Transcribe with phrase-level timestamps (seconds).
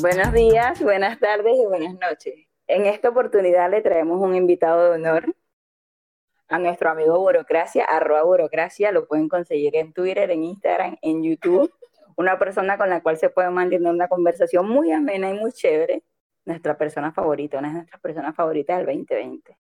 [0.00, 2.34] Buenos días, buenas tardes y buenas noches.
[2.66, 5.34] En esta oportunidad le traemos un invitado de honor
[6.48, 11.70] a nuestro amigo Burocracia, arroba Burocracia, lo pueden conseguir en Twitter, en Instagram, en YouTube.
[12.16, 16.02] Una persona con la cual se puede mantener una conversación muy amena y muy chévere.
[16.46, 19.58] Nuestra persona favorita, una de nuestras personas favoritas del 2020.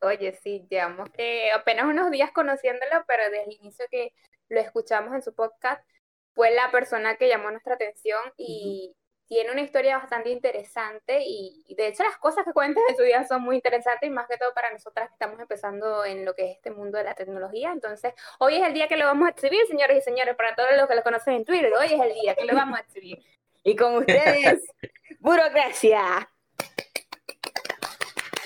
[0.00, 4.14] Oye, sí, llevamos que apenas unos días conociéndolo, pero desde el inicio que
[4.48, 5.86] lo escuchamos en su podcast,
[6.32, 8.94] fue la persona que llamó nuestra atención y
[9.28, 13.26] tiene una historia bastante interesante y, de hecho las cosas que cuenta en su vida
[13.28, 16.50] son muy interesantes y más que todo para nosotras que estamos empezando en lo que
[16.50, 17.70] es este mundo de la tecnología.
[17.72, 20.70] Entonces, hoy es el día que lo vamos a exhibir, señores y señores, para todos
[20.76, 23.22] los que lo conocen en Twitter, hoy es el día que lo vamos a exhibir.
[23.62, 24.62] Y con ustedes,
[25.20, 26.30] burocracia.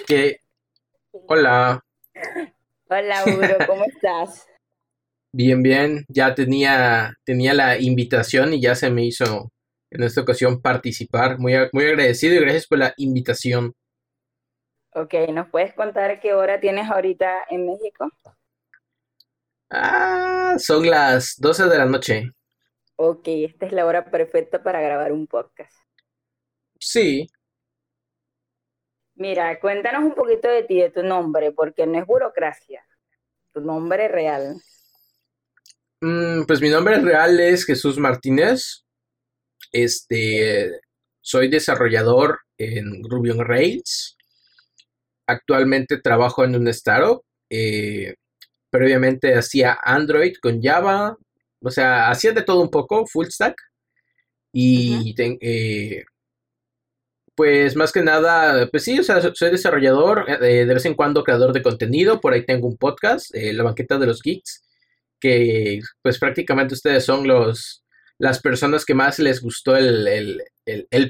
[0.07, 0.41] Que...
[1.13, 1.85] Hola.
[2.89, 4.49] Hola, Buro, ¿cómo estás?
[5.31, 6.05] Bien, bien.
[6.09, 9.53] Ya tenía, tenía la invitación y ya se me hizo
[9.93, 11.39] en esta ocasión participar.
[11.39, 13.75] Muy, muy agradecido y gracias por la invitación.
[14.95, 18.11] Ok, ¿nos puedes contar qué hora tienes ahorita en México?
[19.71, 22.31] Ah, son las 12 de la noche.
[22.97, 25.75] Ok, esta es la hora perfecta para grabar un podcast.
[26.79, 27.27] Sí.
[29.15, 32.85] Mira, cuéntanos un poquito de ti, de tu nombre, porque no es burocracia.
[33.53, 34.57] Tu nombre real.
[36.01, 38.82] Mm, pues mi nombre real es Jesús Martínez.
[39.73, 40.81] Este,
[41.23, 44.17] soy desarrollador en Ruby on Rails.
[45.27, 47.23] Actualmente trabajo en un startup.
[47.49, 48.15] Eh,
[48.71, 51.17] previamente hacía Android con Java.
[51.61, 53.57] O sea, hacía de todo un poco, full stack.
[54.53, 56.05] Y eh,
[57.35, 61.25] pues más que nada, pues sí, o sea, soy desarrollador, eh, de vez en cuando
[61.25, 62.21] creador de contenido.
[62.21, 64.63] Por ahí tengo un podcast, La Banqueta de los Geeks,
[65.21, 67.82] que pues prácticamente ustedes son los
[68.23, 70.41] las personas que más les gustó el,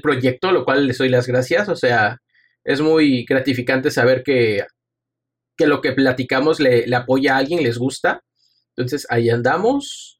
[0.01, 1.69] proyecto, lo cual les doy las gracias.
[1.69, 2.17] O sea,
[2.63, 4.65] es muy gratificante saber que,
[5.55, 8.23] que lo que platicamos le, apoya a alguien, les gusta.
[8.75, 10.19] Entonces ahí andamos.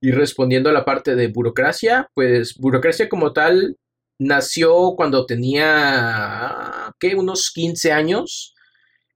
[0.00, 3.76] Y respondiendo a la parte de burocracia, pues burocracia como tal
[4.18, 7.16] nació cuando tenía, ¿qué?
[7.16, 8.54] Unos 15 años.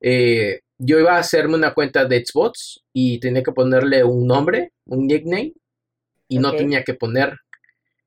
[0.02, 4.74] Eh, yo iba a hacerme una cuenta de Xbox y tenía que ponerle un nombre,
[4.84, 5.54] un nickname
[6.28, 7.36] y no tenía que poner.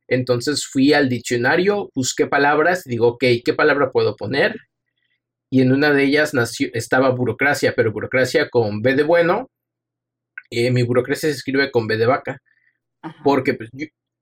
[0.08, 4.56] Entonces fui al diccionario, busqué palabras, digo, ok, ¿qué palabra puedo poner?
[5.50, 9.50] Y en una de ellas nació, estaba burocracia, pero burocracia con B de bueno.
[10.50, 12.42] Eh, mi burocracia se escribe con B de vaca.
[13.24, 13.70] Porque pues,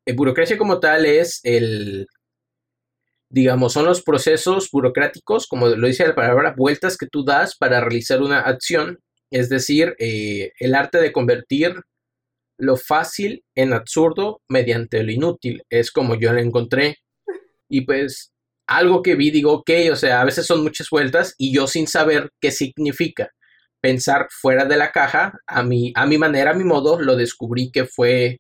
[0.06, 2.08] eh, burocracia como tal es el,
[3.30, 7.82] digamos, son los procesos burocráticos, como lo dice la palabra, vueltas que tú das para
[7.82, 9.00] realizar una acción.
[9.32, 11.76] Es decir, eh, el arte de convertir
[12.58, 15.64] lo fácil en absurdo mediante lo inútil.
[15.70, 16.98] Es como yo lo encontré.
[17.70, 18.32] Y pues
[18.68, 21.88] algo que vi, digo, ok, o sea, a veces son muchas vueltas y yo sin
[21.88, 23.32] saber qué significa
[23.82, 27.72] pensar fuera de la caja, a mi, a mi manera, a mi modo, lo descubrí
[27.72, 28.40] que fue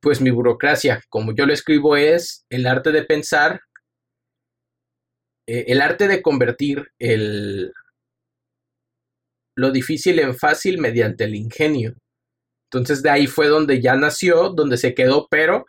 [0.00, 1.02] pues mi burocracia.
[1.10, 3.60] Como yo lo escribo es el arte de pensar,
[5.46, 7.72] eh, el arte de convertir el,
[9.56, 11.94] lo difícil en fácil mediante el ingenio.
[12.70, 15.64] Entonces de ahí fue donde ya nació, donde se quedó, pero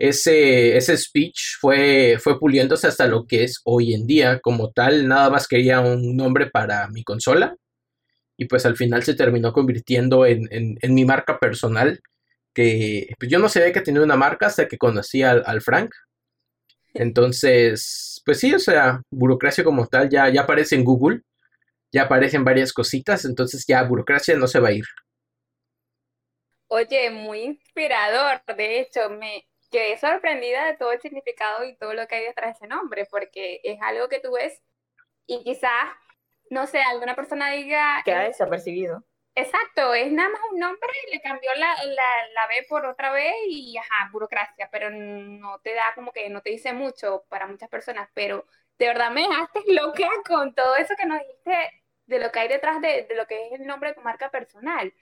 [0.00, 4.40] ese, ese speech fue, fue puliéndose hasta lo que es hoy en día.
[4.40, 7.54] Como tal, nada más quería un nombre para mi consola.
[8.38, 12.00] Y pues al final se terminó convirtiendo en, mi marca personal.
[12.54, 15.90] Que pues yo no sabía que tenía una marca hasta que conocí al, al Frank.
[16.94, 21.20] Entonces, pues sí, o sea, burocracia como tal ya, ya aparece en Google.
[21.92, 23.26] Ya aparecen varias cositas.
[23.26, 24.86] Entonces ya burocracia no se va a ir.
[26.72, 28.42] Oye, muy inspirador.
[28.56, 32.50] De hecho, me quedé sorprendida de todo el significado y todo lo que hay detrás
[32.50, 34.62] de ese nombre, porque es algo que tú ves
[35.26, 35.90] y quizás,
[36.48, 38.00] no sé, alguna persona diga...
[38.04, 39.02] Queda desapercibido.
[39.34, 43.34] Exacto, es nada más un nombre y le cambió la, la, B por otra vez
[43.48, 47.68] y ajá, burocracia, pero no te da como que no te dice mucho para muchas
[47.68, 48.46] personas, pero
[48.78, 52.48] de verdad me dejaste loca con todo eso que nos dijiste de lo que hay
[52.48, 54.92] detrás de, de lo que es el nombre de tu marca personal.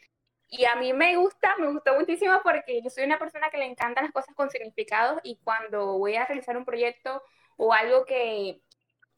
[0.51, 3.67] Y a mí me gusta, me gustó muchísimo porque yo soy una persona que le
[3.67, 7.23] encantan las cosas con significados y cuando voy a realizar un proyecto
[7.57, 8.63] o algo que,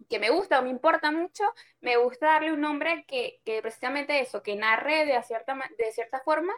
[0.08, 1.44] que me gusta o me importa mucho,
[1.80, 6.20] me gusta darle un nombre que, que precisamente eso, que narre de cierta, de cierta
[6.20, 6.52] forma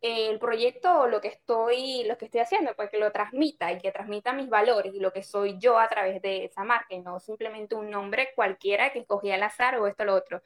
[0.00, 3.78] el proyecto o lo que estoy, lo que estoy haciendo, pues que lo transmita y
[3.78, 7.00] que transmita mis valores y lo que soy yo a través de esa marca y
[7.00, 10.42] no simplemente un nombre cualquiera que escogí al azar o esto o lo otro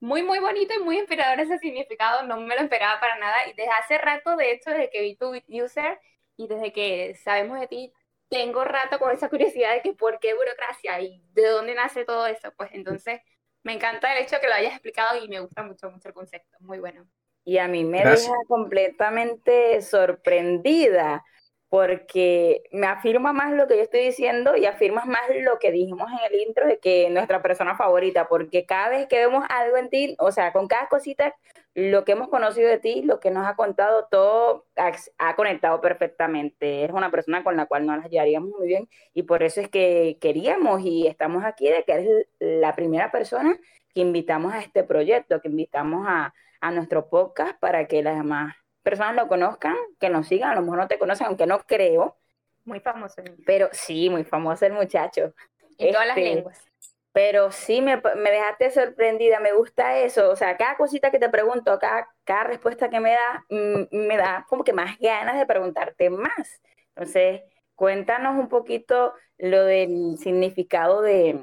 [0.00, 3.36] muy, muy bonito y muy inspirador ese significado, no me lo esperaba para nada.
[3.48, 6.00] Y desde hace rato, de hecho, desde que vi tu user
[6.36, 7.92] y desde que sabemos de ti,
[8.28, 12.26] tengo rato con esa curiosidad de que por qué burocracia y de dónde nace todo
[12.26, 12.52] eso.
[12.56, 13.20] Pues entonces
[13.62, 16.14] me encanta el hecho de que lo hayas explicado y me gusta mucho, mucho el
[16.14, 16.56] concepto.
[16.60, 17.06] Muy bueno.
[17.44, 21.24] Y a mí me deja completamente sorprendida
[21.70, 26.10] porque me afirma más lo que yo estoy diciendo y afirmas más lo que dijimos
[26.10, 29.88] en el intro de que nuestra persona favorita, porque cada vez que vemos algo en
[29.88, 31.36] ti, o sea, con cada cosita,
[31.74, 36.84] lo que hemos conocido de ti, lo que nos ha contado, todo ha, conectado perfectamente.
[36.84, 39.68] Es una persona con la cual nos las llevaríamos muy bien y por eso es
[39.68, 43.56] que queríamos y estamos aquí de que eres la primera persona
[43.94, 48.56] que invitamos a este proyecto, que invitamos a, a nuestro podcast para que las demás
[48.82, 52.16] personas lo conozcan, que nos sigan, a lo mejor no te conocen, aunque no creo.
[52.64, 53.22] Muy famoso.
[53.46, 55.34] Pero sí, muy famoso el muchacho.
[55.78, 56.66] En todas las este, lenguas.
[57.12, 60.30] Pero sí me, me, dejaste sorprendida, me gusta eso.
[60.30, 64.16] O sea, cada cosita que te pregunto, cada, cada respuesta que me da, mm, me
[64.16, 66.60] da como que más ganas de preguntarte más.
[66.94, 67.42] Entonces,
[67.74, 71.42] cuéntanos un poquito lo del significado de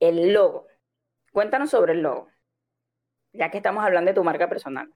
[0.00, 0.66] el logo.
[1.32, 2.28] Cuéntanos sobre el logo,
[3.32, 4.92] ya que estamos hablando de tu marca personal.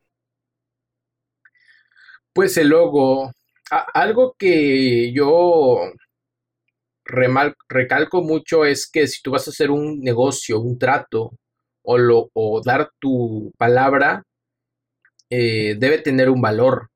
[2.35, 3.33] Pues el logo,
[3.71, 5.93] algo que yo
[7.69, 11.31] recalco mucho es que si tú vas a hacer un negocio, un trato
[11.83, 14.25] o, lo, o dar tu palabra,
[15.31, 16.91] eh, debe tener un valor.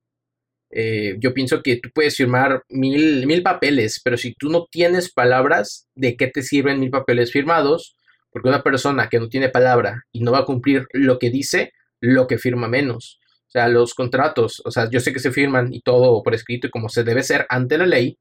[0.70, 5.12] Eh, yo pienso que tú puedes firmar mil, mil papeles, pero si tú no tienes
[5.12, 7.96] palabras, ¿de qué te sirven mil papeles firmados?
[8.30, 11.72] Porque una persona que no tiene palabra y no va a cumplir lo que dice,
[12.00, 13.20] lo que firma menos.
[13.48, 16.66] O sea, los contratos, o sea, yo sé que se firman y todo por escrito
[16.66, 18.18] y como se debe ser ante la ley.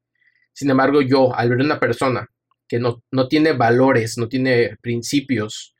[0.54, 2.28] Sin embargo, yo, al ver una persona
[2.68, 5.76] que no, no tiene valores, no tiene principios,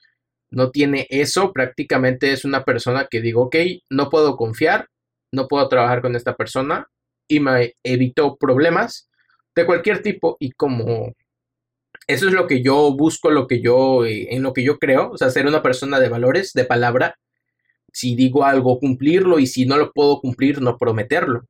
[0.50, 3.56] no tiene eso, prácticamente es una persona que digo, ok,
[3.90, 4.88] no puedo confiar,
[5.32, 6.88] no puedo trabajar con esta persona
[7.28, 9.10] y me evitó problemas
[9.56, 11.14] de cualquier tipo y como
[12.08, 15.12] eso es lo que yo busco, lo que yo, eh, en lo que yo creo,
[15.12, 17.16] o sea, ser una persona de valores, de palabra,
[17.94, 21.45] si digo algo, cumplirlo y si no lo puedo cumplir, no prometerlo.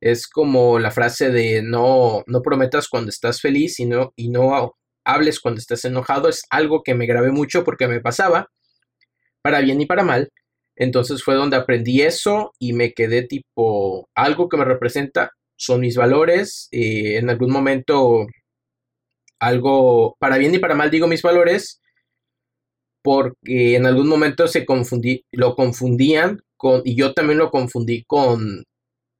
[0.00, 4.74] Es como la frase de no, no prometas cuando estás feliz y no, y no
[5.04, 6.28] hables cuando estás enojado.
[6.28, 8.48] Es algo que me grabé mucho porque me pasaba,
[9.42, 10.30] para bien y para mal.
[10.76, 15.96] Entonces fue donde aprendí eso y me quedé tipo, algo que me representa son mis
[15.96, 16.68] valores.
[16.70, 18.26] Eh, en algún momento,
[19.40, 21.80] algo, para bien y para mal digo mis valores,
[23.02, 28.64] porque en algún momento se confundí, lo confundían con, y yo también lo confundí con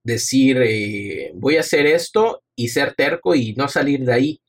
[0.04, 4.40] decir, eh, voy a hacer esto y ser terco y no salir de ahí.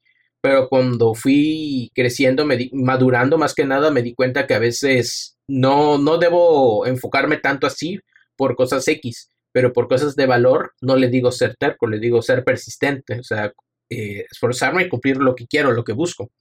[0.41, 5.37] Pero cuando fui creciendo, me madurando más que nada, me di cuenta que a veces
[5.47, 7.99] no, no debo enfocarme tanto así
[8.37, 12.21] por cosas X, pero por cosas de valor no le digo ser terco, le digo
[12.21, 13.51] ser persistente, o sea,
[13.89, 16.31] eh, esforzarme y cumplir lo que quiero, lo que busco.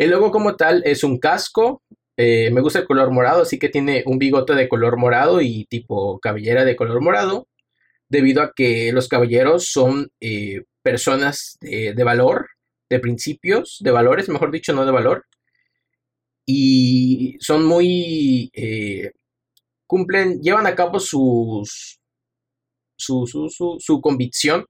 [0.00, 1.82] El logo como tal es un casco
[2.16, 5.66] eh, me gusta el color morado, así que tiene un bigote de color morado y
[5.66, 7.48] tipo cabellera de color morado,
[8.08, 12.48] debido a que los caballeros son eh, personas de, valor,
[12.90, 15.26] de principios, de valores, mejor dicho, no de valor,
[16.46, 18.50] y son muy...
[18.54, 19.12] Eh,
[19.86, 22.00] cumplen, llevan a cabo sus,
[22.96, 24.66] su, su, su convicción,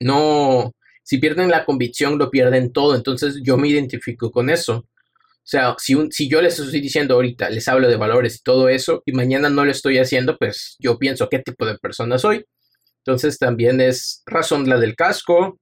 [0.00, 0.72] no,
[1.02, 4.86] si pierden la convicción lo pierden todo, entonces yo me identifico con eso.
[5.44, 8.68] O sea, si, si yo les estoy diciendo ahorita, les hablo de valores y todo
[8.68, 12.44] eso, y mañana no lo estoy haciendo, pues yo pienso qué tipo de persona soy.
[13.04, 15.58] Entonces también es razón la del casco.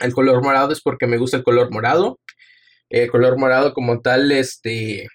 [0.00, 2.20] El color morado es porque me gusta el color morado.
[2.90, 5.08] El color morado como tal, este,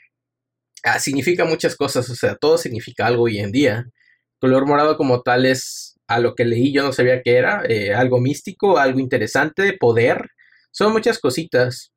[0.84, 3.86] ah, significa muchas cosas, o sea, todo significa algo hoy en día.
[3.86, 7.64] El color morado como tal es a lo que leí, yo no sabía qué era,
[7.68, 10.30] eh, algo místico, algo interesante, poder,
[10.72, 11.92] son muchas cositas.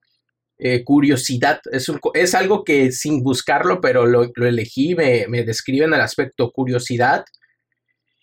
[0.56, 1.60] Eh, curiosidad.
[1.72, 7.24] Es, es, algo que sin buscarlo, pero lo, elegí, me, me, describen el aspecto curiosidad.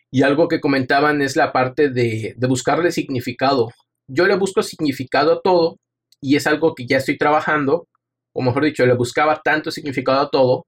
[0.10, 3.70] Y algo que comentaban es la parte de, de buscarle significado.
[4.08, 5.78] Yo le busco significado a todo
[6.22, 7.88] y es algo que ya estoy trabajando,
[8.34, 10.66] o mejor dicho, le buscaba tanto significado a todo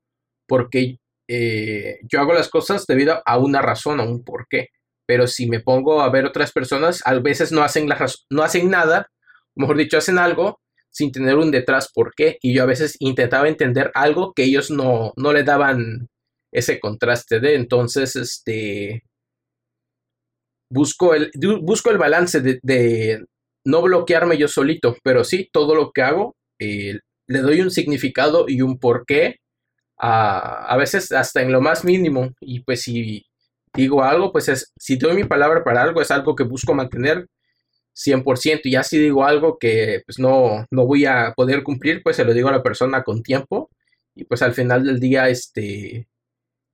[0.48, 4.70] porque eh, yo hago las cosas debido a una razón, a un porqué.
[5.06, 8.70] Pero si me pongo a ver otras personas, a veces no hacen, la no hacen
[8.70, 9.08] nada,
[9.56, 10.60] mejor dicho, hacen algo
[10.94, 12.38] sin tener un detrás por qué.
[12.42, 16.08] Y yo a veces intentaba entender algo que ellos no, no le daban
[16.52, 17.56] ese contraste de.
[17.56, 19.04] Entonces, este.
[20.70, 21.32] Busco el,
[21.62, 23.24] busco el balance de,
[23.66, 28.46] no bloquearme yo solito, pero sí, todo lo que hago, eh, le doy un significado
[28.48, 29.38] y un porqué,
[30.00, 32.32] a, a veces hasta en lo más mínimo.
[32.42, 33.24] Y pues si
[33.76, 37.28] digo algo, pues es, si doy mi palabra para algo, es algo que busco mantener
[37.96, 38.62] 100%.
[38.66, 42.26] Y ya si digo algo que pues no, no voy a poder cumplir, pues se
[42.26, 43.70] lo digo a la persona con tiempo.
[44.16, 46.08] Y pues al final del día, este,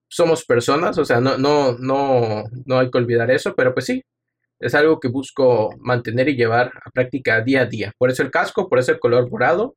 [0.10, 4.04] somos personas, o sea, no, no, no, no hay que olvidar eso, pero pues sí,
[4.60, 7.94] es algo que busco mantener y llevar a práctica día a día.
[7.98, 9.76] Por eso el casco, por eso el color morado.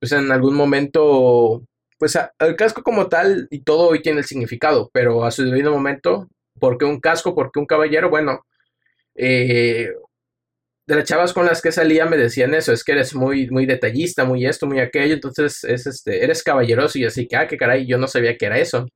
[0.00, 1.62] Pues en algún momento,
[1.98, 5.72] pues el casco como tal y todo hoy tiene el significado, pero a su debido
[5.72, 7.34] momento, ¿por qué un casco?
[7.34, 8.10] ¿Por qué un caballero?
[8.10, 8.44] Bueno,
[9.14, 9.90] eh,
[10.86, 13.66] de las chavas con las que salía me decían eso, es que eres muy, muy
[13.66, 17.58] detallista, muy esto, muy aquello, entonces es este, eres caballeroso y así que, ah, qué
[17.58, 18.86] caray, yo no sabía que era eso.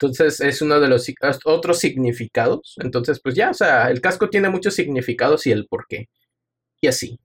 [0.00, 1.12] Entonces es uno de los
[1.44, 2.76] otros significados.
[2.80, 6.08] Entonces, pues ya, o sea, el casco tiene muchos significados y el por qué.
[6.80, 7.18] Y así.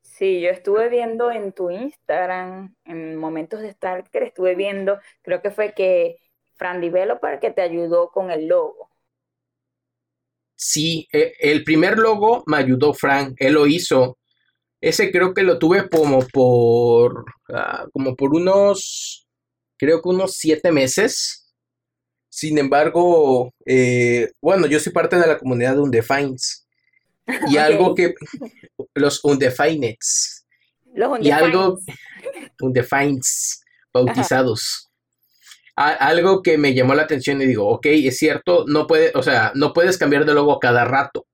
[0.00, 5.50] Sí, yo estuve viendo en tu Instagram, en momentos de Stalker, estuve viendo, creo que
[5.50, 6.16] fue que
[6.60, 8.88] Fran Developer que te ayudó con el logo.
[10.54, 14.18] Sí, e, el primer logo me ayudó Frank, él lo hizo.
[14.80, 19.26] Ese creo que lo tuve como por, ah, como por unos,
[19.76, 21.40] creo que unos siete meses
[22.30, 26.66] sin embargo, eh, bueno, yo soy parte de la comunidad de Undefines.
[27.48, 28.14] Y algo que.
[28.94, 30.46] Los Undefineds.
[30.94, 31.78] Los Y algo.
[32.60, 33.62] Undefines,
[33.92, 34.89] bautizados.
[35.76, 39.52] Algo que me llamó la atención y digo, ok, es cierto, no puede, o sea,
[39.54, 41.26] no puedes cambiar de logo cada rato.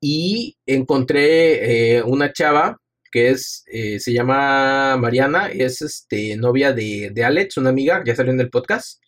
[0.00, 2.78] Y encontré eh, una chava
[3.10, 8.16] que es, eh, se llama Mariana, es este, novia de, de Alex, una amiga, ya
[8.16, 9.00] salió en el podcast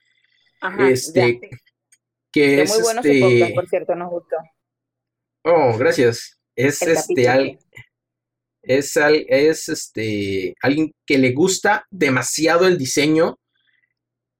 [0.78, 1.40] este,
[2.32, 3.20] que es muy bueno este...
[3.20, 4.36] podcast, por cierto, nos gustó.
[5.44, 6.38] Oh, gracias.
[6.54, 7.58] Es este
[8.62, 13.38] es, es este alguien que le gusta demasiado el diseño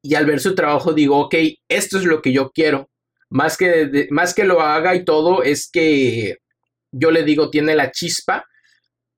[0.09, 1.35] y al ver su trabajo digo, ok,
[1.69, 2.89] esto es lo que yo quiero.
[3.29, 6.37] Más que, más que lo haga y todo, es que
[6.93, 8.45] yo le digo, tiene la chispa,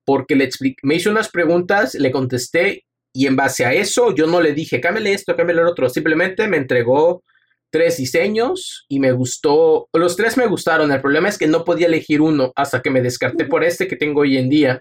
[0.05, 0.49] porque le
[0.83, 4.81] me hizo unas preguntas, le contesté y en base a eso, yo no le dije,
[4.81, 5.89] cámbiale esto, cámbiale lo otro.
[5.91, 7.23] Simplemente me entregó
[7.71, 9.89] tres diseños y me gustó.
[9.93, 10.91] Los tres me gustaron.
[10.93, 13.97] El problema es que no podía elegir uno hasta que me descarté por este que
[13.97, 14.81] tengo hoy en día.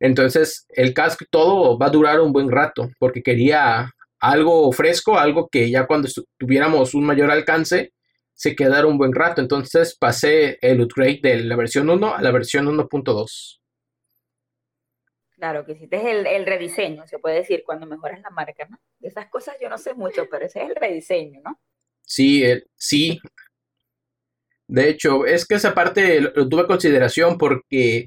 [0.00, 5.48] Entonces, el casco todo va a durar un buen rato porque quería algo fresco, algo
[5.48, 6.08] que ya cuando
[6.38, 7.92] tuviéramos un mayor alcance
[8.34, 9.40] se quedara un buen rato.
[9.40, 13.60] Entonces pasé el upgrade de la versión 1 a la versión 1.2.
[15.30, 18.78] Claro, que hiciste el, el rediseño, se puede decir, cuando mejoras la marca, ¿no?
[18.98, 21.60] De esas cosas yo no sé mucho, pero ese es el rediseño, ¿no?
[22.02, 23.20] Sí, eh, sí.
[24.66, 28.06] De hecho, es que esa parte lo, tuve en consideración porque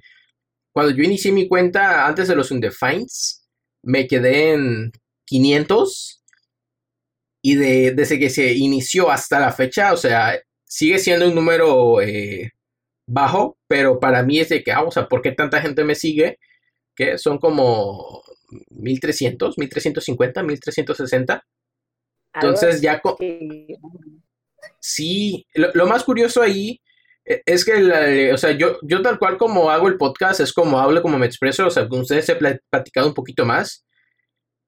[0.74, 3.48] cuando yo inicié mi cuenta antes de los Undefines,
[3.84, 4.92] me quedé en
[5.32, 6.22] 500
[7.42, 12.02] y de, desde que se inició hasta la fecha, o sea, sigue siendo un número
[12.02, 12.52] eh,
[13.08, 15.96] bajo, pero para mí es de que, ah, o sea, ¿por qué tanta gente me
[15.96, 16.38] sigue?
[16.96, 18.22] que son como
[18.70, 21.46] 1300, 1350, 1360.
[22.34, 23.02] Entonces ya...
[24.80, 26.82] Sí, lo, más curioso ahí
[27.26, 30.80] e, es que, o sea, yo, yo tal cual como hago el podcast, es como
[30.80, 33.86] hablo, como me expreso, o sea, con ustedes he platicado un poquito más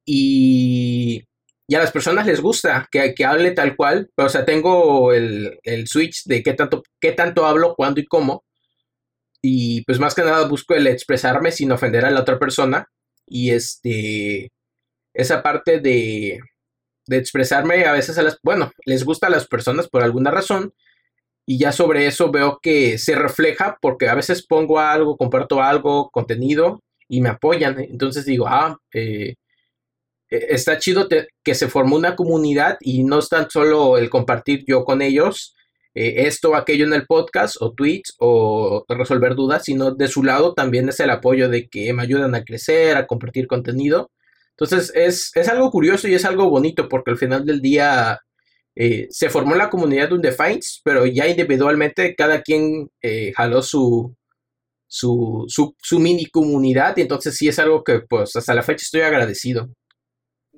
[0.05, 1.23] y,
[1.67, 5.13] y a las personas les gusta que, que hable tal cual, pero, o sea, tengo
[5.13, 8.43] el, el switch de qué tanto, qué tanto hablo, cuándo y cómo,
[9.45, 12.87] y pues más que nada busco el expresarme sin ofender a la otra persona.
[13.27, 14.51] Y este,
[15.13, 16.39] esa parte de,
[17.07, 20.73] de expresarme a veces a las, bueno, les gusta a las personas por alguna razón.
[21.45, 26.09] Y ya sobre eso veo que se refleja porque a veces pongo algo, comparto algo,
[26.09, 27.81] contenido y me apoyan.
[27.81, 29.35] Entonces digo, ah, eh,
[30.49, 31.07] está chido
[31.43, 35.55] que se formó una comunidad y no es tan solo el compartir yo con ellos,
[35.95, 40.23] eh, esto o aquello en el podcast o tweets o resolver dudas, sino de su
[40.23, 44.11] lado también es el apoyo de que me ayudan a crecer, a compartir contenido.
[44.51, 48.19] Entonces es, es algo curioso y es algo bonito porque al final del día
[48.75, 54.15] eh, se formó la comunidad de Undefines, pero ya individualmente cada quien eh, jaló su,
[54.87, 59.01] su, su, mini comunidad y entonces sí es algo que pues hasta la fecha estoy
[59.01, 59.69] agradecido.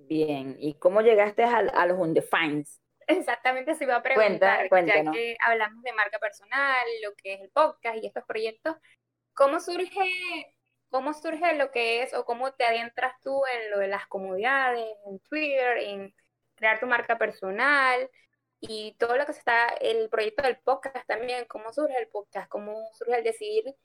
[0.08, 2.82] Bien, ¿y cómo llegaste a, a los Undefines?
[3.08, 7.50] Exactamente se iba a preguntar, ya que hablamos de marca personal, lo que es el
[7.50, 8.76] podcast y estos proyectos,
[9.34, 10.56] ¿cómo surge,
[10.90, 14.88] cómo surge lo que es o cómo te adentras tú en lo de las comunidades,
[15.06, 16.16] en Twitter, en
[16.56, 18.10] crear tu marca personal
[18.60, 22.50] y todo lo que se está, el proyecto del podcast también, cómo surge el podcast,
[22.50, 23.76] cómo surge el decidir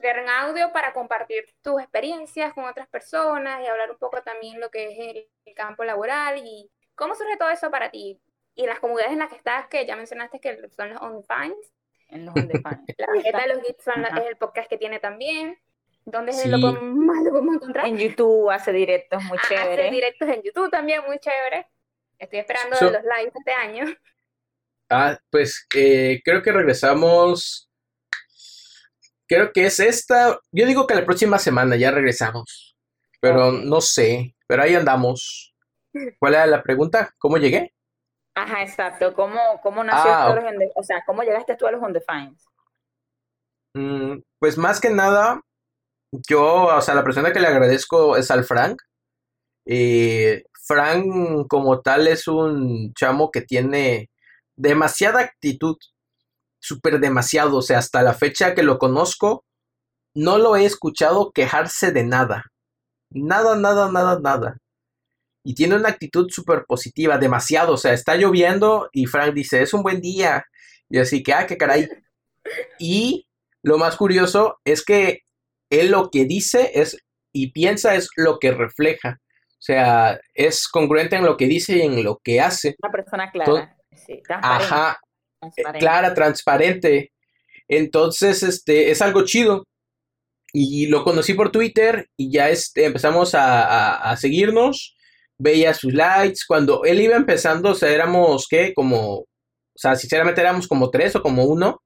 [0.00, 4.60] crear un audio para compartir tus experiencias con otras personas y hablar un poco también
[4.60, 8.20] lo que es el, el campo laboral y cómo surge todo eso para ti
[8.54, 11.54] y las comunidades en las que estás, que ya mencionaste que son los OnlyFans,
[12.08, 12.80] en los Undefined.
[12.98, 15.58] La Vegeta de los Geeks son la- es el podcast que tiene también.
[16.04, 16.48] ¿Dónde Sí.
[16.48, 17.86] lo podemos, más lo podemos encontrar?
[17.86, 19.90] En YouTube hace directos muy Ah, hace chéveres.
[19.92, 21.68] directos en YouTube también, muy chévere.
[22.18, 23.84] Estoy esperando So- los lives este año.
[24.90, 27.69] Ah, pues eh, creo que regresamos.
[29.30, 30.40] Creo que es esta.
[30.50, 32.76] Yo digo que la próxima semana ya regresamos.
[33.20, 34.34] Pero no sé.
[34.48, 35.54] Pero ahí andamos.
[36.18, 37.14] ¿Cuál era la pregunta?
[37.16, 37.72] ¿Cómo llegué?
[38.34, 39.14] Ajá, exacto.
[39.14, 42.36] ¿Cómo, cómo nació Ah, esto de los O sea, ¿cómo llegaste tú a los Undefined?
[43.74, 45.40] Mm, pues más que nada,
[46.28, 48.82] yo, o sea, la persona que le agradezco es al Frank.
[49.64, 54.10] Eh, Frank como tal es un chamo que tiene
[54.56, 55.76] demasiada actitud,
[56.60, 59.44] súper demasiado, o sea, hasta la fecha que lo conozco,
[60.14, 62.44] no lo he escuchado quejarse de nada.
[63.10, 64.56] Nada, nada, nada, nada.
[65.44, 69.72] Y tiene una actitud súper positiva, demasiado, o sea, está lloviendo y Frank dice, es
[69.72, 70.44] un buen día.
[70.88, 71.88] Y así que, ah, qué caray.
[72.78, 73.26] Y
[73.62, 75.20] lo más curioso es que
[75.70, 76.96] él lo que dice es
[77.32, 79.18] y piensa es lo que refleja.
[79.20, 82.76] O sea, es congruente en lo que dice y en lo que hace.
[82.82, 83.76] Una persona clara.
[83.94, 84.22] Sí.
[84.30, 84.98] Ajá,
[85.40, 85.78] transparente.
[85.80, 87.12] clara, transparente.
[87.68, 89.64] Entonces, este, es algo chido.
[90.52, 94.96] Y lo conocí por Twitter y ya este, empezamos a, a- a seguirnos.
[95.38, 96.40] Veía sus likes.
[96.48, 98.74] Cuando él iba empezando, o sea, éramos, ¿qué?
[98.74, 99.26] Como, o
[99.76, 101.82] sea, sinceramente éramos como tres o como uno.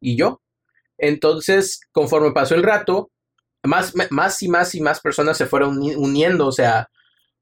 [0.00, 0.40] Y yo.
[0.98, 3.10] Entonces, conforme pasó el rato,
[3.64, 6.46] más, más y más y más personas se fueron uni- uniendo.
[6.46, 6.88] O sea,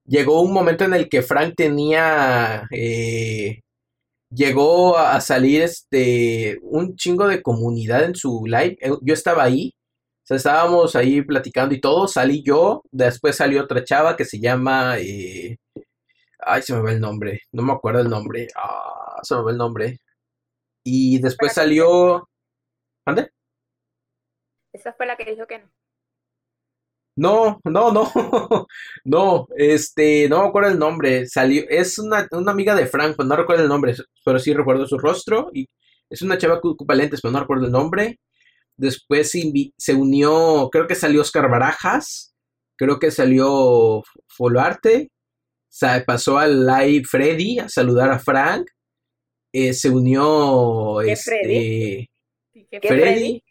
[0.04, 2.66] llegó un momento en el que Frank tenía...
[2.73, 3.61] eh,
[4.35, 8.77] llegó a salir este un chingo de comunidad en su live.
[8.81, 9.73] Eh, Yo estaba ahí,
[10.25, 12.09] o sea, estábamos ahí platicando y todo.
[12.09, 14.99] Salí yo, después salió otra chava que se llama.
[14.99, 15.59] eh,
[16.41, 18.49] ay, se me va el nombre, no me acuerdo el nombre.
[18.57, 19.99] Ah, se me va el nombre.
[20.85, 22.29] Y después salió.
[23.07, 23.31] ¿Mande?
[24.75, 25.71] Esa fue la que dijo que no.
[27.14, 28.11] No, no, no,
[29.05, 33.29] no, este, no me acuerdo el nombre, salió, es una, una amiga de Frank, pero
[33.29, 33.94] no recuerdo el nombre,
[34.25, 35.66] pero sí recuerdo su rostro, y
[36.09, 38.18] es una chava que ocupa lentes, pero no recuerdo el nombre,
[38.77, 42.35] después se, unió, creo que salió Oscar Barajas,
[42.77, 45.11] creo que salió Foluarte,
[45.68, 48.68] sa- pasó al live Freddy a saludar a Frank,
[49.53, 52.09] eh, se unió, ¿Qué este, Freddy?
[52.70, 53.44] ¿Qué ¿Qué Freddy, Freddy?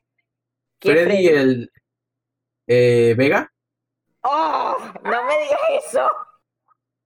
[0.80, 1.28] ¿Qué Freddy Freddy?
[1.28, 1.72] el,
[2.68, 3.51] eh, Vega.
[4.24, 4.78] ¡Oh!
[5.04, 6.02] No me digas eso.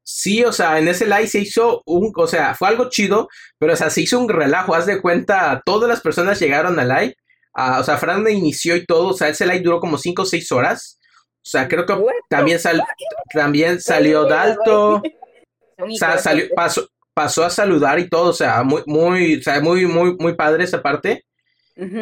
[0.04, 3.74] Sí, o sea, en ese live se hizo un, o sea, fue algo chido, pero
[3.74, 7.16] o sea, se hizo un relajo, haz de cuenta, todas las personas llegaron al live,
[7.56, 10.26] ah, o sea, Fran inició y todo, o sea, ese live duró como 5 o
[10.26, 11.00] 6 horas,
[11.38, 11.96] o sea, creo que
[12.30, 12.84] también, sal-
[13.34, 15.02] también salió Dalto,
[15.80, 19.60] o sea, salió, pasó, pasó a saludar y todo, o sea, muy, muy, o sea,
[19.60, 21.26] muy, muy, muy padre esa parte,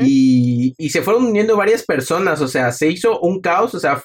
[0.02, 4.04] y, y se fueron uniendo varias personas, o sea, se hizo un caos, o sea,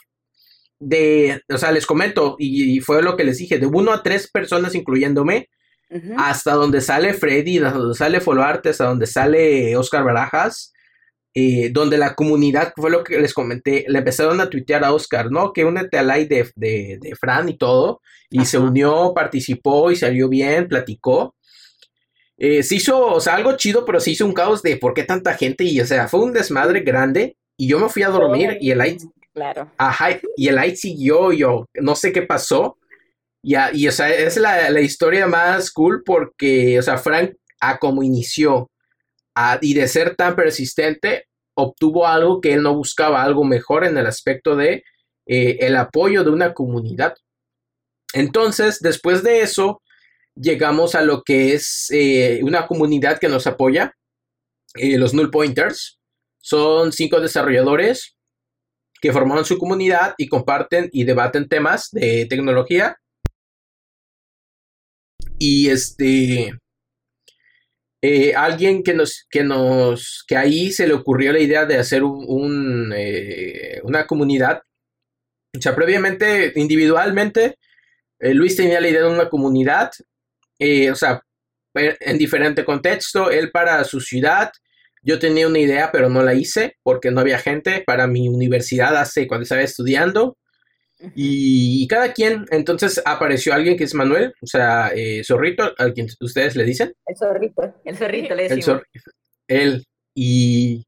[0.78, 4.02] de, o sea, les comento, y, y fue lo que les dije, de uno a
[4.02, 5.48] tres personas, incluyéndome,
[6.18, 10.74] hasta donde sale Freddy, hasta donde sale Foluarte, hasta donde sale Oscar Barajas,
[11.32, 15.30] eh, donde la comunidad, fue lo que les comenté, le empezaron a tuitear a Oscar,
[15.30, 15.52] ¿no?
[15.52, 19.96] Que únete al live de, de, de Fran y todo, y se unió, participó y
[19.96, 21.34] salió bien, platicó.
[22.36, 25.04] Eh, se hizo, o sea, algo chido, pero se hizo un caos de por qué
[25.04, 28.58] tanta gente, y o sea, fue un desmadre grande, y yo me fui a dormir,
[28.60, 28.98] y el live
[29.34, 29.70] Claro.
[30.36, 32.78] Y el light siguió, yo no sé qué pasó.
[33.42, 37.78] Y, y, o sea, es la, la historia más cool porque, o sea, Frank, a
[37.78, 38.70] como inició
[39.34, 43.96] a- y de ser tan persistente, obtuvo algo que él no buscaba, algo mejor en
[43.96, 44.82] el aspecto de
[45.26, 47.14] eh, el apoyo de una comunidad.
[48.14, 49.82] Entonces, después de eso,
[50.34, 53.94] llegamos a lo que es eh, una comunidad que nos apoya,
[54.74, 55.98] eh, los Null Pointers.
[56.40, 58.16] Son cinco desarrolladores
[59.00, 62.96] que formaron su comunidad y comparten y debaten temas de tecnología.
[65.38, 66.52] Y este.
[68.02, 72.04] eh, alguien que nos, que nos, que ahí se le ocurrió la idea de hacer
[72.04, 74.62] un, eh, una comunidad.
[75.56, 77.56] O sea, previamente, individualmente,
[78.20, 79.90] eh, Luis tenía la idea de una comunidad.
[80.92, 81.22] o sea,
[81.74, 84.50] en diferente contexto, él para su ciudad,
[85.08, 88.94] yo tenía una idea, pero no la hice porque no había gente para mi universidad
[88.96, 90.36] hace cuando estaba estudiando.
[91.14, 95.94] Y, y cada quien, entonces apareció alguien que es Manuel, o sea, eh, Zorrito, al
[95.94, 96.92] quien ustedes le dicen.
[97.06, 97.74] El zorrito.
[97.84, 98.80] El zorrito le El decimos.
[98.82, 98.84] Zor-
[99.46, 99.84] él.
[100.14, 100.84] Y,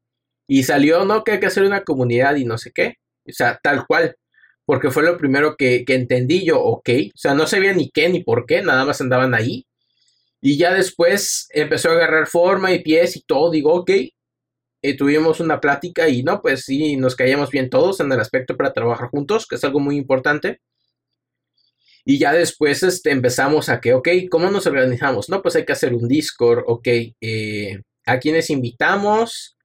[0.49, 1.23] y salió, ¿no?
[1.23, 2.95] Que hay que hacer una comunidad y no sé qué.
[3.29, 4.17] O sea, tal cual.
[4.65, 6.89] Porque fue lo primero que, que entendí yo, ok.
[7.15, 9.65] O sea, no sabía ni qué ni por qué, nada más andaban ahí.
[10.41, 13.51] Y ya después empezó a agarrar forma y pies y todo.
[13.51, 13.91] Digo, ok,
[14.83, 18.57] eh, tuvimos una plática y no, pues sí, nos caíamos bien todos en el aspecto
[18.57, 20.61] para trabajar juntos, que es algo muy importante.
[22.05, 25.29] Y ya después este, empezamos a que, ok, ¿cómo nos organizamos?
[25.29, 26.89] No, pues hay que hacer un Discord, ok,
[27.21, 29.57] eh, ¿a quienes invitamos?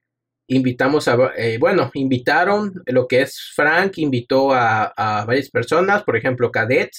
[0.48, 6.52] Invitamos a, eh, bueno, invitaron, lo que es Frank, invitó a, varias personas, por ejemplo,
[6.52, 6.92] Cadet,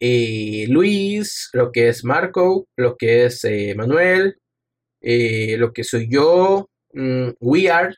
[0.00, 3.42] Luis, lo que es Marco, lo que es
[3.76, 4.36] Manuel,
[5.00, 7.94] lo que soy yo, Mm, We Are.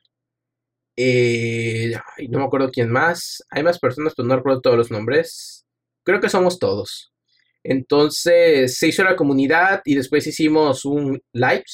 [0.96, 1.94] Eh,
[2.28, 3.42] no me acuerdo quién más.
[3.50, 5.66] Hay más personas, pero no recuerdo todos los nombres.
[6.04, 7.12] Creo que somos todos.
[7.64, 11.64] Entonces se hizo la comunidad y después hicimos un live.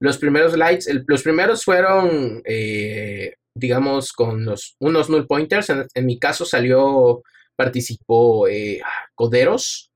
[0.00, 5.70] Los primeros lives, los primeros fueron, eh, digamos, con los, unos null pointers.
[5.70, 7.22] En, mi caso salió,
[7.64, 8.80] participó eh,
[9.14, 9.90] Coderos,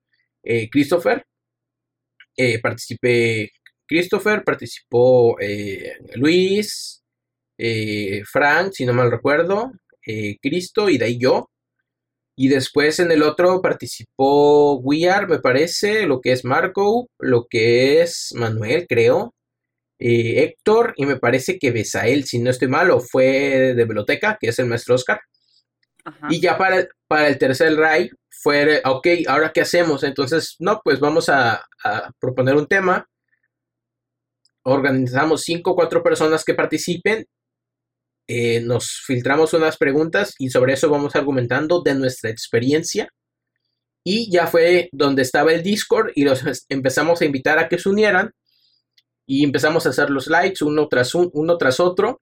[0.71, 1.25] Christopher.
[2.63, 3.51] participé
[3.87, 7.03] Christopher, participó eh, Luis,
[7.59, 9.73] eh, Frank, si no mal recuerdo,
[10.07, 11.49] eh, Cristo y de ahí yo.
[12.39, 18.03] Y después en el otro participó Wear, me parece, lo que es Marco, lo que
[18.03, 19.33] es Manuel, creo,
[19.99, 24.49] Héctor y me parece que Besael, si no estoy mal, o fue de biblioteca, que
[24.49, 25.21] es el maestro Oscar.
[26.29, 30.03] Y ya para, para el tercer raid fue, ok, ahora qué hacemos.
[30.05, 31.65] Entonces, no, pues vamos a
[32.21, 33.07] proponer un tema
[34.67, 37.25] organizamos cinco o cuatro personas que participen,
[38.29, 43.09] eh, nos filtramos unas preguntas y sobre eso vamos argumentando de nuestra experiencia.
[44.05, 47.89] Y ya fue donde estaba el Discord y los empezamos a invitar a que se
[47.89, 48.33] unieran
[49.25, 52.21] y empezamos a hacer los likes uno tras, uno tras otro.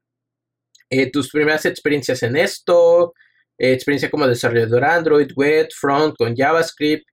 [0.91, 3.15] Eh, tus primeras experiencias en esto,
[3.59, 7.05] experiencia como desarrollador Android, web, front con JavaScript,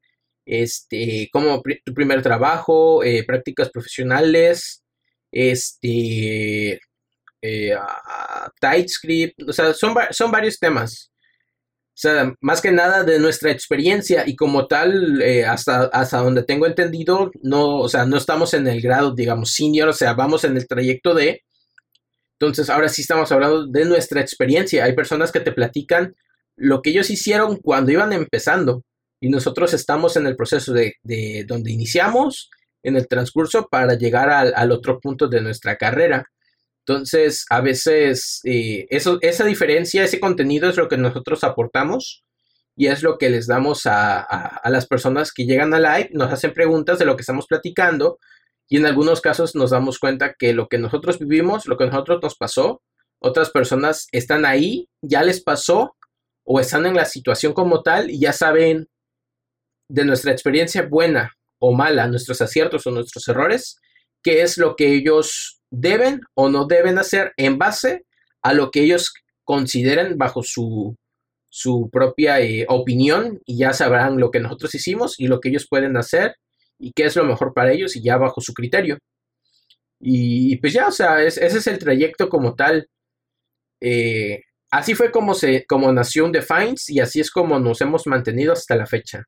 [0.45, 4.83] este, como tu primer trabajo, prácticas profesionales,
[5.31, 6.79] este,
[7.41, 7.75] eh,
[8.59, 11.11] TypeScript, o sea, son, son varios temas.
[11.93, 16.43] O sea, más que nada de nuestra experiencia y como tal, eh, hasta, hasta donde
[16.43, 20.43] tengo entendido, no, o sea, no estamos en el grado, digamos, senior, o sea, vamos
[20.43, 21.43] en el trayecto de...
[22.39, 24.85] Entonces, ahora sí estamos hablando de nuestra experiencia.
[24.85, 26.15] Hay personas que te platican
[26.61, 28.83] lo que ellos hicieron cuando iban empezando
[29.19, 32.49] y nosotros estamos en el proceso de, de donde iniciamos
[32.83, 36.25] en el transcurso para llegar al, otro punto de nuestra carrera.
[36.85, 42.23] Entonces, a veces eh, eso, esa diferencia, ese contenido es lo que nosotros aportamos
[42.75, 46.53] y es lo que les damos a, las personas que llegan a live, nos hacen
[46.53, 48.17] preguntas de lo que estamos platicando
[48.67, 52.19] y en algunos casos nos damos cuenta que lo que nosotros vivimos, lo que nosotros
[52.23, 52.81] nos pasó,
[53.19, 55.95] otras personas están ahí, ya les pasó
[56.53, 58.89] o están en la situación como tal y ya saben
[59.87, 63.77] de nuestra experiencia buena o mala, nuestros aciertos o nuestros errores,
[64.21, 68.05] qué es lo que ellos deben o no deben hacer en base
[68.41, 69.13] a lo que ellos
[69.45, 70.97] consideren bajo su,
[71.47, 75.67] su propia eh, opinión y ya sabrán lo que nosotros hicimos y lo que ellos
[75.69, 76.35] pueden hacer
[76.77, 78.97] y qué es lo mejor para ellos y ya bajo su criterio.
[80.01, 82.89] Y, pues ya, o sea, ese es el trayecto como tal.
[83.79, 88.07] Eh, así fue como, se, como nació un Defines y así es como nos hemos
[88.07, 89.25] mantenido hasta la fecha.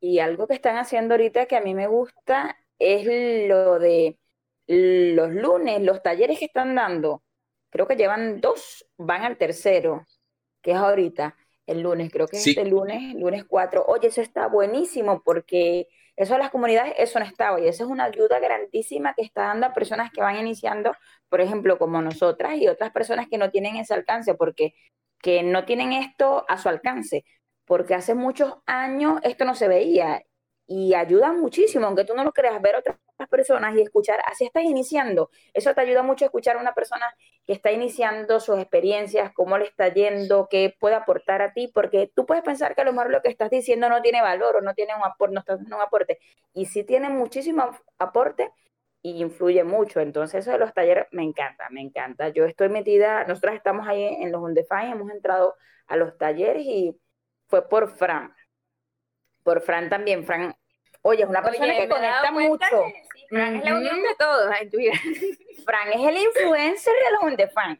[0.00, 3.04] Y algo que están haciendo ahorita que a mí me gusta es
[3.48, 4.18] lo de
[4.66, 7.22] los lunes, los talleres que están dando.
[7.70, 10.06] Creo que llevan dos, van al tercero,
[10.62, 13.84] que es ahorita, el lunes, creo que es este lunes, lunes 4.
[13.86, 15.88] Oye, eso está buenísimo porque
[16.22, 17.60] eso a las comunidades, eso no estaba.
[17.60, 20.94] Y eso es una ayuda grandísima que está dando a personas que van iniciando,
[21.28, 24.74] por ejemplo, como nosotras y otras personas que no tienen ese alcance, porque
[25.22, 27.24] que no tienen esto a su alcance
[27.70, 30.24] porque hace muchos años esto no se veía
[30.66, 32.96] y ayuda muchísimo, aunque tú no lo creas, ver otras
[33.28, 37.06] personas y escuchar, así estás iniciando, eso te ayuda mucho a escuchar a una persona
[37.46, 42.10] que está iniciando sus experiencias, cómo le está yendo, qué puede aportar a ti, porque
[42.14, 44.60] tú puedes pensar que a lo mejor lo que estás diciendo no tiene valor o
[44.60, 46.18] no tiene un aporte, no está un aporte,
[46.52, 48.50] y sí tiene muchísimo aporte
[49.02, 53.24] y influye mucho, entonces eso de los talleres me encanta, me encanta, yo estoy metida,
[53.24, 55.54] nosotros estamos ahí en los Undefine, hemos entrado
[55.86, 56.96] a los talleres y
[57.48, 58.34] fue por Fran.
[59.42, 60.24] Por Fran también.
[60.24, 60.54] Fran,
[61.02, 62.84] oye, es una persona que conecta mucho.
[63.28, 64.92] Fran es la unión de todos en tu vida.
[65.64, 67.78] Fran es el influencer de los Undefan.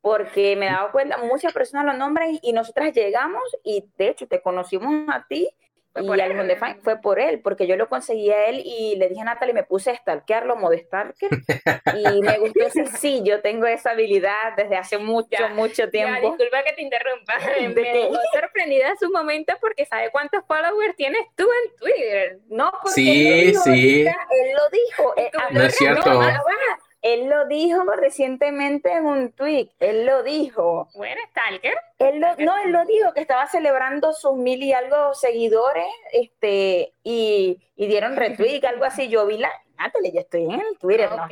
[0.00, 4.26] Porque me he dado cuenta, muchas personas lo nombran y nosotras llegamos y de hecho
[4.26, 5.50] te conocimos a ti
[5.96, 9.22] y al de fue por él, porque yo lo conseguí a él y le dije
[9.22, 11.30] a Natalie, me puse a stalkearlo, modo stalker,
[11.96, 16.28] y me gustó ese sí, yo tengo esa habilidad desde hace mucho, mucho tiempo.
[16.28, 21.26] disculpa que te interrumpa, me dejó sorprendida en su momento porque sabe cuántos followers tienes
[21.34, 22.38] tú en Twitter.
[22.48, 24.00] No, porque sí, él, sí.
[24.02, 25.14] él lo dijo.
[25.16, 26.20] Eh, no es cierto.
[27.02, 30.88] Él lo dijo recientemente en un tweet, él lo dijo.
[30.94, 31.74] Bueno, Stalker.
[31.98, 36.92] Él lo, no, él lo dijo, que estaba celebrando sus mil y algo seguidores, este,
[37.02, 39.08] y, y dieron retweet, algo así.
[39.08, 41.22] Yo vi la, Natalie, ya estoy en el Twitter, ¿no?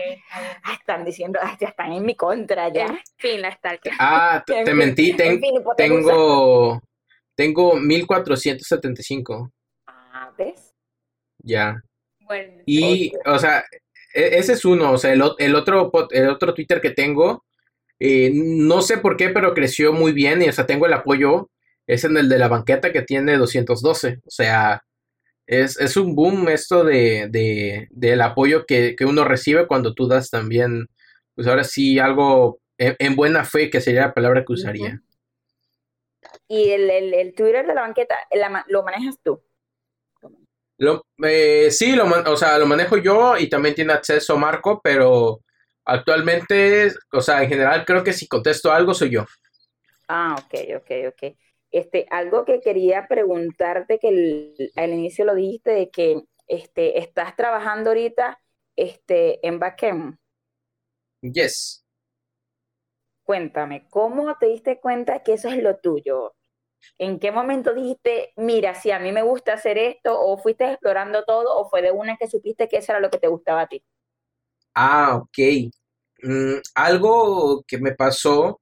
[0.64, 2.86] Ah, están diciendo, ah, ya están en mi contra ya.
[2.86, 3.92] En fin, la Stalker.
[3.98, 6.80] Ah, te, fin, mentí, ten- en fin, tengo,
[7.34, 9.50] tengo 1475,
[9.86, 10.74] Ah, ¿ves?
[11.42, 11.82] ya.
[12.20, 13.64] Bueno, Y, o sea,
[14.18, 17.44] ese es uno, o sea, el, el otro, el otro Twitter que tengo,
[17.98, 21.50] eh, no sé por qué, pero creció muy bien y, o sea, tengo el apoyo,
[21.86, 24.82] es en el de la banqueta que tiene 212, o sea,
[25.46, 30.06] es, es un boom esto de, de, del apoyo que, que uno recibe cuando tú
[30.06, 30.88] das también,
[31.34, 35.00] pues ahora sí, algo en, en buena fe, que sería la palabra que usaría.
[36.48, 39.42] Y el, el, el Twitter de la banqueta, la lo manejas tú.
[40.78, 45.40] Lo, eh, sí, lo, o sea, lo manejo yo y también tiene acceso Marco, pero
[45.84, 49.24] actualmente, o sea, en general creo que si contesto algo soy yo.
[50.08, 51.36] Ah, ok, ok, ok.
[51.70, 57.36] Este, algo que quería preguntarte, que el- al inicio lo dijiste, de que este, estás
[57.36, 58.40] trabajando ahorita
[58.76, 60.16] este, en backend.
[61.22, 61.82] Yes.
[63.22, 66.34] Cuéntame, ¿cómo te diste cuenta que eso es lo tuyo?
[66.98, 71.24] ¿En qué momento dijiste, mira, si a mí me gusta hacer esto, o fuiste explorando
[71.24, 73.68] todo, o fue de una que supiste que eso era lo que te gustaba a
[73.68, 73.82] ti?
[74.74, 75.38] Ah, ok.
[76.22, 78.60] Mm, algo que me pasó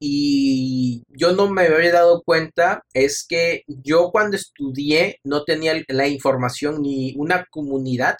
[0.00, 6.08] y yo no me había dado cuenta es que yo cuando estudié no tenía la
[6.08, 8.16] información ni una comunidad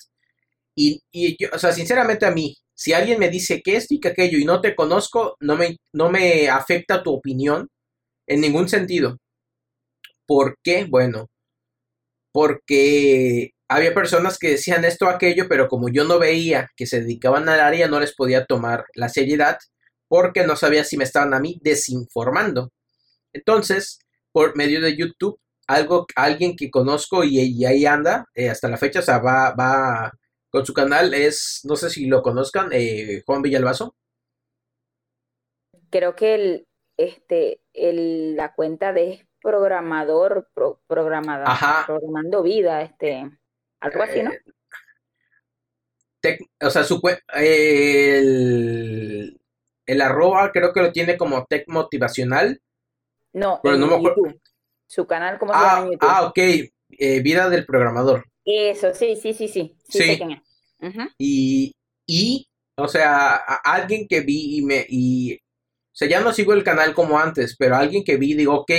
[0.75, 4.01] y, y yo, o sea, sinceramente a mí, si alguien me dice que esto y
[4.01, 7.69] que aquello y no te conozco, no me, no me afecta tu opinión
[8.29, 9.19] en ningún sentido.
[10.27, 10.85] ¿Por qué?
[10.85, 11.29] Bueno,
[12.33, 17.49] porque había personas que decían esto aquello, pero como yo no veía que se dedicaban
[17.49, 19.59] al área, no les podía tomar la seriedad
[20.09, 22.73] porque no sabía si me estaban a mí desinformando.
[23.33, 23.99] Entonces,
[24.33, 28.79] por medio de YouTube, algo, alguien que conozco y, y ahí anda eh, hasta la
[28.79, 30.13] fecha, o sea, va, va
[30.51, 33.95] con su canal, es, no sé si lo conozcan, eh, Juan Villalbazo.
[35.91, 36.68] Creo que el,
[36.99, 41.85] este, el, la cuenta de programador, pro- programada, Ajá.
[41.87, 43.31] programando vida, este,
[43.81, 44.33] algo así, ¿no?
[44.33, 44.41] Eh,
[46.21, 47.01] tec- o sea, su,
[47.35, 49.41] el,
[49.87, 52.61] el arroba creo que lo tiene como tech motivacional.
[53.33, 54.23] No, pero no me acuerdo.
[54.87, 56.09] Su canal, ¿cómo se llama Ah, en YouTube?
[56.11, 56.39] ah, ok.
[56.39, 58.25] eh, vida del programador.
[58.45, 60.19] Eso, sí, sí, sí, sí, sí, Sí.
[61.19, 61.73] Y,
[62.07, 65.39] y, o sea, a- alguien que vi y me, y,
[65.99, 68.71] sea, ya no sigo el canal como antes, pero alguien que vi, digo, ok,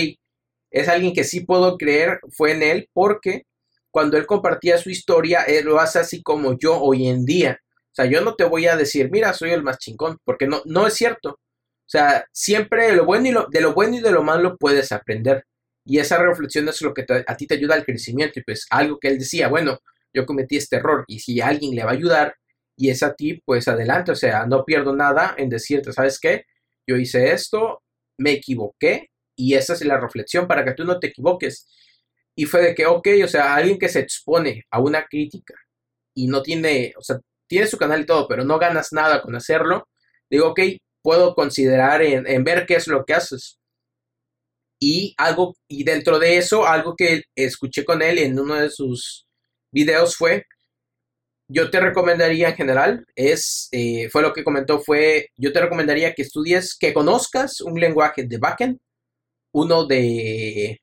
[0.71, 3.43] es alguien que sí puedo creer, fue en él, porque
[3.91, 7.59] cuando él compartía su historia, él lo hace así como yo hoy en día.
[7.91, 10.61] O sea, yo no te voy a decir, mira, soy el más chingón, porque no,
[10.65, 11.31] no es cierto.
[11.31, 14.57] O sea, siempre de lo bueno y lo, de lo bueno y de lo malo
[14.57, 15.43] puedes aprender.
[15.83, 18.39] Y esa reflexión es lo que a ti te ayuda al crecimiento.
[18.39, 19.79] Y pues algo que él decía, bueno,
[20.13, 22.35] yo cometí este error y si alguien le va a ayudar
[22.77, 24.11] y es a ti, pues adelante.
[24.11, 26.45] O sea, no pierdo nada en decirte, ¿sabes qué?
[26.89, 27.83] Yo hice esto,
[28.17, 31.67] me equivoqué y esa es la reflexión para que tú no te equivoques.
[32.35, 35.53] Y fue de que, ok, o sea, alguien que se expone a una crítica
[36.15, 39.35] y no tiene, o sea, tiene su canal y todo, pero no ganas nada con
[39.35, 39.87] hacerlo,
[40.31, 40.61] digo, ok,
[41.03, 43.59] puedo considerar en, en ver qué es lo que haces.
[44.81, 49.27] Y algo, y dentro de eso, algo que escuché con él en uno de sus
[49.71, 50.45] videos fue,
[51.49, 56.13] yo te recomendaría en general, es, eh, fue lo que comentó, fue, yo te recomendaría
[56.13, 58.77] que estudies, que conozcas un lenguaje de backend,
[59.51, 60.79] uno de,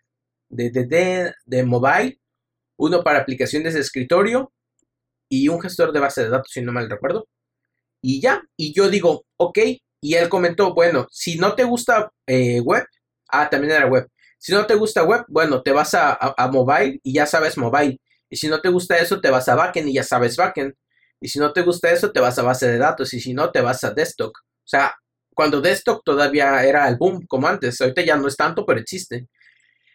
[0.48, 2.18] de, de, de, mobile,
[2.78, 4.52] uno para aplicaciones de escritorio
[5.28, 7.28] y un gestor de base de datos, si no mal recuerdo.
[8.02, 9.58] Y ya, y yo digo, ok,
[10.00, 12.84] y él comentó, bueno, si no te gusta eh, web,
[13.28, 14.08] ah, también era web.
[14.38, 17.56] Si no te gusta web, bueno, te vas a, a, a mobile y ya sabes
[17.56, 17.98] mobile.
[18.28, 20.74] Y si no te gusta eso, te vas a backend y ya sabes backend.
[21.20, 23.14] Y si no te gusta eso, te vas a base de datos.
[23.14, 24.30] Y si no, te vas a desktop.
[24.30, 24.94] O sea,
[25.34, 27.80] cuando desktop todavía era el boom, como antes.
[27.80, 29.28] Ahorita ya no es tanto, pero existe.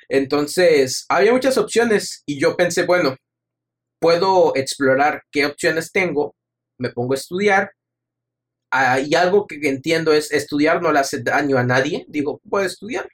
[0.09, 2.23] Entonces, había muchas opciones.
[2.25, 3.15] Y yo pensé, bueno,
[3.99, 6.35] puedo explorar qué opciones tengo.
[6.77, 7.71] Me pongo a estudiar.
[9.05, 12.05] Y algo que entiendo es estudiar no le hace daño a nadie.
[12.07, 13.07] Digo, puedo estudiar.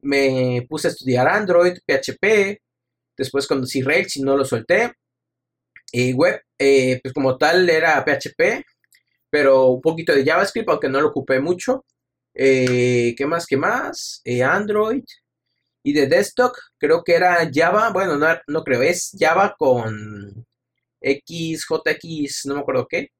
[0.00, 2.60] Me puse a estudiar Android, PHP,
[3.16, 4.92] después conocí Rails y no lo solté.
[5.92, 8.64] Eh, web, eh, pues como tal era PHP,
[9.30, 11.84] pero un poquito de JavaScript, aunque no lo ocupé mucho.
[12.34, 13.46] Eh, ¿Qué más?
[13.46, 14.20] ¿Qué más?
[14.24, 15.04] Eh, Android.
[15.84, 17.90] Y de desktop, creo que era Java.
[17.92, 20.46] Bueno, no, no creo, es Java con
[21.02, 23.10] XJX, no me acuerdo qué.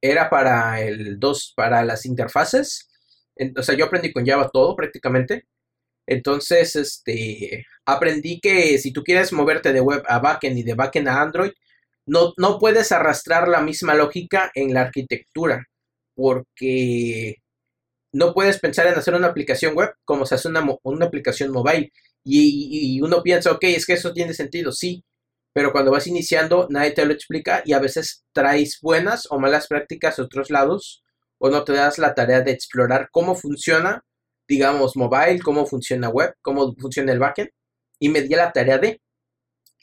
[0.00, 2.88] era para el 2, para las interfaces.
[3.56, 5.46] O sea, yo aprendí con Java todo prácticamente.
[6.06, 11.08] Entonces, este, aprendí que si tú quieres moverte de web a backend y de backend
[11.08, 11.52] a Android,
[12.06, 15.66] no, no puedes arrastrar la misma lógica en la arquitectura,
[16.14, 17.36] porque
[18.12, 21.92] no puedes pensar en hacer una aplicación web como se hace una, una aplicación mobile.
[22.24, 25.04] Y, y, uno piensa, ok, es que eso tiene sentido, sí,
[25.52, 29.68] pero cuando vas iniciando nadie te lo explica y a veces traes buenas o malas
[29.68, 31.04] prácticas a otros lados
[31.38, 34.04] o no te das la tarea de explorar cómo funciona,
[34.48, 37.50] digamos, mobile, cómo funciona web, cómo funciona el backend
[37.98, 39.00] y me di la tarea de.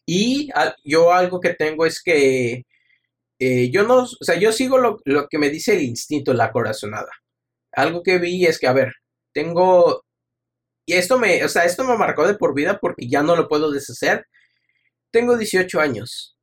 [0.06, 0.50] Y
[0.84, 2.63] yo algo que tengo es que
[3.39, 6.52] eh, yo no, o sea, yo sigo lo, lo que me dice el instinto, la
[6.52, 7.10] corazonada.
[7.74, 8.93] Algo que vi es que, a ver,
[9.34, 10.04] tengo
[10.86, 13.47] y esto me, o sea, esto me marcó de por vida porque ya no lo
[13.47, 14.26] puedo deshacer
[15.12, 16.38] tengo 18 años.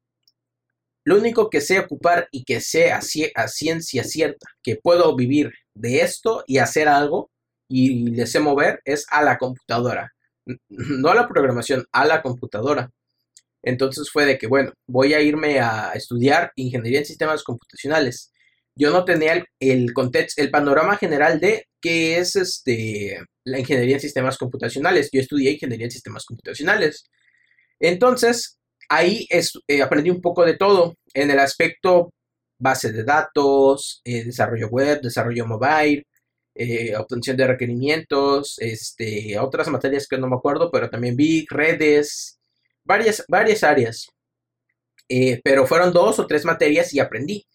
[1.05, 6.03] Lo único que sé ocupar y que sé a, ciencia cierta que puedo vivir de
[6.03, 7.31] esto y hacer algo
[7.69, 10.13] y le sé mover es a la computadora.
[10.69, 12.91] No a la programación, a la computadora.
[13.63, 18.33] Entonces fue de que, bueno, voy a irme a estudiar ingeniería en sistemas computacionales.
[18.75, 23.97] Yo no tenía el, el contexto, el panorama general de qué es este, la ingeniería
[23.97, 25.11] en sistemas computacionales.
[25.13, 27.05] Yo estudié ingeniería en sistemas computacionales.
[27.81, 32.11] Entonces, ahí eh, aprendí un poco de todo en el aspecto
[32.61, 36.05] base de datos, eh, desarrollo web, desarrollo mobile,
[36.59, 42.39] eh, obtención de requerimientos, este, otras materias que no me acuerdo, pero también vi redes,
[42.85, 44.09] varias, varias áreas.
[45.45, 47.47] pero fueron dos o tres materias y aprendí.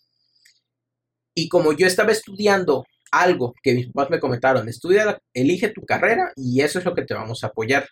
[1.36, 6.32] Y como yo estaba estudiando algo que mis papás me comentaron, estudia, elige tu carrera
[6.36, 7.88] y eso es lo que te vamos a apoyar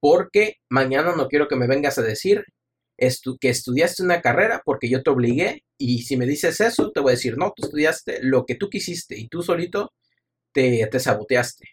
[0.00, 2.44] porque mañana no quiero que me vengas a decir
[3.40, 7.12] que estudiaste una carrera porque yo te obligué y si me dices eso, te voy
[7.12, 9.92] a decir, no, tú estudiaste lo que tú quisiste y tú solito
[10.52, 11.64] te, te saboteaste.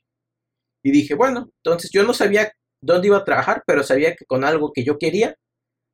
[0.84, 4.44] Y dije, bueno, entonces yo no sabía dónde iba a trabajar, pero sabía que con
[4.44, 5.36] algo que yo quería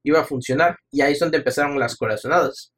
[0.04, 0.78] iba a funcionar.
[0.91, 2.74] Y ahí es donde empezaron las corazonadas.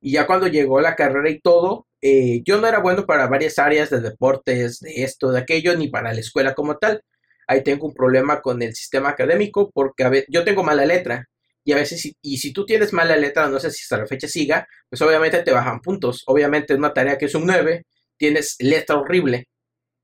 [0.00, 3.58] Y ya cuando llegó la carrera y todo, eh, yo no era bueno para varias
[3.58, 7.02] áreas de deportes, de esto, de aquello, ni para la escuela como tal
[7.48, 11.26] ahí tengo un problema con el sistema académico porque a yo tengo mala letra
[11.64, 14.26] y a veces, y si tú tienes mala letra, no sé si hasta la fecha
[14.26, 16.22] siga, pues obviamente te bajan puntos.
[16.26, 17.84] Obviamente una tarea que es un 9,
[18.18, 19.48] tienes letra horrible,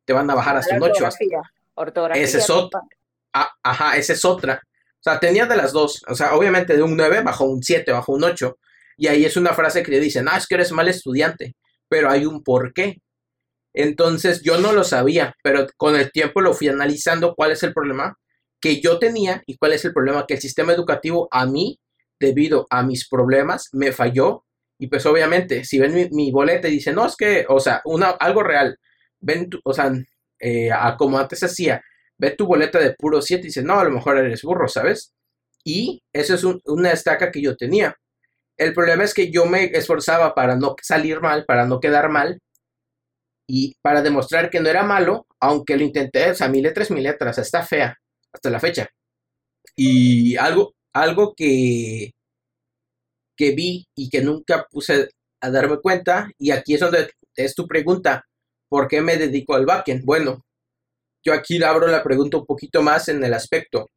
[0.05, 1.09] te van a bajar hasta un 8.
[1.74, 2.22] Ortografía.
[2.22, 2.81] Esa es otra.
[3.33, 4.61] Ah, ajá, esa es otra.
[4.64, 6.03] O sea, tenía de las dos.
[6.09, 8.57] O sea, obviamente de un 9 bajó un 7, bajó un 8.
[8.96, 11.55] Y ahí es una frase que le dicen, ah, es que eres mal estudiante.
[11.88, 13.03] Pero hay un porqué.
[13.74, 17.74] Entonces yo no lo sabía, pero con el tiempo lo fui analizando cuál es el
[17.74, 18.16] problema
[18.61, 21.81] que yo tenía y cuál es el problema que el sistema educativo a mí,
[22.20, 24.44] debido a mis problemas, me falló.
[24.79, 28.11] Y pues obviamente, si ven mi, boleta y dicen, no, es que, o sea, una,
[28.11, 28.79] algo real,
[29.21, 29.93] ven, o sea,
[30.41, 31.83] eh, como antes hacía,
[32.19, 35.13] ve tu boleta de puro 7 y dices, no, a lo mejor eres burro, ¿sabes?
[35.65, 37.97] Y eso es una estaca que yo tenía.
[38.57, 42.41] El problema es que yo me esforzaba para no salir mal, para no quedar mal,
[43.47, 46.91] y para demostrar que no era malo, aunque lo intenté, o sea, mi letra es
[46.91, 47.99] mi letra, o sea, está fea
[48.33, 48.89] hasta la fecha.
[49.77, 52.13] Y algo, algo que,
[53.37, 57.66] que vi y que nunca puse a darme cuenta, y aquí es donde es tu
[57.66, 58.25] pregunta,
[58.68, 60.05] ¿por qué me dedico al backend?
[60.05, 60.42] Bueno,
[61.25, 63.90] yo aquí abro la pregunta un poquito más en el aspecto.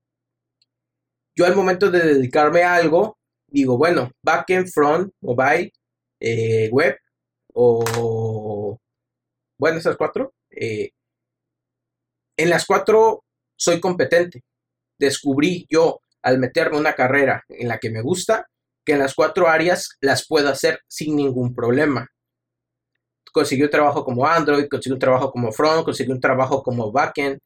[1.36, 5.72] Yo al momento de dedicarme a algo, digo, bueno, backend, front, mobile,
[6.20, 6.98] eh, web
[7.54, 8.78] o
[9.60, 10.92] bueno, esas cuatro, eh,
[12.38, 13.24] en las cuatro
[13.58, 14.44] soy competente.
[15.00, 18.48] Descubrí yo al meterme una carrera en la que me gusta,
[18.88, 22.08] que en las cuatro áreas las puedo hacer sin ningún problema.
[23.34, 27.38] Conseguí un trabajo como Android, conseguí un trabajo como front, conseguí un trabajo como backend,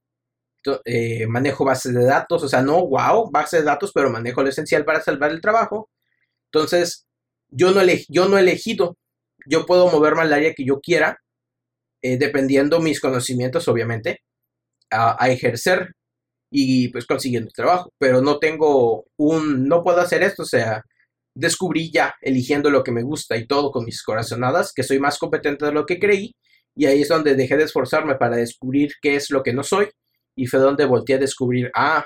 [0.86, 4.50] eh, manejo bases de datos, o sea, no, wow, base de datos, pero manejo lo
[4.50, 5.90] esencial para salvar el trabajo.
[6.52, 7.08] Entonces,
[7.50, 8.98] yo no, yo no he elegido,
[9.48, 11.18] yo puedo moverme al área que yo quiera
[12.04, 14.20] eh, dependiendo mis conocimientos, obviamente,
[14.92, 15.94] a, ejercer
[16.52, 17.92] y pues consiguiendo trabajo.
[18.00, 20.84] Pero no tengo un, no puedo hacer esto, o sea,
[21.36, 25.18] descubrí ya, eligiendo lo que me gusta y todo con mis corazonadas, que soy más
[25.18, 26.36] competente de lo que creí.
[26.76, 29.90] Y ahí es donde dejé de esforzarme para descubrir qué es lo que no soy.
[30.36, 32.06] Y fue donde volteé a descubrir, ah,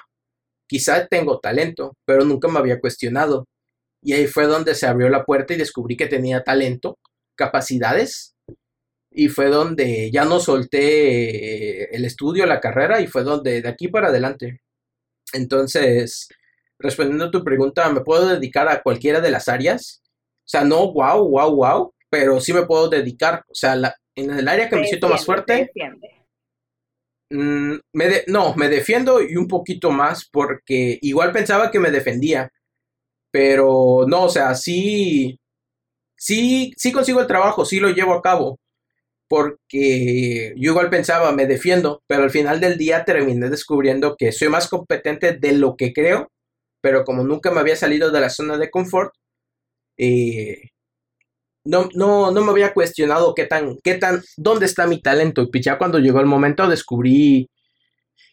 [0.68, 3.46] quizá tengo talento, pero nunca me había cuestionado.
[4.02, 6.98] Y ahí fue donde se abrió la puerta y descubrí que tenía talento,
[7.36, 8.36] capacidades
[9.16, 13.70] y fue donde ya no solté eh, el estudio, la carrera y fue donde de
[13.70, 14.62] aquí para adelante.
[15.34, 16.28] Entonces,
[16.80, 20.02] respondiendo a tu pregunta, ¿me puedo dedicar a cualquiera de las áreas?
[20.40, 23.44] O sea, no wow, wow, wow, pero sí me puedo dedicar.
[23.50, 25.72] O sea, la, en el área que me siento más fuerte.
[27.32, 32.52] Mm, me no, me defiendo y un poquito más porque igual pensaba que me defendía,
[33.32, 35.40] pero no, o sea, sí,
[36.16, 38.60] sí, sí consigo el trabajo, sí lo llevo a cabo,
[39.28, 44.50] porque yo igual pensaba, me defiendo, pero al final del día terminé descubriendo que soy
[44.50, 46.32] más competente de lo que creo,
[46.86, 49.12] pero como nunca me había salido de la zona de confort,
[49.98, 50.70] eh,
[51.64, 55.42] no, no, no me había cuestionado qué tan, qué tan, dónde está mi talento.
[55.42, 57.50] Y pues ya cuando llegó el momento descubrí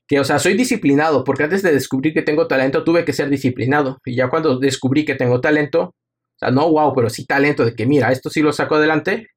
[0.07, 3.31] que, o sea, soy disciplinado, porque antes de descubrir que tengo talento tuve que ser
[3.31, 4.01] disciplinado.
[4.05, 5.95] Y ya cuando descubrí que tengo talento, o
[6.39, 9.29] sea, no wow, pero sí talento de que, mira, esto sí lo saco adelante,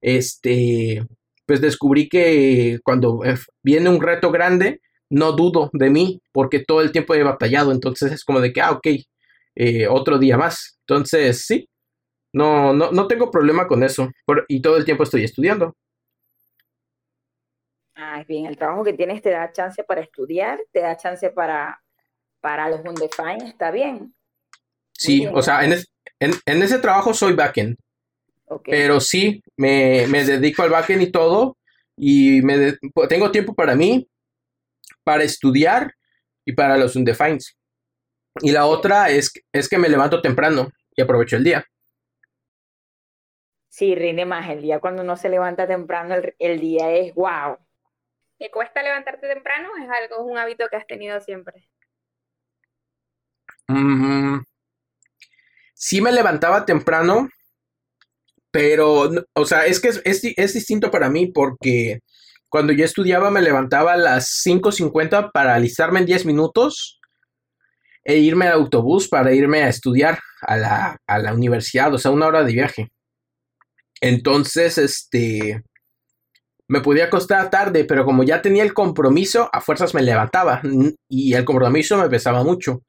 [0.00, 1.04] este,
[1.46, 4.80] pues descubrí que cuando eh, viene un reto grande,
[5.12, 7.70] no dudo de mí, porque todo el tiempo he batallado.
[7.70, 8.86] Entonces es como de que, ah, ok,
[9.54, 10.78] eh, otro día más.
[10.86, 11.68] Entonces, sí,
[12.32, 14.10] no, no, no tengo problema con eso.
[14.48, 15.76] y todo el tiempo estoy estudiando.
[17.94, 21.82] Ah, bien, el trabajo que tienes te da chance para estudiar, te da chance para,
[22.40, 24.14] para los undefined, está bien.
[24.92, 25.74] Sí, o sea, en,
[26.20, 27.76] en, ese trabajo soy backend.
[28.64, 31.56] Pero sí, me, me, dedico al backend y todo.
[31.96, 32.76] Y me
[33.08, 34.08] tengo tiempo para mí,
[35.04, 35.94] para estudiar
[36.44, 37.42] y para los undefined.
[38.40, 41.64] Y la otra es, es que me levanto temprano y aprovecho el día.
[43.68, 44.50] Sí, rinde más.
[44.50, 47.56] El día cuando uno se levanta temprano, el, día es wow.
[48.38, 49.70] ¿Te cuesta levantarte temprano?
[49.82, 51.68] ¿Es algo, es un hábito que has tenido siempre?
[53.68, 54.40] Mm,
[55.72, 57.28] sí me levantaba temprano,
[58.50, 62.00] pero, o sea, es que es, es, distinto para mí porque
[62.52, 67.00] cuando yo estudiaba me levantaba a las 5.50 para alistarme en 10 minutos
[68.04, 72.10] e irme al autobús para irme a estudiar a la, a la universidad, o sea,
[72.10, 72.92] una hora de viaje.
[74.02, 75.62] Entonces, este,
[76.68, 80.60] me podía acostar tarde, pero como ya tenía el compromiso, a fuerzas me levantaba
[81.08, 82.82] y el compromiso me pesaba mucho.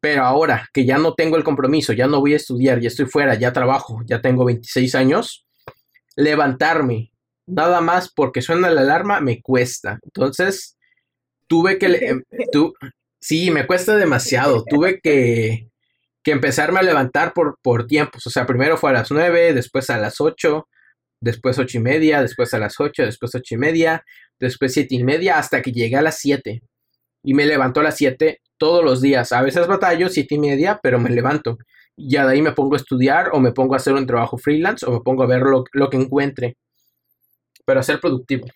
[0.00, 3.06] Pero ahora que ya no tengo el compromiso, ya no voy a estudiar, ya estoy
[3.06, 5.46] fuera, ya trabajo, ya tengo 26 años,
[6.16, 7.13] levantarme
[7.46, 9.98] nada más porque suena la alarma me cuesta.
[10.02, 10.76] Entonces,
[11.46, 11.86] tuve que...
[11.86, 12.22] Em,
[13.20, 14.64] sí, me cuesta demasiado.
[14.64, 15.68] Tuve que
[16.24, 18.26] que empezarme a levantar por, por tiempos.
[18.26, 20.66] O sea, primero fue a las 9, después a las 8,
[21.20, 24.04] después 8 y media, después a las 8, después 8 y media,
[24.40, 26.62] después 7 y media, hasta que llegué a las 7.
[27.22, 29.32] Y me levanto a las 7 todos los días.
[29.32, 31.58] A veces batallo 7 y media, pero me levanto.
[31.96, 34.84] Ya de ahí me pongo a estudiar o me pongo a hacer un trabajo freelance
[34.86, 36.56] o me pongo a ver lo, lo que encuentre.
[37.64, 38.46] Pero ser productivo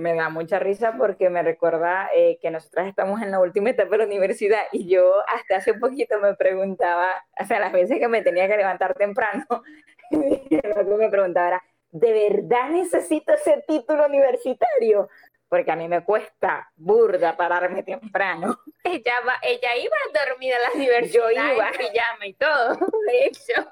[0.00, 3.90] me da mucha risa porque me recuerda eh, que nosotras estamos en la última etapa
[3.92, 7.98] de la universidad y yo hasta hace un poquito me preguntaba, o sea, las veces
[7.98, 9.44] que me tenía que levantar temprano,
[10.10, 15.08] lo que me preguntaba era, ¿de verdad necesito ese título universitario?
[15.48, 18.58] Porque a mí me cuesta burda pararme temprano.
[18.84, 22.74] Ella, va, ella iba dormida a la universidad, yo iba en pijama y todo,
[23.06, 23.70] de hecho.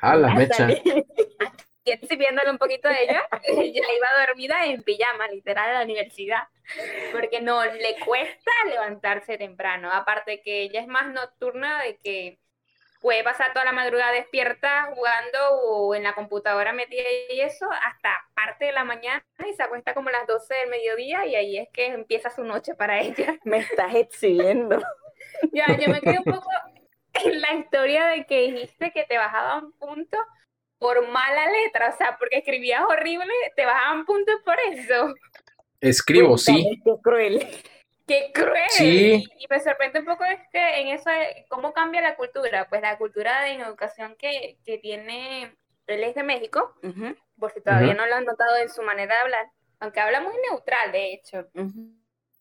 [0.00, 0.68] A la mecha
[1.88, 5.84] y estoy viéndole un poquito a ella, ella iba dormida en pijama, literal, a la
[5.84, 6.48] universidad,
[7.12, 12.38] porque no, le cuesta levantarse temprano, aparte que ella es más nocturna de que
[13.00, 18.10] puede pasar toda la madrugada despierta jugando o en la computadora metida y eso hasta
[18.34, 21.58] parte de la mañana y se acuesta como a las 12 del mediodía y ahí
[21.58, 23.38] es que empieza su noche para ella.
[23.44, 24.82] Me estás exhibiendo.
[25.52, 26.50] Ya, yo me quedé un poco
[27.24, 30.18] en la historia de que dijiste que te bajaba un punto
[30.78, 35.14] por mala letra, o sea, porque escribías horrible, te bajaban puntos por eso.
[35.80, 36.80] Escribo, sí.
[36.84, 37.46] Qué cruel.
[38.06, 38.68] Qué cruel.
[38.70, 39.24] Sí.
[39.38, 41.10] Y, me sorprende un poco es que en eso,
[41.48, 42.68] ¿cómo cambia la cultura?
[42.68, 45.56] Pues la cultura de educación que, que tiene,
[45.86, 46.74] él es de México,
[47.38, 49.50] por si todavía no lo han notado en su manera de hablar,
[49.80, 51.48] aunque habla muy neutral, de hecho.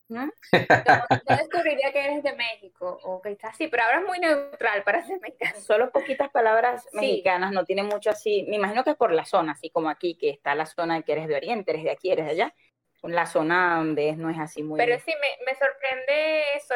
[0.10, 0.32] ¿No?
[0.51, 4.84] Yo descubriría que eres de México o que estás así, pero ahora es muy neutral
[4.84, 5.60] para ser mexicano.
[5.60, 8.45] Solo poquitas palabras mexicanas, no tiene mucho así.
[8.47, 11.03] Me imagino que es por la zona, así como aquí, que está la zona de
[11.03, 12.55] que eres de Oriente, eres de aquí, eres de allá.
[13.03, 14.78] La zona donde no es así muy.
[14.78, 16.74] Pero sí, me, me sorprende eso,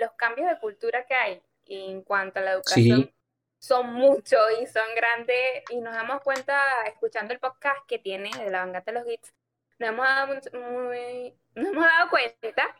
[0.00, 3.12] los cambios de cultura que hay en cuanto a la educación.
[3.58, 8.50] Son muchos y son grandes, y nos damos cuenta, escuchando el podcast que tiene de
[8.50, 9.32] la Bangata de los Gits,
[9.78, 12.76] nos hemos dado, muy, nos hemos dado cuenta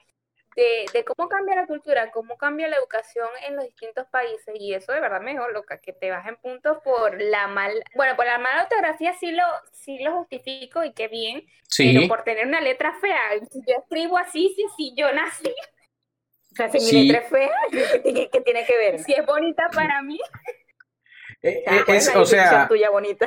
[0.57, 4.73] de, de, cómo cambia la cultura, cómo cambia la educación en los distintos países y
[4.73, 8.39] eso de verdad mejor, loca, que te bajen puntos por la mal, bueno, por la
[8.39, 11.45] mala ortografía sí lo, sí lo justifico y qué bien,
[11.77, 13.19] pero por tener una letra fea,
[13.51, 15.53] si yo escribo así, sí, sí, yo nací.
[16.53, 17.51] O sea, si mi letra es fea,
[18.31, 19.01] ¿qué, tiene que ver?
[19.01, 20.21] Si es bonita para mí.
[21.43, 23.27] Eh, eh, ¿cuál es, la o sea, definición tuya bonita.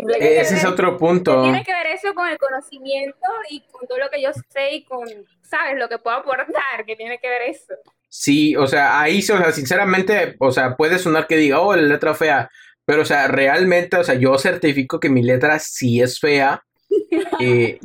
[0.00, 1.42] ¿Qué tiene que ese es otro punto.
[1.42, 4.84] tiene que ver eso con el conocimiento y con todo lo que yo sé y
[4.84, 5.08] con,
[5.42, 5.76] ¿sabes?
[5.76, 7.74] Lo que puedo aportar, ¿qué tiene que ver eso?
[8.08, 11.82] Sí, o sea, ahí, o sea, sinceramente, o sea, puede sonar que diga, oh, la
[11.82, 12.50] letra fea,
[12.84, 16.62] pero, o sea, realmente, o sea, yo certifico que mi letra sí es fea.
[17.40, 17.78] Eh,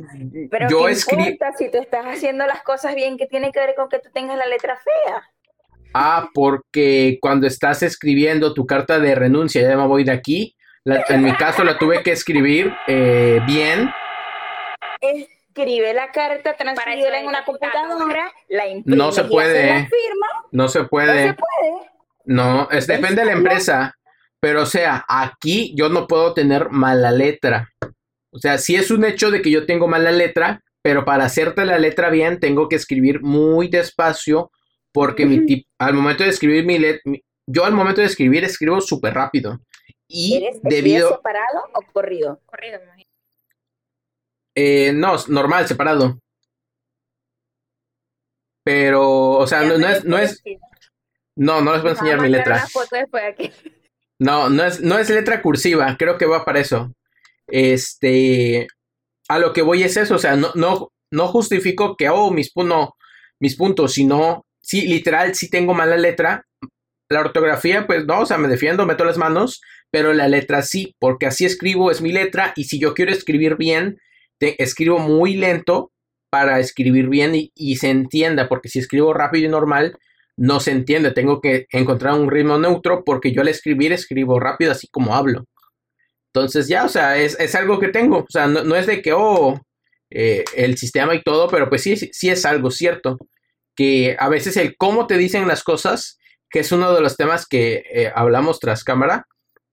[0.50, 3.18] Pero yo ¿qué escribo, importa si tú estás haciendo las cosas bien?
[3.18, 5.22] ¿Qué tiene que ver con que tú tengas la letra fea?
[5.94, 10.56] ah, porque cuando estás escribiendo tu carta de renuncia, ya me voy de aquí,
[10.86, 13.92] la- en mi caso la tuve que escribir eh, bien,
[15.02, 18.32] Escribe la carta, transfírela en una computadora.
[18.50, 19.68] la imprime No se y puede.
[19.68, 21.90] la firma, no se no se puede, puede.
[22.26, 23.96] no, es depende de la empresa,
[24.40, 27.70] pero, o sea, aquí yo no puedo tener mala letra.
[28.32, 31.66] O sea, sí es un hecho de que yo tengo mala letra, pero para hacerte
[31.66, 34.52] la letra bien tengo que escribir muy despacio
[34.92, 37.02] porque mi tip- al momento de escribir mi letra,
[37.46, 39.60] yo al momento de escribir escribo súper rápido.
[40.08, 42.40] Y ¿Eres debido, separado o corrido?
[42.46, 43.10] Corrido, me imagino.
[44.56, 46.20] eh, no, es normal, separado.
[48.64, 50.42] Pero, o sea, no, no es, no es,
[51.36, 52.64] no, no les voy a enseñar mi letra.
[54.20, 56.94] No, no es, no es letra cursiva, creo que va para eso.
[57.48, 58.68] Este,
[59.28, 62.52] a lo que voy es eso, o sea, no, no, no justifico que, oh, mis,
[62.56, 62.96] no,
[63.40, 66.46] mis puntos, sino, sí, literal, sí tengo mala letra.
[67.10, 69.62] La ortografía, pues no, o sea, me defiendo, meto las manos,
[69.94, 73.58] pero la letra sí, porque así escribo, es mi letra, y si yo quiero escribir
[73.58, 74.00] bien,
[74.40, 75.92] te, escribo muy lento
[76.32, 79.96] para escribir bien y, se entienda, porque si escribo rápido y normal,
[80.36, 81.12] no se entiende.
[81.12, 85.46] Tengo que encontrar un ritmo neutro porque yo al escribir escribo rápido así como hablo.
[86.34, 88.22] Entonces ya, o sea, es, algo que tengo.
[88.22, 89.62] O sea, no, es de que, oh,
[90.10, 93.20] eh, el sistema y todo, pero pues sí, sí, sí es algo cierto.
[93.76, 96.18] Que a veces el cómo te dicen las cosas,
[96.50, 99.28] que es uno de los temas que eh, hablamos tras cámara,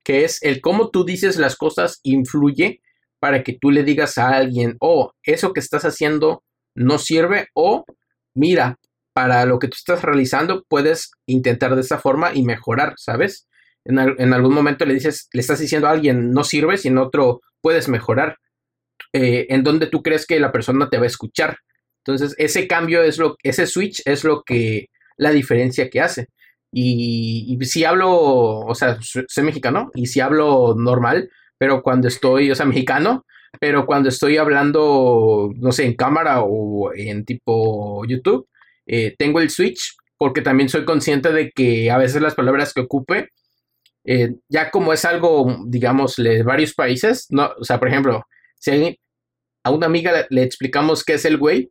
[0.05, 2.81] que es el cómo tú dices las cosas influye
[3.19, 6.43] para que tú le digas a alguien, oh, eso que estás haciendo
[6.75, 7.85] no sirve o
[8.35, 8.79] mira,
[9.13, 13.49] para lo que tú estás realizando puedes intentar de esa forma y mejorar, ¿sabes?
[13.85, 16.89] En, al- en algún momento le dices, le estás diciendo a alguien no sirves y
[16.89, 18.37] en otro puedes mejorar.
[19.13, 21.59] Eh, en donde tú crees que la persona te va a escuchar.
[22.05, 24.87] Entonces, ese cambio es lo, ese switch es lo que,
[25.17, 26.29] la diferencia que hace.
[26.73, 32.55] Y, si hablo, o sea, soy mexicano y si hablo normal, pero cuando estoy, o
[32.55, 33.27] sea, mexicano,
[33.61, 38.49] pero cuando estoy hablando, no sé, en cámara o en tipo YouTube,
[38.87, 42.83] eh, tengo el switch porque también soy consciente de que a veces las palabras que
[42.83, 43.31] ocupe,
[44.05, 48.25] eh, ya como es algo, digamos, de varios países, no, o sea, por ejemplo,
[48.59, 48.97] si alguien-
[49.65, 51.71] a una amiga le, explicamos qué es el güey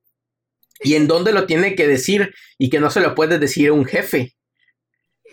[0.82, 3.86] y en dónde lo tiene que decir y que no se lo puede decir un
[3.86, 4.34] jefe.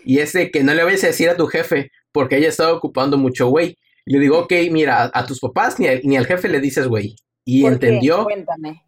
[0.07, 2.71] Y es de que no le vayas a decir a tu jefe porque ella está
[2.71, 3.77] ocupando mucho güey.
[4.05, 6.87] Y le digo, ok, mira, a tus papás ni, a- ni al jefe le dices
[6.87, 7.15] güey.
[7.45, 7.87] Y ¿Por qué?
[7.87, 8.23] entendió.
[8.23, 8.83] Cuéntame.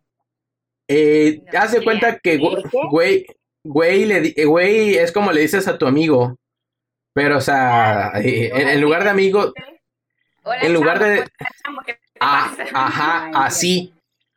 [0.88, 1.84] Eh, No haz de sé.
[1.84, 2.38] cuenta que
[2.90, 3.26] güey,
[3.64, 6.38] güey, le eh, güey es como le dices a tu amigo.
[7.14, 9.52] Pero, o sea, eh, en, en lugar de amigo,
[10.44, 13.94] Hola, en lugar chamo, de- hola, chamo, ¿qué te ah, ajá, así.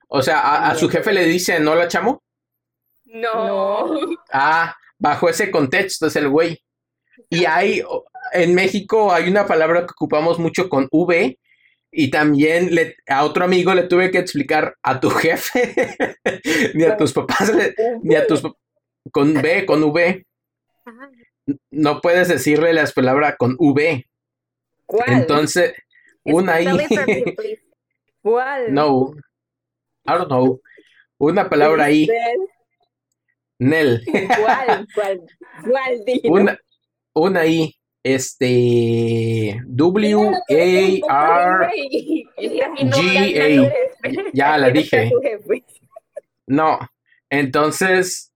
[0.08, 2.22] O sea, a, a su jefe le dice, ¿no la chamo?
[3.04, 3.94] No.
[4.32, 6.58] Ah, bajo ese contexto es el güey.
[7.32, 7.82] Y hay,
[8.32, 11.38] en México hay una palabra que ocupamos mucho con V
[11.90, 15.74] y también le, a otro amigo le tuve que explicar a tu jefe,
[16.74, 18.42] ni a tus papás, le- ni a tus
[19.10, 20.24] con B, con V.
[21.70, 24.06] No puedes decirle las palabras con V.
[24.86, 25.10] ¿Cuál?
[25.12, 25.72] Entonces,
[26.24, 26.66] una ahí.
[26.66, 26.86] Me.
[28.22, 28.72] ¿Cuál?
[28.72, 29.14] No.
[30.06, 30.60] I don't know.
[31.18, 32.08] Una palabra ahí.
[33.58, 34.02] Nel.
[34.04, 34.86] ¿Cuál?
[34.94, 35.20] ¿Cuál?
[35.68, 36.04] ¿Cuál?
[36.04, 36.32] Dilo.
[36.32, 36.58] Una,
[37.14, 37.74] una ahí.
[38.04, 39.60] Este.
[39.66, 40.32] W
[41.08, 41.70] A R.
[42.38, 43.72] G A.
[44.32, 45.10] Ya la dije.
[46.46, 46.78] No.
[47.30, 48.32] Entonces.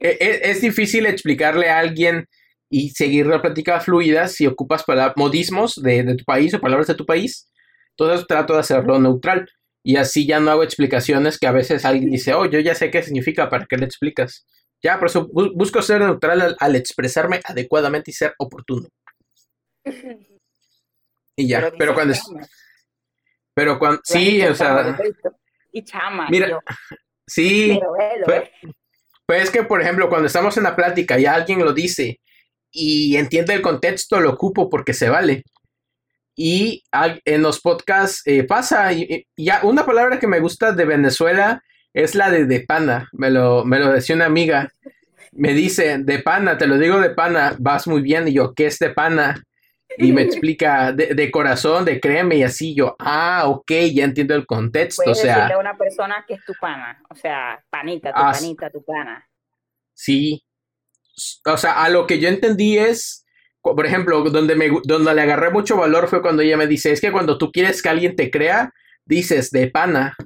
[0.00, 2.26] e- e- Es, difícil explicarle a alguien
[2.70, 6.86] y seguir la plática fluida si ocupas palabras, modismos de, de tu país o palabras
[6.86, 7.50] de tu país.
[7.90, 9.48] Entonces trato de hacerlo neutral.
[9.84, 12.90] Y así ya no hago explicaciones que a veces alguien dice, oh, yo ya sé
[12.90, 14.46] qué significa, ¿para qué le explicas?
[14.82, 18.86] Ya, por eso bu- busco ser neutral al, al expresarme adecuadamente y ser oportuno.
[21.36, 22.12] Y ya, pero, dices cuando...
[22.14, 22.50] es-.
[23.54, 24.00] Pero cuando...
[24.04, 24.98] Sí, o sea...
[25.72, 26.28] Y chama.
[26.30, 26.60] Mira, yo,
[27.26, 27.92] Sí, pero
[28.24, 28.72] pues, eh.
[29.26, 32.20] pues es que, por ejemplo, cuando estamos en la plática y alguien lo dice
[32.70, 35.42] y entiende el contexto, lo ocupo porque se vale.
[36.34, 40.84] Y en los podcasts eh, pasa, y, y ya una palabra que me gusta de
[40.84, 41.62] Venezuela
[42.04, 44.72] es la de de pana, me lo, me lo decía una amiga,
[45.32, 48.66] me dice, de pana, te lo digo de pana, vas muy bien, y yo, ¿qué
[48.66, 49.42] es de pana?
[49.96, 52.74] y me explica de, de corazón, de créeme y así.
[52.74, 56.34] Yo, ah, ok, ya entiendo el contexto, o Puedes sea, decirle a una persona que
[56.34, 59.26] es tu pana, o sea, panita, tu panita, tu pana.
[59.94, 60.44] sí,
[61.44, 63.26] o sea, a lo que yo entendí es,
[63.60, 67.00] por ejemplo, donde me donde le agarré mucho valor fue cuando ella me dice, es
[67.00, 68.72] que cuando tú quieres que alguien te crea,
[69.04, 70.16] dices de pana,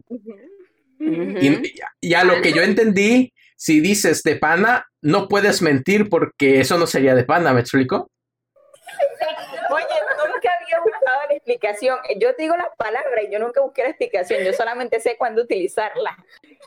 [1.05, 6.61] Y, y a lo que yo entendí, si dices de pana, no puedes mentir porque
[6.61, 8.09] eso no sería de pana, ¿me explico?
[9.71, 9.85] Oye,
[10.27, 11.99] nunca había buscado la explicación.
[12.21, 14.45] Yo te digo las palabras y yo nunca busqué la explicación.
[14.45, 16.15] Yo solamente sé cuándo utilizarlas.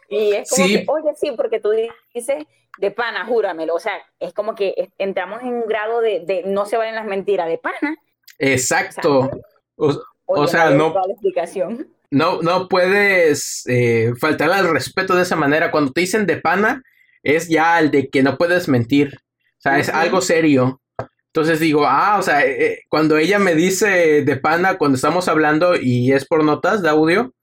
[0.10, 0.74] Y es como Sí.
[0.80, 1.72] que, oye, sí, porque tú
[2.14, 2.44] dices
[2.78, 3.76] de pana, júramelo.
[3.76, 7.06] O sea, es como que entramos en un grado de, de no se valen las
[7.06, 7.96] mentiras de pana.
[8.40, 9.30] Exacto.
[9.78, 9.88] O,
[10.28, 11.95] Oye, O sea, había no- la explicación.
[12.12, 15.72] No, no puedes eh, faltar al respeto de esa manera.
[15.72, 16.82] Cuando te dicen de pana,
[17.24, 19.16] es ya el de que no puedes mentir.
[19.58, 20.82] O sea, es algo serio.
[21.28, 25.28] Entonces digo, ah, o sea, eh, eh, cuando ella me dice de pana, cuando estamos
[25.28, 27.34] hablando y es por notas de audio,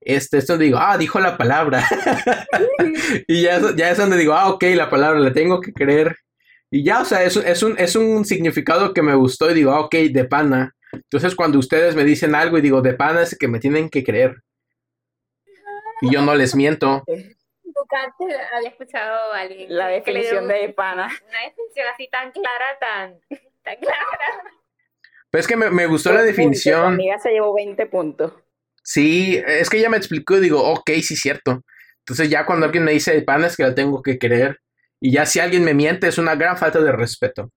[0.00, 1.84] este, esto digo, ah, dijo la palabra.
[3.28, 6.16] y ya, es- ya es donde digo, ah, ok, la palabra, la tengo que creer.
[6.70, 9.54] Y ya, o sea, es, un- es, un, es un significado que me gustó y
[9.54, 10.74] digo, ah, ok, de pana.
[10.92, 14.04] Entonces cuando ustedes me dicen algo y digo, de pana es que me tienen que
[14.04, 14.42] creer.
[16.00, 17.04] Y yo no les miento.
[17.06, 21.06] Nunca antes había escuchado a alguien La definición de pana.
[21.28, 23.20] una definición así tan clara, tan,
[23.62, 24.18] tan clara.
[25.30, 26.94] Pero es que me, me gustó la definición.
[26.94, 28.32] amiga se llevó 20 puntos.
[28.82, 31.62] Sí, es que ella me explicó y digo, ok, sí, cierto.
[32.00, 34.58] Entonces ya cuando alguien me dice de pana es que la tengo que creer.
[35.00, 37.50] Y ya si alguien me miente es una gran falta de respeto.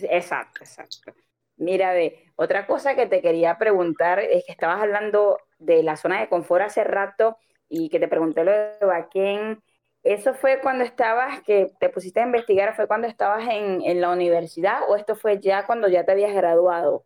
[0.00, 1.14] Exacto, exacto.
[1.56, 6.20] Mira, ve, otra cosa que te quería preguntar es que estabas hablando de la zona
[6.20, 7.38] de confort hace rato
[7.68, 9.62] y que te pregunté lo de Baquén.
[10.02, 14.10] ¿Eso fue cuando estabas, que te pusiste a investigar, fue cuando estabas en, en la
[14.10, 17.04] universidad o esto fue ya cuando ya te habías graduado?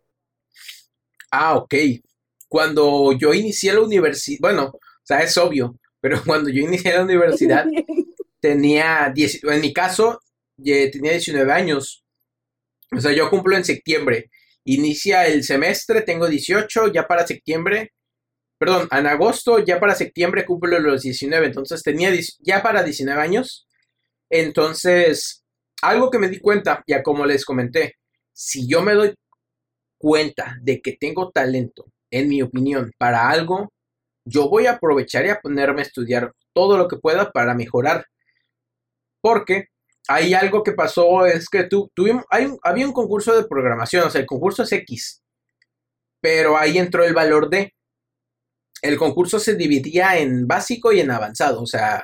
[1.31, 1.73] Ah, ok.
[2.47, 7.03] Cuando yo inicié la universidad, bueno, o sea, es obvio, pero cuando yo inicié la
[7.03, 7.65] universidad
[8.41, 10.19] tenía, 10 en mi caso,
[10.57, 12.03] tenía 19 años.
[12.95, 14.29] O sea, yo cumplo en septiembre.
[14.65, 17.91] Inicia el semestre, tengo 18, ya para septiembre,
[18.59, 23.19] perdón, en agosto, ya para septiembre cumplo los 19, entonces tenía 10 ya para 19
[23.19, 23.67] años.
[24.29, 25.43] Entonces,
[25.81, 27.95] algo que me di cuenta, ya como les comenté,
[28.33, 29.15] si yo me doy
[29.97, 33.71] cuenta de que tengo talento, en mi opinión, para algo,
[34.25, 38.05] yo voy a aprovechar y a ponerme a estudiar todo lo que pueda para mejorar.
[39.21, 39.70] Porque
[40.07, 42.25] hay algo que pasó, es que tu, tuvimos,
[42.63, 45.21] había un concurso de programación, o sea, el concurso es X,
[46.19, 47.73] pero ahí entró el valor de.
[48.81, 52.03] El concurso se dividía en básico y en avanzado, o sea,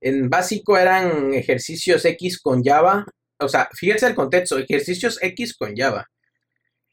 [0.00, 3.04] en básico eran ejercicios X con Java,
[3.38, 6.06] o sea, fíjense el contexto, ejercicios X con Java.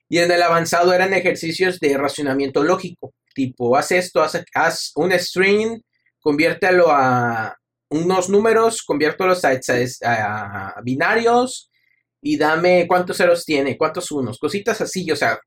[0.09, 5.11] Y en el avanzado eran ejercicios de racionamiento lógico, tipo, haz esto, haz, haz un
[5.13, 5.81] string,
[6.19, 7.55] conviértelo a
[7.89, 9.57] unos números, conviértelos a,
[10.05, 11.69] a- binarios
[12.21, 15.39] y dame cuántos ceros tiene, cuántos unos, cositas así, o sea,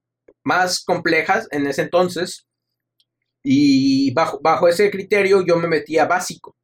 [0.44, 2.46] más complejas en ese entonces.
[3.42, 6.56] Y bajo, bajo ese criterio yo me metí a básico.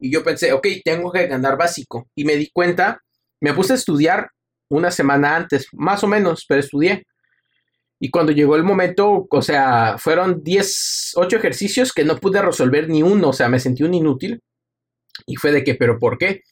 [0.00, 2.08] Y yo pensé, ok, tengo que ganar básico.
[2.16, 3.00] Y me di cuenta,
[3.40, 4.28] me puse a estudiar
[4.70, 7.04] una semana antes, más o menos, pero estudié.
[8.00, 12.88] Y cuando llegó el momento, o sea, fueron 10, 8 ejercicios que no pude resolver
[12.88, 14.42] ni uno, o sea, me sentí un inútil.
[15.26, 16.42] Y fue de que, pero ¿por qué?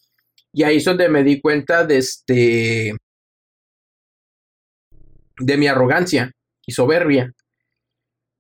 [0.53, 2.95] Y ahí es donde me di cuenta de este
[5.41, 6.33] de mi arrogancia
[6.66, 7.33] y soberbia.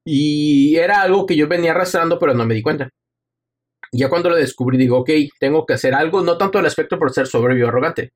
[0.04, 2.90] Y era algo que yo venía arrastrando, pero no me di cuenta.
[3.92, 7.12] Ya cuando lo descubrí, digo, ok, tengo que hacer algo, no tanto el aspecto por
[7.12, 8.12] ser soberbio o arrogante,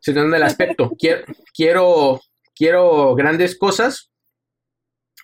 [0.00, 2.20] sino en el aspecto, quiero, quiero,
[2.54, 4.10] quiero grandes cosas,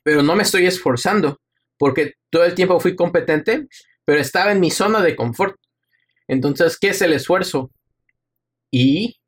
[0.02, 1.38] pero no me estoy esforzando,
[1.78, 3.68] porque todo el tiempo fui competente,
[4.04, 5.56] pero estaba en mi zona de confort.
[6.32, 7.70] Entonces, ¿qué es el esfuerzo?
[8.70, 9.20] Y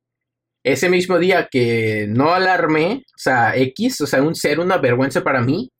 [0.62, 5.22] ese mismo día que no alarmé, o sea, X, o sea, un ser, una vergüenza
[5.22, 5.70] para mí,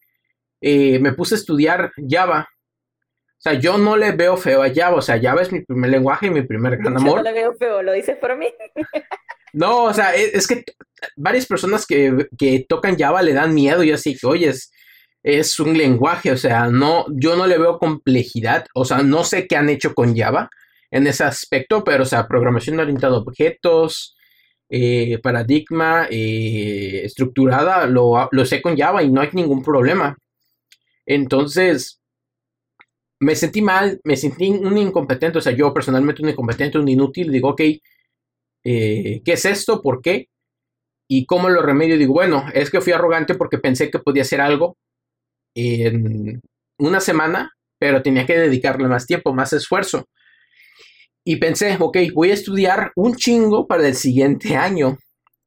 [0.61, 2.47] eh, me puse a estudiar Java.
[2.51, 5.91] O sea, yo no le veo feo a Java, o sea, Java es mi primer
[5.91, 7.17] lenguaje y mi primer gran Yo amor.
[7.17, 8.49] no le veo feo, lo dices por mí.
[9.57, 10.65] No, o sea, es, es que
[11.15, 14.73] varias personas que, que tocan Java le dan miedo y así que, oye, es,
[15.23, 19.47] es un lenguaje, o sea, no, yo no le veo complejidad, o sea, no sé
[19.47, 20.51] qué han hecho con Java
[20.95, 24.15] en ese aspecto, pero, o sea, programación orientada a objetos,
[24.71, 30.17] eh, paradigma, eh, estructurada, lo, lo sé con Java y no hay ningún problema.
[31.05, 32.01] Entonces,
[33.21, 37.33] me sentí mal, me sentí un incompetente, o sea, yo personalmente un incompetente, un inútil,
[37.33, 37.61] digo, ok,
[38.65, 39.83] eh, ¿qué es esto?
[39.83, 40.29] ¿Por qué?
[41.09, 41.99] ¿Y cómo lo remedio?
[41.99, 44.77] Digo, bueno, es que fui arrogante porque pensé que podía hacer algo
[45.57, 46.41] en
[46.79, 50.07] una semana, pero tenía que dedicarle más tiempo, más esfuerzo.
[51.25, 54.99] Y pensé, ok, voy a estudiar un chingo para el siguiente año.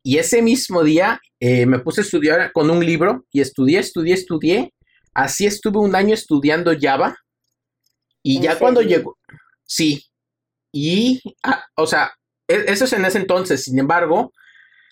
[0.03, 4.13] Y ese mismo día eh, me puse a estudiar con un libro y estudié, estudié,
[4.13, 4.73] estudié.
[5.13, 7.15] Así estuve un año estudiando Java.
[8.23, 9.17] Y ya cuando llegó,
[9.63, 10.03] sí.
[10.73, 12.11] Y, ah, o sea,
[12.47, 13.63] e, eso es en ese entonces.
[13.63, 14.33] Sin embargo,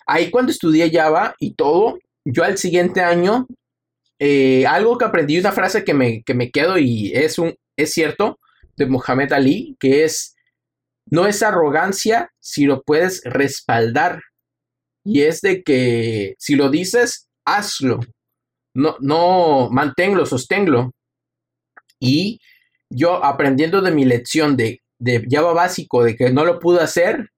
[0.06, 3.46] ahí cuando estudié Java y todo, yo al siguiente año,
[4.18, 7.92] eh, algo que aprendí, una frase que me, que me quedo y es, un, es
[7.92, 8.38] cierto,
[8.76, 10.35] de Mohamed Ali, que es,
[11.10, 14.22] no es arrogancia si lo puedes respaldar.
[15.04, 18.00] Y es de que si lo dices, hazlo.
[18.74, 20.92] No, no, manténlo, sosténlo.
[22.00, 22.40] Y
[22.90, 27.30] yo aprendiendo de mi lección de, de Java básico, de que no lo pude hacer,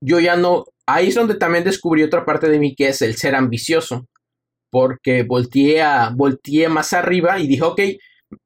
[0.00, 3.16] yo ya no, ahí es donde también descubrí otra parte de mí que es el
[3.16, 4.06] ser ambicioso,
[4.70, 7.80] porque volteé, a, volteé más arriba y dije, ok,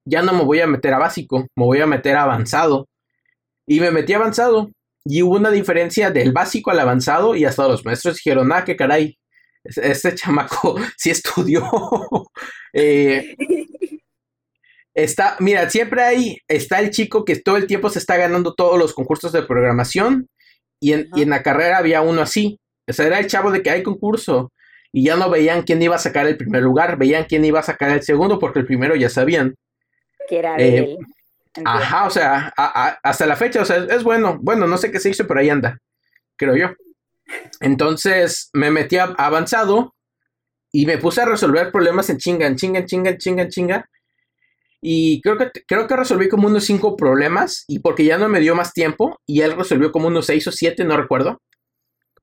[0.05, 2.87] ya no me voy a meter a básico, me voy a meter a avanzado.
[3.69, 4.71] Y me metí avanzado.
[5.05, 8.77] Y hubo una diferencia del básico al avanzado y hasta los maestros dijeron, ah, qué
[8.77, 9.17] caray,
[9.65, 11.63] este chamaco sí estudió.
[12.73, 13.37] eh,
[14.95, 18.79] está, mira, siempre ahí está el chico que todo el tiempo se está ganando todos
[18.79, 20.29] los concursos de programación
[20.81, 22.59] y en, la carrera había uno así.
[22.89, 24.53] O sea, era el chavo de que hay concurso.
[24.93, 27.65] Y ya no veían quién iba a sacar el primer lugar, veían quién iba a
[27.65, 29.55] sacar el segundo, porque el primero ya sabían.
[30.29, 30.99] Que era eh, él.
[31.65, 32.53] Ajá, o sea,
[33.03, 34.39] hasta la fecha, o sea, es bueno.
[34.41, 35.79] Bueno, no sé qué se hizo, pero ahí anda,
[36.37, 36.69] creo yo.
[37.61, 39.95] Entonces me metí a avanzado
[40.73, 43.49] y me puse a resolver problemas en chinga, en chinga, en chinga, en chinga, en
[43.49, 43.91] chinga.
[44.81, 47.65] Y creo que, creo que resolví como unos cinco problemas.
[47.67, 49.21] Y porque ya no me dio más tiempo.
[49.27, 51.41] Y él resolvió como unos seis o siete, no recuerdo.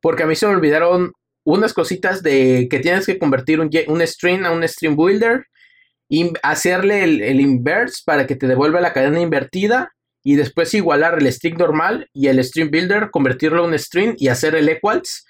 [0.02, 1.12] Porque a mí se me olvidaron
[1.44, 5.46] unas cositas de que tienes que convertir un, un string a un string builder.
[6.10, 9.92] Y hacerle el, el, inverse para que te devuelva la cadena invertida.
[10.24, 14.28] Y después igualar el string normal y el string builder, convertirlo a un string y
[14.28, 15.26] hacer el equals.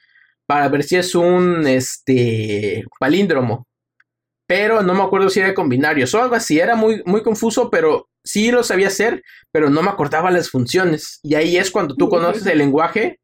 [0.45, 3.65] Para ver si es un este, palíndromo
[4.47, 7.69] pero no me acuerdo si era con binarios o algo así, era muy, muy confuso,
[7.69, 11.19] pero sí lo sabía hacer, pero no me acordaba las funciones.
[11.23, 13.19] Y ahí es cuando tú conoces el lenguaje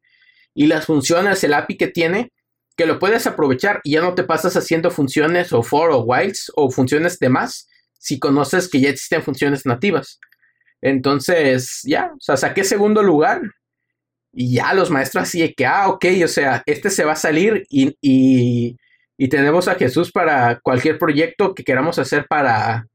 [0.54, 2.32] y las funciones, el API que tiene,
[2.76, 6.50] que lo puedes aprovechar y ya no te pasas haciendo funciones o for o whiles
[6.54, 7.68] o funciones de más
[7.98, 10.18] si conoces que ya existen funciones nativas.
[10.80, 13.42] Entonces, ya, o sea, saqué segundo lugar
[14.32, 17.16] y ya los maestros así de que, ah, ok, o sea, este se va a
[17.16, 18.76] salir y, y
[19.22, 22.88] y tenemos a Jesús para cualquier proyecto que queramos hacer para,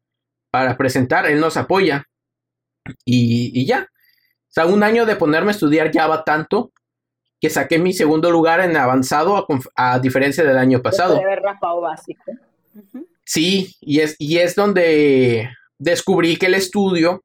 [0.51, 2.03] para presentar, Él nos apoya.
[3.05, 3.87] Y, ya.
[3.89, 6.73] O sea, un año de ponerme a estudiar Java tanto
[7.39, 11.21] que saqué mi segundo lugar en avanzado a, diferencia del año pasado.
[11.81, 12.23] básico.
[13.23, 17.23] Sí, y es, y es donde descubrí que el estudio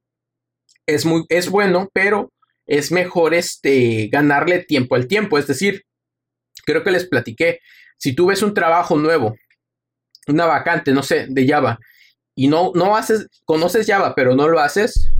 [0.86, 2.32] es muy es bueno, pero
[2.66, 5.84] es mejor este ganarle tiempo al tiempo, es decir,
[6.64, 7.60] creo que les platiqué,
[7.98, 9.36] si tú ves un trabajo nuevo,
[10.26, 11.78] una vacante, no sé, de Java,
[12.34, 15.12] y no, no haces, conoces Java, pero no lo haces,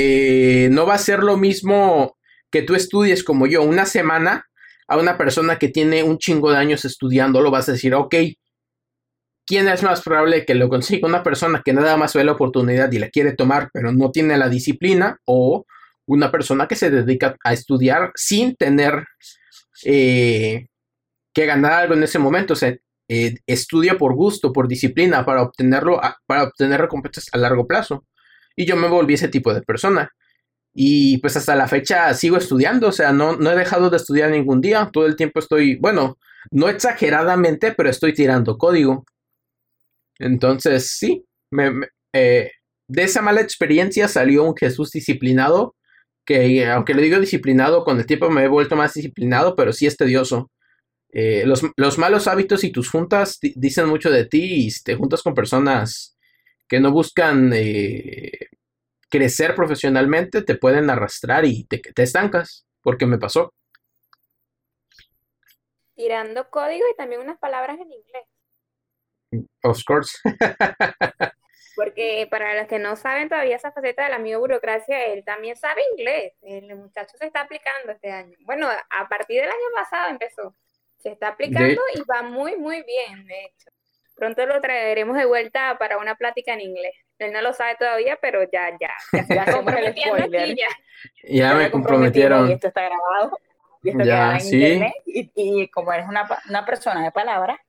[0.00, 2.16] eh, no va a ser lo mismo
[2.52, 4.46] que tú estudies como yo una semana
[4.86, 8.14] a una persona que tiene un chingo de años estudiando, lo vas a decir, ok,
[9.44, 11.08] ¿quién es más probable que lo consiga?
[11.08, 14.38] Una persona que nada más ve la oportunidad y la quiere tomar, pero no tiene
[14.38, 15.66] la disciplina, o
[16.06, 19.04] una persona que se dedica a estudiar sin tener
[19.84, 20.68] eh,
[21.34, 22.54] que ganar algo en ese momento.
[22.54, 22.74] O sea,
[23.08, 28.04] eh, estudia por gusto, por disciplina, para obtenerlo, para obtener recompensas a largo plazo.
[28.58, 30.10] Y yo me volví ese tipo de persona.
[30.74, 34.30] Y pues hasta la fecha sigo estudiando, o sea, no, no he dejado de estudiar
[34.30, 34.90] ningún día.
[34.92, 36.18] Todo el tiempo estoy, bueno,
[36.50, 39.04] no exageradamente, pero estoy tirando código.
[40.18, 41.24] Entonces, sí,
[42.12, 42.50] eh,
[42.88, 45.76] de esa mala experiencia salió un Jesús disciplinado
[46.28, 49.86] que aunque lo digo disciplinado, con el tiempo me he vuelto más disciplinado, pero sí
[49.86, 50.50] es tedioso.
[51.10, 55.34] Eh, los, malos hábitos y tus juntas dicen mucho de ti y te juntas con
[55.34, 56.18] personas
[56.68, 58.30] que no buscan eh,
[59.08, 63.52] crecer profesionalmente, te pueden arrastrar y te, te estancas, porque me pasó.
[65.94, 68.24] Tirando código y también unas palabras en inglés.
[69.62, 70.18] Of course.
[71.78, 75.80] porque para los que no saben todavía esa faceta del amigo burocracia, él también sabe
[75.92, 76.32] inglés.
[76.42, 78.36] El muchacho se está aplicando este año.
[78.40, 80.56] Bueno, a partir del año pasado empezó.
[80.98, 83.70] Se está aplicando y va muy, muy bien, de hecho.
[84.18, 86.94] Pronto lo traeremos de vuelta para una plática en inglés.
[87.18, 90.56] Él no lo sabe todavía, pero ya, ya, ya se ya el spoiler.
[91.24, 92.48] Ya, me comprometieron.
[92.48, 93.38] Y esto está grabado.
[93.82, 94.56] Y esto Ya, queda en sí.
[94.64, 94.92] internet.
[95.06, 97.60] Y, y como eres una, pa- una persona de palabra,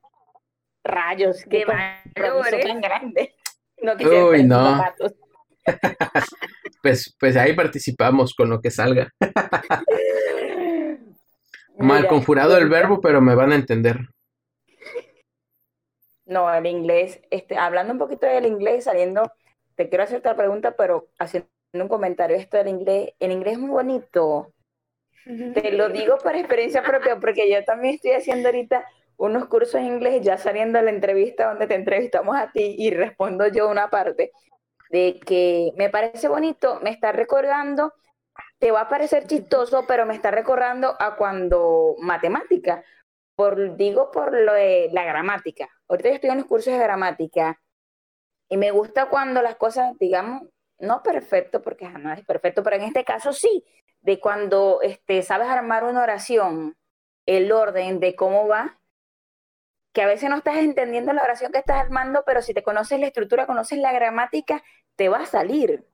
[0.83, 3.35] rayos, qué tan grande.
[3.81, 4.83] No quisiera Uy, no.
[6.81, 9.09] Pues, pues ahí participamos con lo que salga.
[11.77, 13.97] Mal conjurado el verbo, pero me van a entender.
[16.29, 19.31] No, el inglés, este, hablando un poquito del inglés, saliendo,
[19.75, 23.59] te quiero hacer esta pregunta, pero haciendo un comentario esto del inglés, el inglés es
[23.59, 24.53] muy bonito.
[25.25, 28.85] Te lo digo por experiencia propia, porque yo también estoy haciendo ahorita
[29.17, 32.91] unos cursos en inglés, ya saliendo de la entrevista donde te entrevistamos a ti y
[32.91, 34.31] respondo yo una parte,
[34.91, 37.91] de que me parece bonito, me está recordando,
[38.59, 42.83] te va a parecer chistoso, pero me está recordando a cuando matemática,
[43.39, 45.69] por, digo por lo de la gramática.
[45.87, 47.57] Ahorita yo estoy en los cursos de gramática
[48.49, 52.81] y me gusta cuando las cosas, digamos, no perfecto, porque no es perfecto, pero en
[52.81, 53.63] este caso sí,
[54.01, 56.75] de cuando este, sabes armar una oración,
[57.25, 58.81] el orden de cómo va,
[59.93, 62.99] que a veces no estás entendiendo la oración que estás armando, pero si te conoces
[62.99, 64.61] la estructura, conoces la gramática,
[64.97, 65.87] te va a salir.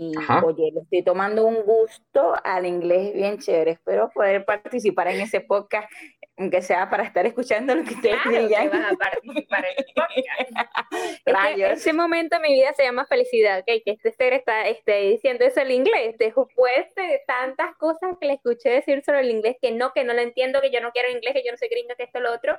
[0.00, 0.44] Y Ajá.
[0.44, 3.72] oye, le estoy tomando un gusto al inglés bien chévere.
[3.72, 5.90] Espero poder participar en ese podcast,
[6.36, 9.86] aunque sea para estar escuchando lo que ustedes Claro que vas a participar en el
[9.96, 10.68] podcast.
[10.92, 11.70] Este, Rayos.
[11.72, 13.66] ese momento de mi vida se llama felicidad, ¿ok?
[13.84, 16.14] Que este ser está este, diciendo eso el inglés.
[16.16, 20.14] Después de tantas cosas que le escuché decir sobre el inglés, que no, que no
[20.14, 22.32] lo entiendo, que yo no quiero inglés, que yo no soy gringa, que esto, lo
[22.32, 22.56] otro.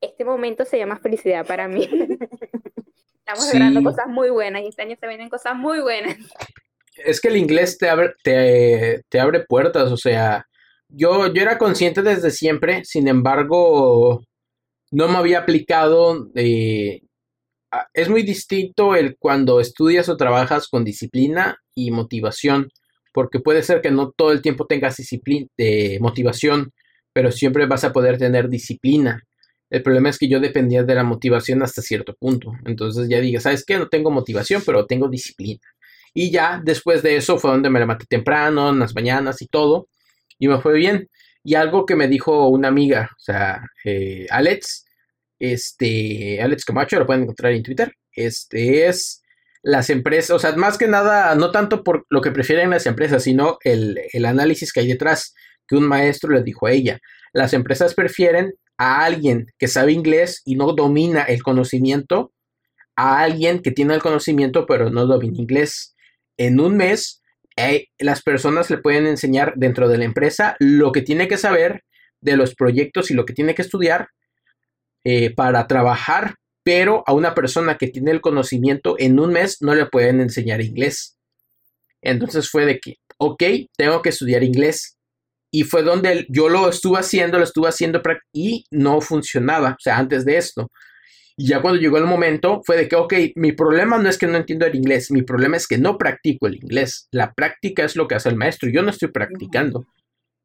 [0.00, 1.82] Este momento se llama felicidad para mí.
[3.18, 3.58] Estamos Sí.
[3.58, 6.16] logrando cosas muy buenas y este año se vienen cosas muy buenas.
[7.04, 10.46] Es que el inglés te abre, te, te abre puertas, o sea,
[10.88, 14.22] yo, yo era consciente desde siempre, sin embargo,
[14.92, 16.28] no me había aplicado.
[16.34, 17.02] eh,
[17.92, 22.68] es muy distinto el cuando estudias o trabajas con disciplina y motivación,
[23.12, 25.48] porque puede ser que no todo el tiempo tengas disciplina,
[26.00, 26.72] motivación,
[27.12, 29.22] pero siempre vas a poder tener disciplina.
[29.70, 32.52] El problema es que yo dependía de la motivación hasta cierto punto.
[32.64, 33.78] Entonces ya dije, ¿sabes qué?
[33.78, 35.60] No tengo motivación, pero tengo disciplina.
[36.14, 39.88] Y ya después de eso fue donde me levanté temprano, en las mañanas y todo,
[40.38, 41.08] y me fue bien.
[41.44, 44.84] Y algo que me dijo una amiga, o sea, eh, Alex,
[45.38, 49.22] este, Alex Camacho, lo pueden encontrar en Twitter, este es
[49.62, 53.24] las empresas, o sea, más que nada, no tanto por lo que prefieren las empresas,
[53.24, 55.34] sino el, el análisis que hay detrás,
[55.66, 56.98] que un maestro le dijo a ella.
[57.32, 62.32] Las empresas prefieren a alguien que sabe inglés y no domina el conocimiento,
[62.96, 65.94] a alguien que tiene el conocimiento pero no domina inglés.
[66.38, 67.22] En un mes,
[67.56, 71.82] eh, las personas le pueden enseñar dentro de la empresa lo que tiene que saber
[72.20, 74.08] de los proyectos y lo que tiene que estudiar
[75.04, 79.74] eh, para trabajar, pero a una persona que tiene el conocimiento en un mes no
[79.74, 81.18] le pueden enseñar inglés.
[82.02, 83.42] Entonces fue de que, ok,
[83.76, 84.96] tengo que estudiar inglés.
[85.50, 89.96] Y fue donde yo lo estuve haciendo, lo estuve haciendo y no funcionaba, o sea,
[89.96, 90.70] antes de esto.
[91.40, 94.26] Y ya cuando llegó el momento fue de que, ok, mi problema no es que
[94.26, 97.06] no entiendo el inglés, mi problema es que no practico el inglés.
[97.12, 99.86] La práctica es lo que hace el maestro, yo no estoy practicando.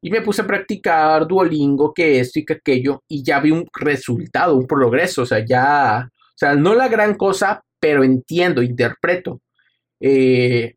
[0.00, 3.66] Y me puse a practicar Duolingo, que esto y que aquello, y ya vi un
[3.74, 9.40] resultado, un progreso, o sea, ya, o sea, no la gran cosa, pero entiendo, interpreto.
[9.98, 10.74] Eh,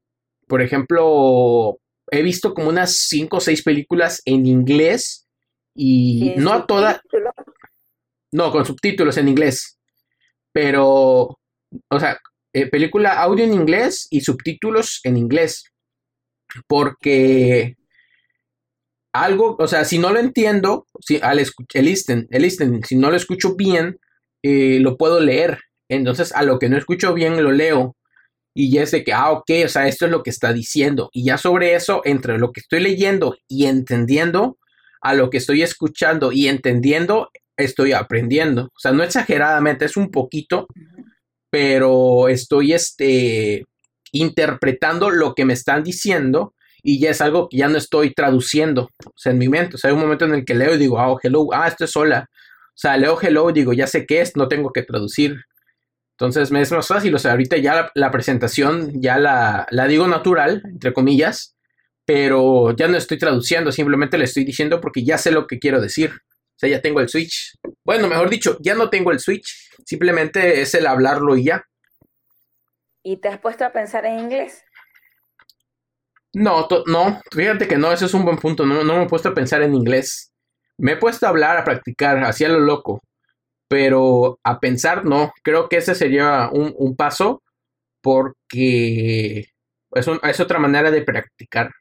[0.47, 1.77] por ejemplo,
[2.09, 5.27] he visto como unas 5 o 6 películas en inglés
[5.75, 7.01] y no a todas,
[8.31, 9.76] no, con subtítulos en inglés,
[10.53, 11.37] pero,
[11.89, 12.19] o sea,
[12.53, 15.71] eh, película audio en inglés y subtítulos en inglés,
[16.67, 17.75] porque
[19.13, 23.17] algo, o sea, si no lo entiendo, si, al el listen, el si no lo
[23.17, 23.99] escucho bien,
[24.43, 25.59] eh, lo puedo leer.
[25.89, 27.95] Entonces, a lo que no escucho bien, lo leo.
[28.53, 31.09] Y ya es de que, ah, ok, o sea, esto es lo que está diciendo.
[31.13, 34.57] Y ya sobre eso, entre lo que estoy leyendo y entendiendo,
[35.01, 38.65] a lo que estoy escuchando y entendiendo, estoy aprendiendo.
[38.65, 40.67] O sea, no exageradamente, es un poquito,
[41.49, 43.65] pero estoy este,
[44.11, 46.53] interpretando lo que me están diciendo
[46.83, 49.75] y ya es algo que ya no estoy traduciendo, o sea, en mi mente.
[49.75, 51.85] O sea, hay un momento en el que leo y digo, ah, hello, ah, esto
[51.85, 52.29] es sola.
[52.31, 55.37] O sea, leo hello y digo, ya sé qué es, no tengo que traducir.
[56.11, 59.87] Entonces me es más fácil, o sea, ahorita ya la, la presentación ya la, la
[59.87, 61.55] digo natural, entre comillas,
[62.05, 65.81] pero ya no estoy traduciendo, simplemente le estoy diciendo porque ya sé lo que quiero
[65.81, 66.13] decir.
[66.57, 67.55] O sea, ya tengo el switch.
[67.85, 71.63] Bueno, mejor dicho, ya no tengo el switch, simplemente es el hablarlo y ya.
[73.03, 74.63] ¿Y te has puesto a pensar en inglés?
[76.33, 78.65] No, no, fíjate que no, eso es un buen punto.
[78.65, 80.31] No, no me he puesto a pensar en inglés.
[80.77, 83.01] Me he puesto a hablar, a practicar, hacia lo loco.
[83.69, 85.33] Pero a pensar, no.
[85.43, 87.43] Creo que ese sería un, un paso
[88.01, 89.47] porque
[89.91, 91.71] es, un- es otra manera de practicar.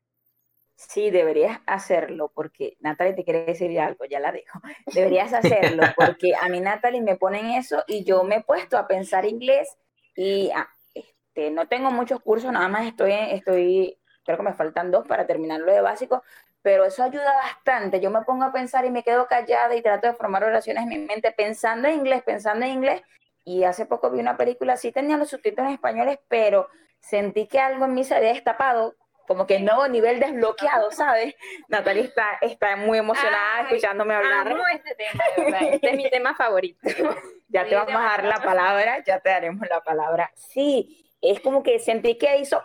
[0.96, 4.60] Sí, deberías hacerlo porque Natalie te quiere decir algo, ya la dejo.
[4.94, 8.88] Deberías hacerlo porque a mí Natalie me ponen eso y yo me he puesto a
[8.88, 9.68] pensar inglés
[10.14, 14.90] y ah, este, no tengo muchos cursos, nada más estoy, estoy, creo que me faltan
[14.90, 16.22] dos para terminar lo de básico,
[16.62, 18.00] pero eso ayuda bastante.
[18.00, 20.88] Yo me pongo a pensar y me quedo callada y trato de formar oraciones en
[20.88, 23.02] mi mente pensando en inglés, pensando en inglés.
[23.44, 26.68] Y hace poco vi una película, sí tenía los subtítulos en españoles, pero
[27.00, 28.94] sentí que algo en mí se había destapado
[29.26, 31.34] como que nuevo nivel desbloqueado, ¿sabes?
[31.68, 34.52] Natalia está, está muy emocionada escuchándome hablar.
[34.52, 35.24] Amo este tema,
[35.72, 36.78] Este es mi tema favorito.
[37.48, 40.30] ya te vamos a dar la palabra, ya te daremos la palabra.
[40.34, 42.62] Sí, es como que sentí que hizo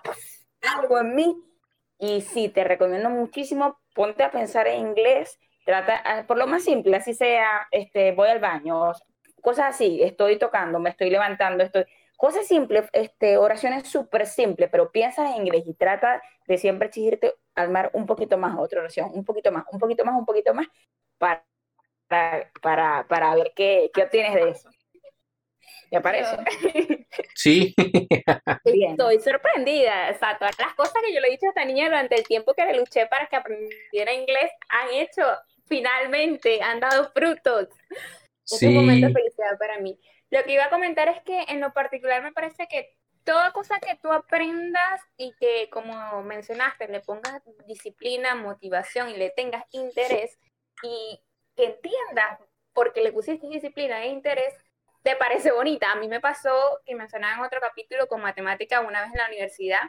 [0.77, 1.35] algo en mí.
[1.99, 6.63] Y sí, te recomiendo muchísimo, ponte a pensar en inglés, trata, ah, por lo más
[6.63, 8.91] simple, así sea, este, voy al baño,
[9.39, 11.85] cosas así, estoy tocando, me estoy levantando, estoy
[12.21, 17.33] Cosas simples, este, oraciones súper simples, pero piensas en inglés y trata de siempre exigirte
[17.55, 20.67] armar un poquito más otra oración, un poquito más, un poquito más, un poquito más,
[21.17, 21.43] para,
[22.61, 24.69] para, para ver qué, qué obtienes de eso.
[25.89, 26.37] ¿Te parece?
[27.33, 27.73] Sí.
[28.65, 30.11] Estoy sorprendida.
[30.11, 32.23] O sea, todas las cosas que yo le he dicho a esta niña durante el
[32.27, 35.23] tiempo que le luché para que aprendiera inglés han hecho,
[35.65, 37.67] finalmente, han dado frutos.
[38.45, 39.97] Es un momento de felicidad para mí.
[40.31, 43.79] Lo que iba a comentar es que en lo particular me parece que toda cosa
[43.79, 50.39] que tú aprendas y que, como mencionaste, le pongas disciplina, motivación y le tengas interés
[50.83, 51.21] y
[51.55, 52.39] que entiendas
[52.73, 54.55] por qué le pusiste disciplina e interés,
[55.03, 55.91] te parece bonita.
[55.91, 59.27] A mí me pasó, que mencionaba en otro capítulo con matemática una vez en la
[59.27, 59.83] universidad,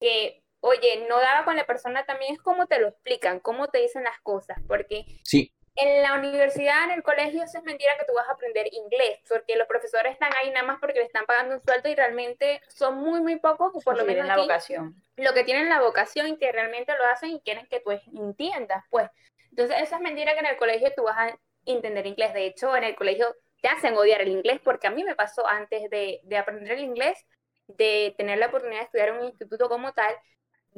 [0.00, 3.78] que, oye, no daba con la persona también es cómo te lo explican, cómo te
[3.78, 8.06] dicen las cosas, porque sí en la universidad, en el colegio, eso es mentira que
[8.06, 11.26] tú vas a aprender inglés, porque los profesores están ahí nada más porque le están
[11.26, 14.94] pagando un sueldo y realmente son muy, muy pocos, por lo menos la vocación.
[15.16, 18.84] Lo que tienen la vocación y que realmente lo hacen y quieren que tú entiendas,
[18.90, 19.08] pues.
[19.50, 22.32] Entonces, eso es mentira que en el colegio tú vas a entender inglés.
[22.32, 25.46] De hecho, en el colegio te hacen odiar el inglés, porque a mí me pasó
[25.46, 27.26] antes de, de aprender el inglés,
[27.66, 30.14] de tener la oportunidad de estudiar en un instituto como tal,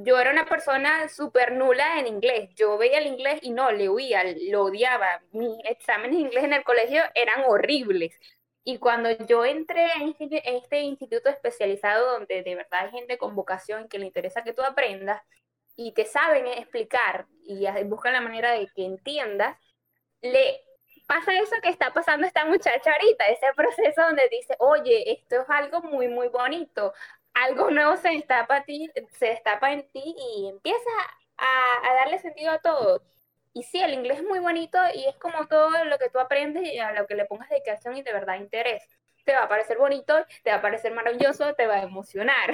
[0.01, 2.51] yo era una persona súper nula en inglés.
[2.55, 5.21] Yo veía el inglés y no, le huía, lo odiaba.
[5.33, 8.17] Mis exámenes de inglés en el colegio eran horribles.
[8.63, 13.35] Y cuando yo entré en este, este instituto especializado donde de verdad hay gente con
[13.35, 15.21] vocación que le interesa que tú aprendas
[15.75, 19.59] y te saben explicar y buscan la manera de que entiendas,
[20.21, 20.61] le
[21.09, 25.51] pasa eso que está pasando esta muchacha ahorita, ese proceso donde dice, oye, esto es
[25.51, 26.93] algo muy, muy bonito,
[27.35, 30.91] algo nuevo se destapa, a ti, se destapa en ti y empieza
[31.37, 33.03] a, darle sentido a todo.
[33.55, 36.65] Y sí, el inglés es muy bonito y es como todo lo que tú aprendes
[36.65, 38.83] y a lo que le pongas dedicación y de verdad interés.
[39.25, 42.53] Te va a parecer bonito, te va a parecer maravilloso, te va a emocionar.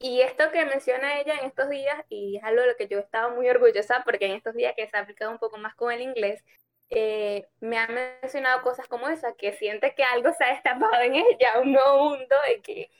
[0.00, 2.98] Y esto que menciona ella en estos días, y es algo de lo que yo
[3.00, 5.92] estaba muy orgullosa, porque en estos días que se ha aplicado un poco más con
[5.92, 6.44] el inglés,
[6.90, 11.16] eh, me ha mencionado cosas como esa, que siente que algo se ha destapado en
[11.16, 12.90] ella, un nuevo mundo, de que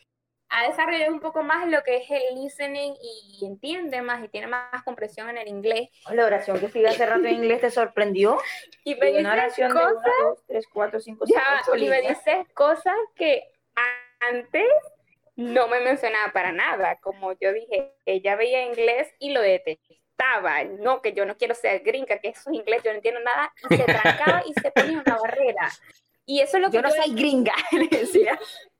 [0.51, 4.46] ha desarrollado un poco más lo que es el listening y entiende más y tiene
[4.46, 5.90] más comprensión en el inglés.
[6.11, 8.38] La oración que estudié hace rato en inglés te sorprendió.
[8.84, 13.42] Y me dices cosas, y me dices cosas que
[14.20, 14.66] antes
[15.36, 16.96] no me mencionaba para nada.
[17.01, 20.64] Como yo dije, ella veía inglés y lo detestaba.
[20.64, 23.53] No, que yo no quiero ser gringa, que eso es inglés, yo no entiendo nada.
[23.68, 25.68] Y se trancaba y se ponía una barrera.
[26.24, 28.38] Y eso es lo que yo no soy gringa, le decía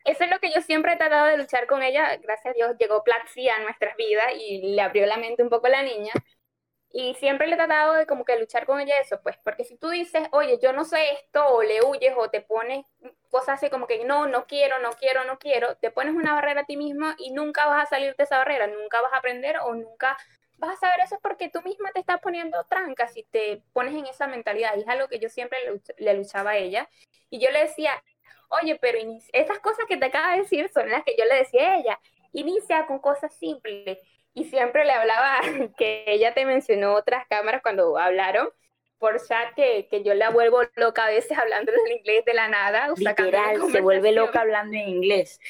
[0.09, 2.17] eso es lo que yo siempre he tratado de luchar con ella.
[2.17, 5.67] Gracias a Dios llegó Platzi a nuestras vidas y le abrió la mente un poco
[5.67, 6.13] a la niña.
[6.91, 9.77] Y siempre le he tratado de como que luchar con ella eso, pues, porque si
[9.77, 12.87] tú dices, oye, yo no sé esto, o le huyes, o te pones
[13.29, 16.63] cosas así como que no, no quiero, no quiero, no quiero, te pones una barrera
[16.63, 19.59] a ti mismo y nunca vas a salir de esa barrera, nunca vas a aprender
[19.59, 20.17] o nunca
[20.57, 24.07] vas a saber eso porque tú misma te estás poniendo trancas y te pones en
[24.07, 24.75] esa mentalidad.
[24.77, 25.59] Y es algo que yo siempre
[25.99, 26.89] le luchaba a ella.
[27.31, 28.03] Y yo le decía,
[28.49, 28.99] oye, pero
[29.33, 32.01] esas cosas que te acaba de decir son las que yo le decía a ella.
[32.33, 33.99] Inicia con cosas simples.
[34.35, 35.41] Y siempre le hablaba
[35.79, 38.49] que ella te mencionó otras cámaras cuando hablaron
[38.99, 42.49] por chat que, que yo la vuelvo loca a veces hablando en inglés de la
[42.49, 42.89] nada.
[42.97, 45.41] Literal, se vuelve loca hablando en inglés.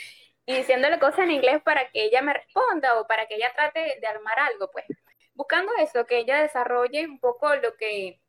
[0.44, 3.98] Y diciéndole cosas en inglés para que ella me responda o para que ella trate
[4.00, 4.84] de armar algo, pues.
[5.34, 8.20] Buscando eso, que ella desarrolle un poco lo que,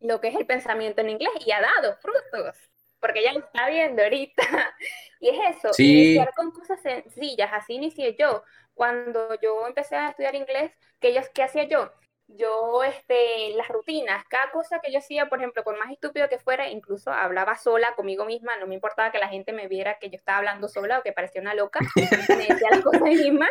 [0.00, 2.67] lo que es el pensamiento en inglés y ha dado frutos
[3.00, 4.42] porque ella lo está viendo ahorita.
[5.20, 8.42] y es eso, iniciar con cosas sencillas, así inicié yo.
[8.74, 11.90] Cuando yo empecé a estudiar inglés, ¿qué, ¿qué hacía yo?
[12.30, 16.38] Yo, este, las rutinas, cada cosa que yo hacía, por ejemplo, por más estúpido que
[16.38, 20.10] fuera, incluso hablaba sola conmigo misma, no me importaba que la gente me viera que
[20.10, 21.80] yo estaba hablando sola o que parecía una loca,
[22.28, 23.50] me decía las cosas mismas.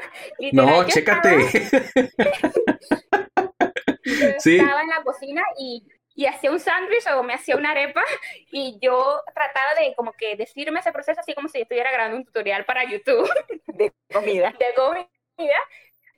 [0.53, 1.37] No, chécate.
[4.07, 5.83] Yo estaba en la cocina y,
[6.17, 8.01] y hacía un sándwich o me hacía una arepa
[8.51, 12.17] y yo trataba de como que decirme ese proceso así como si yo estuviera grabando
[12.17, 13.29] un tutorial para YouTube.
[13.67, 14.51] De comida.
[14.59, 15.59] De comida.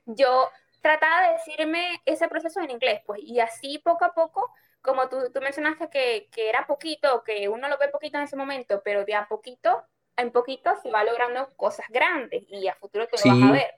[0.06, 5.10] Yo trataba de decirme ese proceso en inglés, pues, y así poco a poco como
[5.10, 8.80] tú, tú mencionaste que, que, era poquito, que uno lo ve poquito en ese momento,
[8.82, 9.84] pero de a poquito
[10.16, 13.74] en poquito se va logrando cosas grandes y a futuro tú lo vas a ver.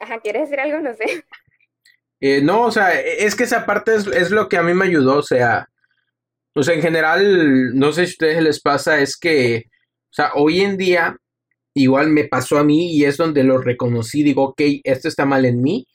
[0.00, 0.80] Ajá, ¿quieres decir algo?
[0.80, 1.04] No sé.
[2.20, 4.86] Eh, no, o sea, es que esa parte es, es, lo que a mí me
[4.86, 5.68] ayudó, o sea,
[6.54, 10.30] o sea, en general, no sé si a ustedes les pasa, es que, o sea,
[10.34, 11.16] hoy en día,
[11.74, 15.44] igual me pasó a mí y es donde lo reconocí, digo, ok, esto está mal
[15.44, 15.86] en mí,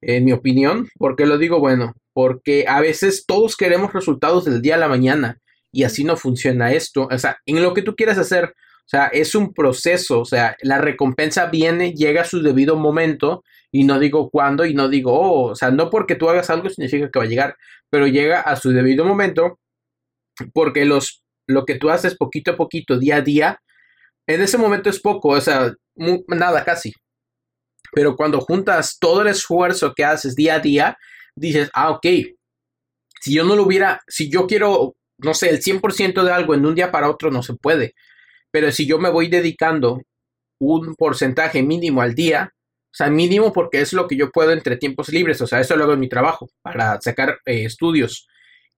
[0.00, 1.60] en mi opinión, ¿por qué lo digo?
[1.60, 5.38] Bueno, porque a veces todos queremos resultados del día a la mañana
[5.72, 7.08] y así no funciona esto.
[7.10, 8.54] O sea, en lo que tú quieras hacer,
[8.86, 13.42] o sea, es un proceso, o sea, la recompensa viene, llega a su debido momento
[13.72, 16.68] y no digo cuándo y no digo, oh, o sea, no porque tú hagas algo
[16.68, 17.56] significa que va a llegar,
[17.90, 19.58] pero llega a su debido momento
[20.52, 23.58] porque los, lo que tú haces poquito a poquito, día a día,
[24.26, 26.92] en ese momento es poco, o sea, nada casi.
[27.92, 30.98] Pero cuando juntas todo el esfuerzo que haces día a día,
[31.36, 32.06] dices, ah, ok,
[33.20, 36.66] si yo no lo hubiera, si yo quiero, no sé, el 100% de algo en
[36.66, 37.94] un día para otro no se puede.
[38.54, 40.00] Pero si yo me voy dedicando
[40.60, 44.76] un porcentaje mínimo al día, o sea, mínimo porque es lo que yo puedo entre
[44.76, 48.28] tiempos libres, o sea, eso lo hago en mi trabajo para sacar eh, estudios.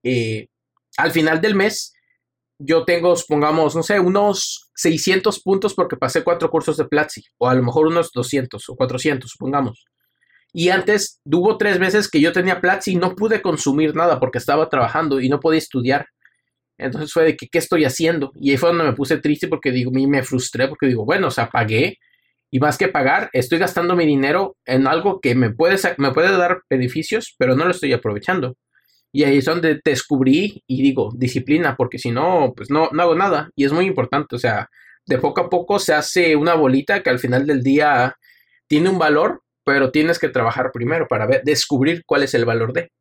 [0.01, 0.47] Eh,
[0.97, 1.93] al final del mes,
[2.57, 7.47] yo tengo, supongamos, no sé, unos 600 puntos porque pasé cuatro cursos de Platzi, o
[7.47, 9.85] a lo mejor unos 200 o 400, supongamos.
[10.53, 14.39] Y antes hubo tres veces que yo tenía Platzi y no pude consumir nada porque
[14.39, 16.07] estaba trabajando y no podía estudiar.
[16.77, 18.31] Entonces fue de que, ¿qué estoy haciendo?
[18.35, 21.31] Y ahí fue donde me puse triste porque digo, me frustré porque digo, bueno, o
[21.31, 21.97] sea, pagué
[22.49, 26.31] y más que pagar, estoy gastando mi dinero en algo que me puede, me puede
[26.37, 28.55] dar beneficios, pero no lo estoy aprovechando.
[29.11, 33.15] Y ahí es donde descubrí y digo, disciplina, porque si no, pues no, no hago
[33.15, 33.49] nada.
[33.55, 34.69] Y es muy importante, o sea,
[35.05, 38.15] de poco a poco se hace una bolita que al final del día
[38.67, 42.91] tiene un valor, pero tienes que trabajar primero para descubrir cuál es el valor de.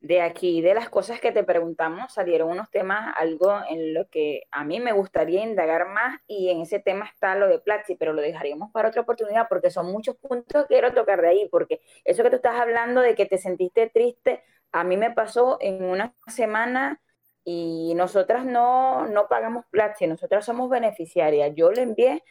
[0.00, 4.42] De aquí, de las cosas que te preguntamos, salieron unos temas, algo en lo que
[4.52, 8.12] a mí me gustaría indagar más y en ese tema está lo de Platzi, pero
[8.12, 11.80] lo dejaríamos para otra oportunidad porque son muchos puntos que quiero tocar de ahí, porque
[12.04, 15.82] eso que tú estás hablando de que te sentiste triste, a mí me pasó en
[15.82, 17.00] una semana
[17.44, 21.52] y nosotras no, no pagamos Platzi, nosotras somos beneficiarias.
[21.56, 22.22] Yo le envié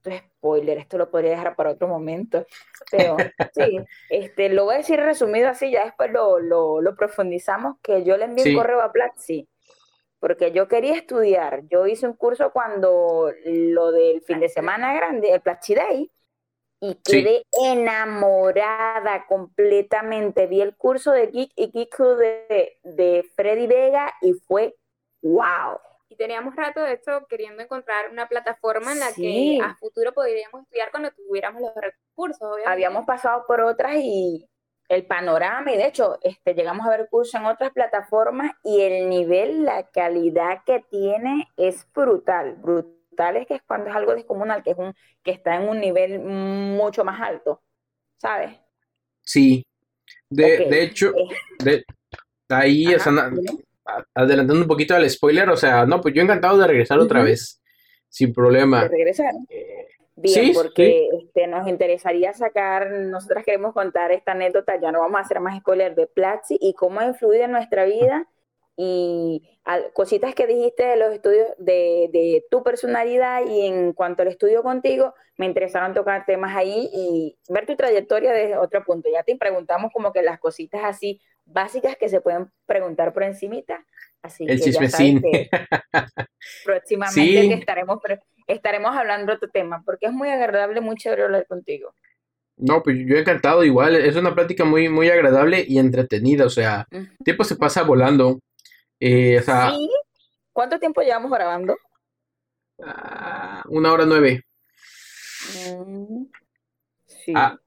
[0.00, 2.46] esto es spoiler, esto lo podría dejar para otro momento,
[2.90, 3.16] pero
[3.52, 3.78] sí,
[4.10, 8.16] este, lo voy a decir resumido así, ya después lo, lo, lo profundizamos, que yo
[8.16, 9.46] le envié un correo a Platzi,
[10.18, 15.32] porque yo quería estudiar, yo hice un curso cuando lo del fin de semana grande,
[15.32, 16.10] el Platzi Day,
[16.82, 24.14] y quedé enamorada completamente, vi el curso de Geek y Geek de, de Freddy Vega
[24.22, 24.74] y fue
[25.20, 25.78] wow
[26.10, 30.62] y teníamos rato de esto queriendo encontrar una plataforma en la que a futuro podríamos
[30.64, 32.58] estudiar cuando tuviéramos los recursos.
[32.66, 34.44] Habíamos pasado por otras y
[34.88, 39.08] el panorama, y de hecho este, llegamos a ver cursos en otras plataformas y el
[39.08, 42.56] nivel, la calidad que tiene es brutal.
[42.56, 45.78] Brutal es que es cuando es algo descomunal, que, es un, que está en un
[45.78, 47.62] nivel mucho más alto,
[48.16, 48.58] ¿sabes?
[49.22, 49.64] Sí.
[50.28, 51.12] De, de hecho,
[51.62, 51.84] de,
[52.48, 53.06] ahí es
[54.14, 57.62] adelantando un poquito al spoiler, o sea, no, pues yo encantado de regresar otra vez,
[58.08, 58.88] sin problema.
[58.88, 59.32] Regresar.
[59.48, 59.88] Eh,
[60.22, 65.22] Bien, porque Este, nos interesaría sacar, nosotras queremos contar esta anécdota, ya no vamos a
[65.22, 68.28] hacer más spoiler de Platzi y cómo ha influido en nuestra vida
[68.76, 69.42] y
[69.92, 74.62] cositas que dijiste de los estudios de, de, tu personalidad y en cuanto al estudio
[74.62, 79.08] contigo, me interesaron tocar temas ahí y ver tu trayectoria desde otro punto.
[79.12, 81.20] Ya te preguntamos como que las cositas así
[81.52, 83.84] básicas que se pueden preguntar por encimita.
[84.22, 85.20] Así el que ya sabes
[86.64, 87.98] próximamente estaremos,
[88.46, 91.94] estaremos hablando de tu tema, porque es muy agradable, muy chévere hablar contigo.
[92.56, 96.50] No, pues yo he encantado igual, es una plática muy, muy agradable y entretenida, o
[96.50, 98.40] sea, el tiempo se pasa volando.
[98.98, 99.90] Eh, ¿Sí?
[100.52, 101.74] ¿Cuánto tiempo llevamos grabando?
[102.82, 104.44] Ah, una hora nueve.
[105.66, 106.24] Mm,
[107.06, 107.32] sí.
[107.34, 107.58] Ah,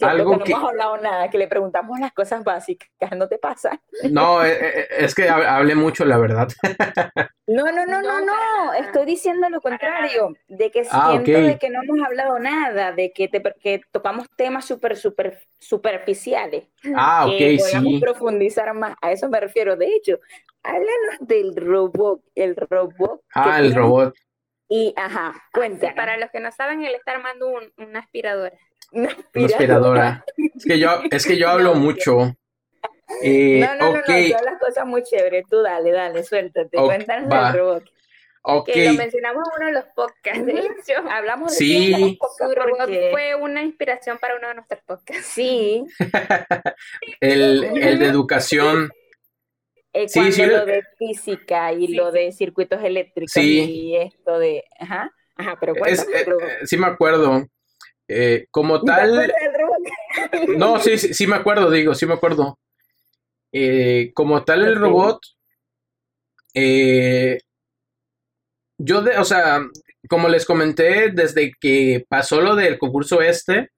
[0.00, 3.80] Algo que no hemos hablado nada, que le preguntamos las cosas básicas, ¿no te pasa?
[4.10, 6.48] No, eh, eh, es que hablé mucho, la verdad.
[7.46, 11.68] No, no, no, no, no, estoy diciendo lo contrario, de que ah, siento de que
[11.68, 16.68] no hemos hablado nada, de que, te, que tocamos temas súper, súper superficiales.
[16.96, 18.00] Ah, ok, que sí.
[18.00, 19.76] profundizar más, a eso me refiero.
[19.76, 20.18] De hecho,
[20.62, 23.22] háblanos del robot, el robot.
[23.34, 24.14] Ah, el robot.
[24.68, 25.94] Y, ajá, cuenta.
[25.94, 28.56] para los que no saben, él está armando un, una aspiradora.
[29.34, 30.24] Una aspiradora.
[30.56, 32.36] Es que yo, es que yo hablo No, mucho.
[33.22, 35.44] Eh, No, no, no, ok, no, todas las cosas muy chéveres.
[35.50, 36.76] Tú dale, dale, suéltate.
[36.78, 37.50] Ok, Cuéntanos va.
[37.52, 37.84] del robot.
[38.66, 41.02] Que lo mencionamos en uno de los podcasts, de hecho.
[41.10, 42.18] Hablamos de Sí.
[42.20, 45.26] porque- fue una inspiración para uno de nuestros podcasts.
[45.26, 45.82] Sí,
[47.20, 48.90] El, el de educación.
[49.92, 53.60] eh, Sí, sí, lo de física y Sí, lo de circuitos eléctricos Sí.
[53.70, 54.64] y esto de...
[54.78, 56.26] Ajá, ajá, pero Es, eh,
[56.64, 57.46] sí me acuerdo.
[58.08, 59.32] Eh, como ¿Te tal,
[60.56, 62.58] no, sí, sí, sí me acuerdo, digo, sí me acuerdo.
[63.52, 65.20] Eh, como tal, el robot,
[66.54, 67.38] eh,
[68.78, 69.60] yo, de, o sea,
[70.08, 73.70] como les comenté, desde que pasó lo del concurso este,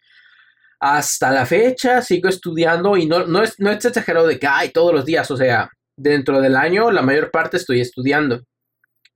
[0.81, 4.70] hasta la fecha sigo estudiando y no, no, es, no es exagerado de que, ay,
[4.70, 8.43] todos los días, o sea, dentro del año la mayor parte estoy estudiando.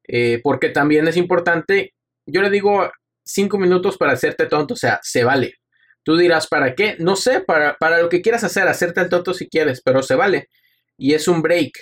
[0.08, 1.94] Eh, porque también es importante,
[2.26, 2.90] yo le digo
[3.32, 5.54] cinco minutos para hacerte tonto, o sea, se vale.
[6.02, 6.96] Tú dirás, ¿para qué?
[6.98, 10.14] No sé, para, para lo que quieras hacer, hacerte el tonto si quieres, pero se
[10.14, 10.48] vale.
[10.96, 11.72] Y es un break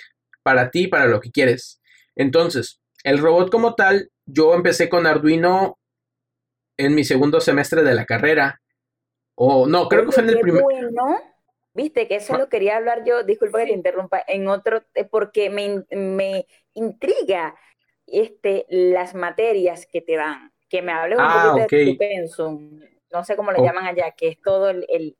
[0.43, 1.81] para ti, para lo que quieres.
[2.15, 5.79] Entonces, el robot como tal, yo empecé con Arduino
[6.77, 8.61] en mi segundo semestre de la carrera.
[9.35, 10.63] O no, creo que fue en el primer...
[10.63, 11.17] bueno.
[11.73, 15.85] Viste que eso lo quería hablar yo, disculpa que te interrumpa, en otro, porque me,
[15.95, 17.55] me intriga
[18.05, 20.51] este, las materias que te dan.
[20.69, 22.79] Que me hables un Ah, poquito de tu pensum,
[23.11, 23.63] no sé cómo le Oh.
[23.65, 25.15] llaman allá, que es todo el, el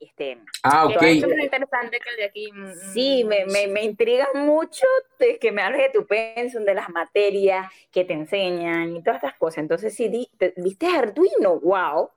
[0.00, 1.02] este, Ah, ok.
[1.02, 2.50] Es súper interesante que el de aquí.
[2.52, 4.86] mm, Sí, me, me, me intriga mucho
[5.18, 9.22] de que me hables de tu pensum, de las materias que te enseñan y todas
[9.22, 9.58] estas cosas.
[9.58, 11.60] Entonces, di- te- ¿viste Arduino?
[11.60, 12.10] ¡Wow!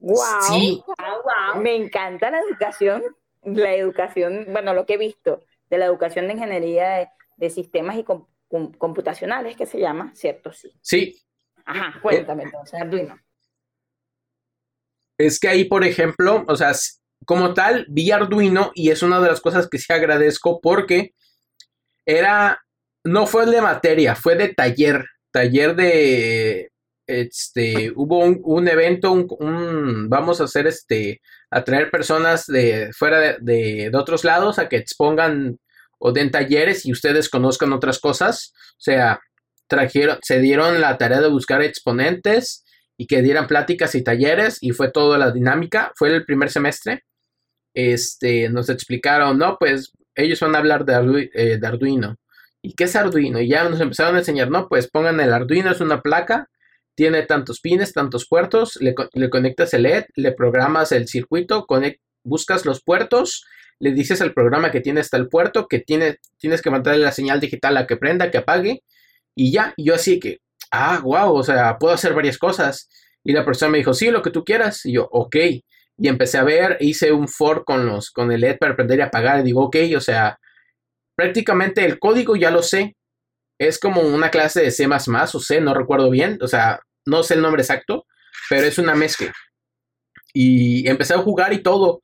[0.00, 0.16] ¡Wow!
[0.40, 1.22] Sí, Wow,
[1.54, 1.62] wow.
[1.62, 3.02] Me encanta la educación,
[3.44, 5.40] la educación, bueno, lo que he visto
[5.70, 10.10] de la educación de ingeniería de, de sistemas y com- com- computacionales, que se llama,
[10.16, 10.52] ¿cierto?
[10.52, 10.72] Sí.
[10.80, 11.20] sí.
[11.64, 13.18] Ajá, cuéntame entonces, Arduino.
[15.18, 16.72] Es que ahí, por ejemplo, o sea,
[17.24, 21.12] como tal, vi Arduino y es una de las cosas que sí agradezco porque
[22.06, 22.60] era,
[23.04, 26.70] no fue de materia, fue de taller, taller de,
[27.06, 31.20] este, hubo un, un evento, un, un- vamos a hacer este,
[31.50, 35.58] a traer personas de fuera de, de- de otros lados a que expongan
[35.98, 39.20] o den talleres y ustedes conozcan otras cosas, o sea,
[39.66, 42.64] trajeron, se dieron la tarea de buscar exponentes
[42.96, 47.04] y que dieran pláticas y talleres y fue toda la dinámica, fue el primer semestre.
[47.74, 52.16] Este, nos explicaron, no, pues ellos van a hablar de, eh, Arduino.
[52.62, 53.40] ¿Y qué es Arduino?
[53.40, 56.48] Y ya nos empezaron a enseñar, no, pues pongan el Arduino, es una placa,
[56.94, 61.66] tiene tantos pines, tantos puertos, le, le conectas el LED, le programas el circuito,
[62.22, 63.44] buscas los puertos,
[63.80, 67.12] le dices al programa que tiene hasta el puerto, que tiene, tienes que mandarle la
[67.12, 68.82] señal digital a que prenda, que apague,
[69.34, 70.38] y ya, y yo así que,
[70.70, 72.88] ah, wow, o sea, puedo hacer varias cosas.
[73.24, 74.84] Y la persona me dijo, sí, lo que tú quieras.
[74.84, 75.36] Y yo, ok.
[75.96, 79.02] Y empecé a ver, hice un for con los, con el LED para aprender y
[79.02, 79.40] apagar.
[79.40, 80.38] Y digo, ok, o sea,
[81.16, 82.96] prácticamente el código ya lo sé.
[83.58, 86.38] Es como una clase de C o C, no recuerdo bien.
[86.42, 88.06] O sea, no sé el nombre exacto,
[88.50, 89.32] pero es una mezcla.
[90.32, 92.00] Y empecé a jugar y todo.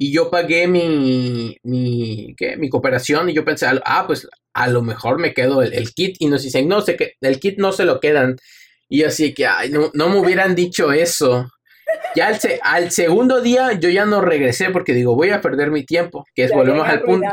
[0.00, 2.56] Y yo pagué mi, mi, ¿qué?
[2.56, 6.14] mi cooperación y yo pensé, ah, pues a lo mejor me quedo el, el kit.
[6.20, 8.36] Y nos dicen, no, sé que el kit no se lo quedan.
[8.88, 11.48] Y así que, ay, no, no me hubieran dicho eso.
[12.14, 15.72] Ya al, se- al segundo día yo ya no regresé porque digo, voy a perder
[15.72, 17.26] mi tiempo, que es volvemos al punto.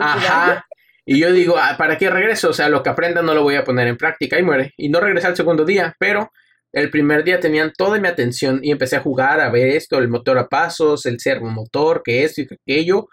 [0.00, 0.66] Ajá.
[1.06, 2.50] Y yo digo, ah, ¿para qué regreso?
[2.50, 4.72] O sea, lo que aprenda no lo voy a poner en práctica y muere.
[4.76, 6.30] Y no regresé al segundo día, pero
[6.74, 10.08] el primer día tenían toda mi atención y empecé a jugar, a ver esto, el
[10.08, 13.08] motor a pasos, el servomotor, que esto y que aquello.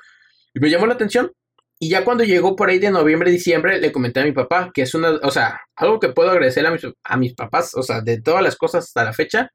[0.53, 1.31] Y me llamó la atención.
[1.79, 4.83] Y ya cuando llegó por ahí de noviembre, diciembre, le comenté a mi papá, que
[4.83, 8.01] es una, o sea, algo que puedo agradecer a mis, a mis papás, o sea,
[8.01, 9.49] de todas las cosas hasta la fecha,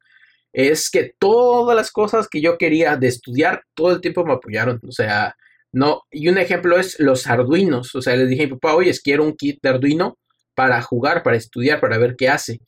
[0.52, 4.80] es que todas las cosas que yo quería de estudiar, todo el tiempo me apoyaron.
[4.88, 5.34] O sea,
[5.72, 7.94] no, y un ejemplo es los Arduinos.
[7.94, 10.16] O sea, le dije a mi papá, oye, quiero un kit de Arduino
[10.54, 12.60] para jugar, para estudiar, para ver qué hace.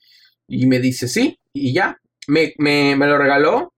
[0.49, 3.73] Y me dice, sí, y ya, me, me, me lo regaló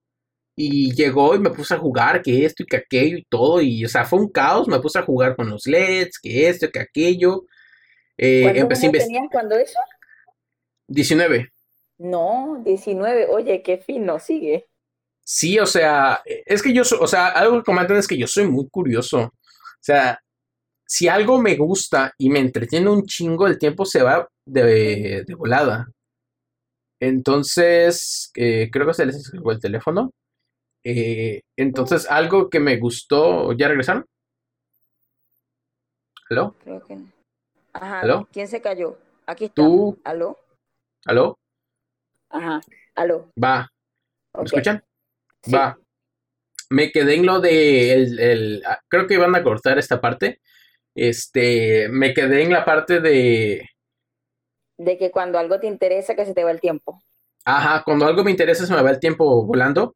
[0.57, 3.61] y llegó y me puse a jugar, que esto y que aquello y todo.
[3.61, 6.71] Y, o sea, fue un caos, me puse a jugar con los LEDs, que esto,
[6.71, 7.45] que aquello.
[8.19, 9.79] Eh, ¿Cuántos empecé años tenías cuando eso?
[10.89, 11.51] 19.
[11.99, 13.27] No, 19.
[13.27, 14.67] Oye, qué fino, sigue.
[15.25, 18.47] Sí, o sea, es que yo, o sea, algo que comentan es que yo soy
[18.47, 19.21] muy curioso.
[19.21, 20.21] O sea,
[20.87, 25.35] si algo me gusta y me entretiene un chingo, el tiempo se va de, de
[25.35, 25.87] volada.
[27.01, 30.10] Entonces, eh, creo que se les escribió el teléfono.
[30.85, 34.05] Eh, entonces, algo que me gustó, ¿ya regresaron?
[36.28, 36.55] ¿Aló?
[36.62, 37.10] Creo que no.
[37.72, 38.01] Ajá.
[38.01, 38.28] ¿Aló?
[38.32, 38.98] ¿Quién se cayó?
[39.27, 39.55] Aquí está.
[39.55, 39.98] Tú.
[40.05, 40.39] ¿Aló?
[41.06, 41.39] ¿Aló?
[42.31, 42.60] Ajá.
[42.94, 43.31] ¿Aló?
[43.43, 43.68] Va.
[44.36, 44.85] ¿Me escuchan?
[45.43, 45.52] Sí.
[45.52, 45.78] Va.
[46.70, 50.40] me quedé en lo de el, ah, creo que iban a cortar esta parte.
[50.94, 53.68] Este, me quedé en la parte de
[54.81, 57.02] de que cuando algo te interesa que se te va el tiempo.
[57.44, 59.94] Ajá, cuando algo me interesa se me va el tiempo volando.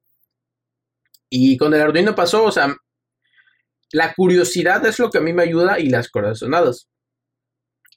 [1.30, 2.74] Y con el Arduino pasó, o sea,
[3.92, 6.88] la curiosidad es lo que a mí me ayuda y las corazonadas.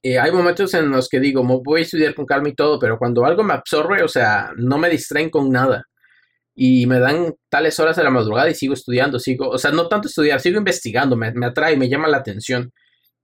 [0.01, 2.97] Eh, hay momentos en los que digo, voy a estudiar con calma y todo, pero
[2.97, 5.83] cuando algo me absorbe, o sea, no me distraen con nada.
[6.55, 9.89] Y me dan tales horas de la madrugada y sigo estudiando, sigo, o sea, no
[9.89, 12.71] tanto estudiar, sigo investigando, me, me atrae, me llama la atención.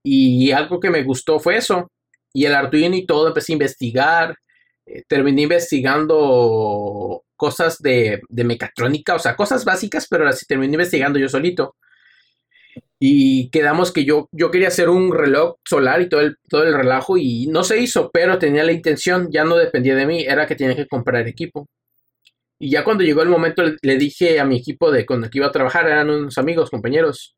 [0.02, 1.90] Y algo que me gustó fue eso.
[2.34, 4.36] Y el Arduino y todo, empecé a investigar,
[4.84, 11.18] eh, terminé investigando cosas de, de, mecatrónica, o sea, cosas básicas, pero así terminé investigando
[11.18, 11.76] yo solito
[13.06, 16.74] y quedamos que yo, yo quería hacer un reloj solar y todo el, todo el
[16.74, 20.46] relajo y no se hizo, pero tenía la intención, ya no dependía de mí, era
[20.46, 21.68] que tenía que comprar equipo.
[22.58, 25.46] Y ya cuando llegó el momento le, dije a mi equipo de con el iba
[25.46, 27.36] a trabajar, eran unos amigos, compañeros,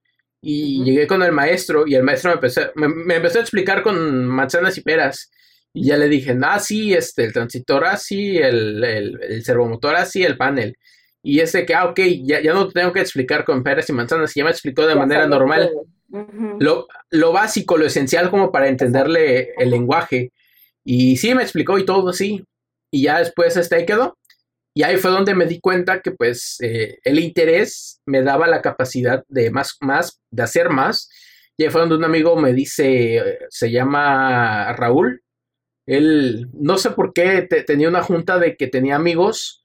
[0.49, 4.25] y llegué con el maestro y el maestro me empezó, me, empezó a explicar con
[4.27, 5.33] manzanas y peras.
[5.75, 10.23] Y ya le dije, ah, sí, este, el transistor así, el, el, el servomotor así,
[10.23, 10.77] el panel.
[11.21, 14.35] Y ese que, ah, ok, ya, ya no tengo que explicar con peras y manzanas,
[14.37, 15.69] ya me explicó de manera normal
[16.61, 20.33] lo, lo, básico, lo esencial como para entenderle el lenguaje.
[20.85, 22.45] Y sí, me explicó y todo así.
[22.93, 24.17] Y ya después este ahí quedó.
[24.77, 28.61] Y ahí fue donde me di cuenta que pues eh, el interés me daba la
[28.61, 31.09] capacidad de más, más, de hacer más.
[31.57, 35.23] Y ahí fue donde un amigo me dice, se llama Raúl.
[35.87, 39.65] Él, no sé por qué, tenía una junta de que tenía amigos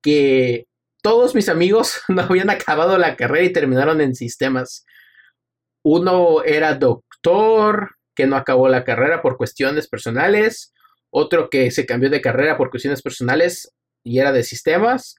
[0.00, 0.68] que
[1.02, 4.86] todos mis amigos no habían acabado la carrera y terminaron en sistemas.
[5.82, 10.72] Uno era doctor, que no acabó la carrera por cuestiones personales.
[11.10, 13.74] Otro que se cambió de carrera por cuestiones personales
[14.04, 15.16] y era de sistemas.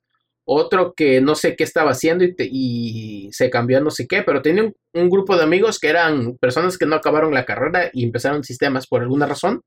[0.47, 4.41] Otro que no sé qué estaba haciendo y, se cambió a no sé qué, pero
[4.41, 8.03] tenía un, un, grupo de amigos que eran personas que no acabaron la carrera y
[8.03, 9.61] empezaron sistemas por alguna razón.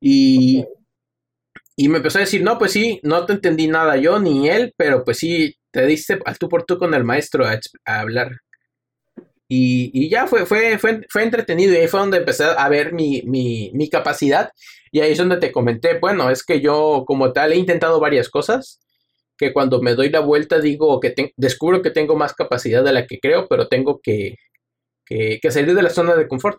[0.00, 0.64] Y
[1.80, 4.74] y me empezó a decir, no, pues sí, no te entendí nada yo ni él,
[4.76, 8.32] pero pues sí, te diste al tú por tú con el maestro a, hablar.
[9.50, 12.92] Y, y, ya fue, fue, fue, fue, entretenido y ahí fue donde empecé a ver
[12.92, 14.52] mi, mi, mi, capacidad.
[14.92, 18.28] Y ahí es donde te comenté, bueno, es que yo como tal he intentado varias
[18.28, 18.80] cosas,
[19.38, 23.06] que cuando me doy la vuelta digo que descubro que tengo más capacidad de la
[23.06, 24.36] que creo, pero tengo que,
[25.06, 26.58] que, que salir de la zona de confort.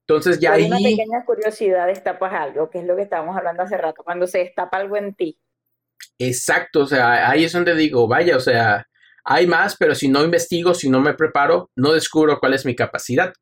[0.00, 0.66] Entonces ya ahí...
[0.66, 4.38] Una pequeña curiosidad, destapas algo, que es lo que estábamos hablando hace rato, cuando se
[4.38, 5.38] destapa algo en ti.
[6.18, 8.86] Exacto, o sea, ahí es donde digo, vaya, o sea,
[9.28, 12.76] hay más, pero si no investigo, si no me preparo, no descubro cuál es mi
[12.76, 13.32] capacidad.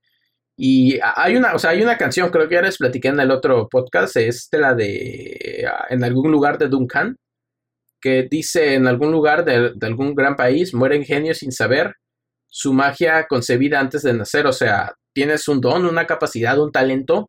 [0.56, 3.31] Y hay una, o sea, hay una canción, creo que ya les platiqué en el
[3.31, 7.16] otro podcast, es de la de ah, En algún lugar de Duncan,
[8.01, 11.94] que dice en algún lugar de, algún gran país mueren genios sin saber
[12.48, 17.28] su magia concebida antes de nacer, o sea, tienes un don, una capacidad, un talento,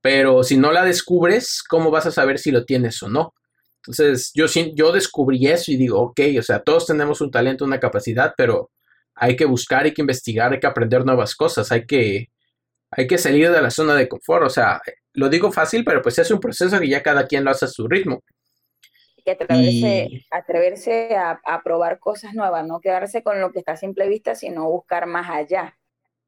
[0.00, 3.34] pero si no la descubres, ¿cómo vas a saber si lo tienes o no?
[3.80, 7.80] Entonces, yo, yo descubrí eso y digo, ok, o sea, todos tenemos un talento, una
[7.80, 8.70] capacidad, pero
[9.14, 12.28] hay que buscar, hay que investigar, hay que aprender nuevas cosas, hay que,
[12.90, 14.44] hay que salir de la zona de confort.
[14.44, 14.80] O sea,
[15.14, 17.68] lo digo fácil, pero pues es un proceso que ya cada quien lo hace a
[17.68, 18.22] su ritmo.
[19.24, 23.76] Y atreverse, atreverse a, a, probar cosas nuevas, no quedarse con lo que está a
[23.76, 25.76] simple vista, sino buscar más allá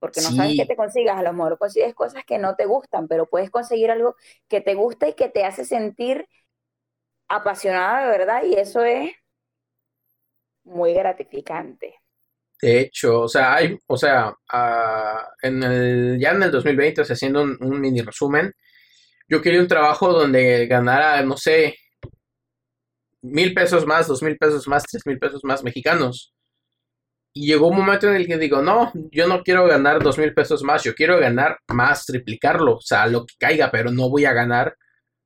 [0.02, 3.06] porque no sabes qué te consigas, a lo mejor consigues cosas que no te gustan,
[3.06, 4.16] pero puedes conseguir algo
[4.48, 6.28] que te gusta y que te hace sentir
[7.32, 9.10] apasionada de verdad y eso es
[10.64, 11.94] muy gratificante.
[12.60, 17.04] De hecho, o sea, hay, o sea, uh, en el, ya en el 2020, o
[17.04, 18.52] sea, haciendo un, un, mini resumen,
[19.28, 21.76] yo quería un trabajo donde ganara, no sé,
[23.22, 26.34] mil pesos más, dos mil pesos más, tres mil pesos más mexicanos.
[27.34, 30.34] Y llegó un momento en el que digo, no, yo no quiero ganar dos mil
[30.34, 34.26] pesos más, yo quiero ganar más, triplicarlo, o sea, lo que caiga, pero no voy
[34.26, 34.76] a ganar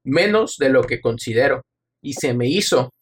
[0.05, 1.63] menos de lo que considero.
[2.07, 2.93] Y se me hizo.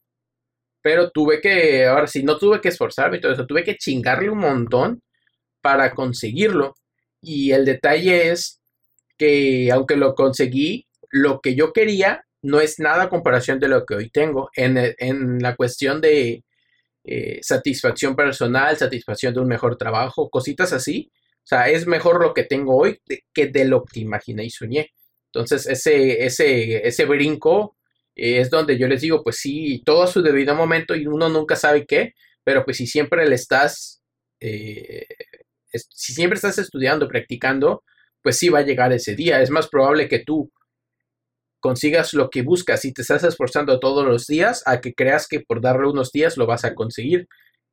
[0.83, 4.31] Pero tuve que, ahora sí, no tuve que esforzarme y todo eso, tuve que chingarle
[4.31, 5.03] un montón
[5.61, 6.75] para conseguirlo.
[7.21, 8.61] Y el detalle es
[9.19, 13.87] que aunque lo conseguí, lo que yo quería no es nada a comparación de lo
[13.87, 14.51] que hoy tengo.
[14.55, 16.45] En, en la cuestión de,
[17.07, 21.11] eh, satisfacción personal, satisfacción de un mejor trabajo, cositas así.
[21.39, 22.99] O sea, es mejor lo que tengo hoy
[23.35, 24.91] que de lo que imaginé y soñé.
[25.27, 27.77] Entonces, ese, ese, ese brinco
[28.17, 31.57] es donde yo les digo, pues sí, todo a su debido momento y uno nunca
[31.57, 32.15] sabe qué,
[32.45, 34.03] pero pues si siempre le estás,
[34.41, 35.07] eh,
[35.73, 37.83] si siempre estás estudiando, practicando,
[38.23, 39.43] pues sí va a llegar ese día.
[39.43, 40.51] Es más probable que tú
[41.61, 45.41] consigas lo que buscas y te estás esforzando todos los días a que creas que
[45.41, 47.27] por darle unos días lo vas a conseguir.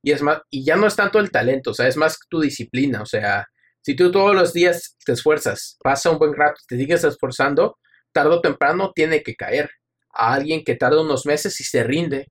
[0.04, 2.42] y es más, y ya no es tanto el talento, o sea, es más tu
[2.42, 3.48] disciplina, o sea,
[3.84, 7.78] si tú todos los días te esfuerzas, pasa un buen rato, te sigues esforzando,
[8.12, 9.70] tarde o temprano tiene que caer.
[10.14, 12.28] A alguien que tarda unos meses y se rinde,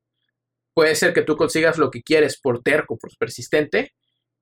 [0.74, 3.92] puede ser que tú consigas lo que quieres por terco, por persistente,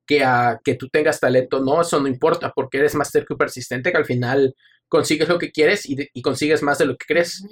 [0.07, 1.61] que a que tú tengas talento.
[1.61, 4.55] No, eso no importa, porque eres más terco y persistente que al final
[4.89, 7.45] consigues lo que quieres y, consigues más de lo que crees.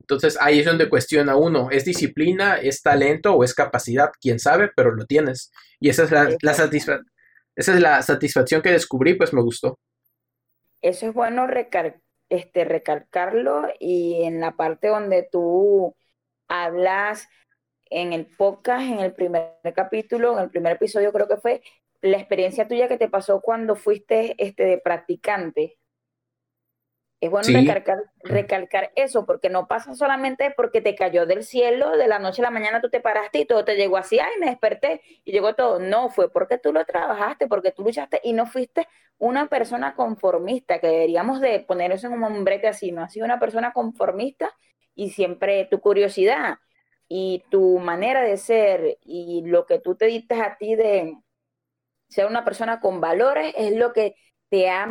[0.00, 4.10] Entonces ahí es donde cuestiona uno, ¿es disciplina, es talento o es capacidad?
[4.20, 5.50] Quién sabe, pero lo tienes.
[5.80, 6.36] Y esa es la,
[7.56, 9.78] esa es la satisfacción que descubrí, pues me gustó.
[10.82, 11.46] Eso es bueno
[12.28, 15.94] este, recalcarlo y en la parte donde tú
[16.48, 17.28] hablas
[17.90, 21.62] en el podcast, en el primer capítulo, en el primer episodio creo que fue,
[22.02, 25.78] la experiencia tuya que te pasó cuando fuiste este, de practicante
[27.20, 27.48] es bueno
[28.22, 32.44] recalcar, eso, porque no pasa solamente porque te cayó del cielo, de la noche a
[32.44, 35.54] la mañana tú te paraste y todo te llegó así, ay, me desperté y llegó
[35.54, 35.78] todo.
[35.78, 38.86] No, fue porque tú lo trabajaste, porque tú luchaste y no fuiste
[39.18, 43.24] una persona conformista, que deberíamos de poner eso en un brete así, no has sido
[43.24, 44.54] una persona conformista
[44.94, 46.58] y siempre tu curiosidad
[47.08, 51.16] y tu manera de ser y lo que tú te diste a ti de
[52.08, 54.16] ser una persona con valores es lo que
[54.56, 54.88] te ha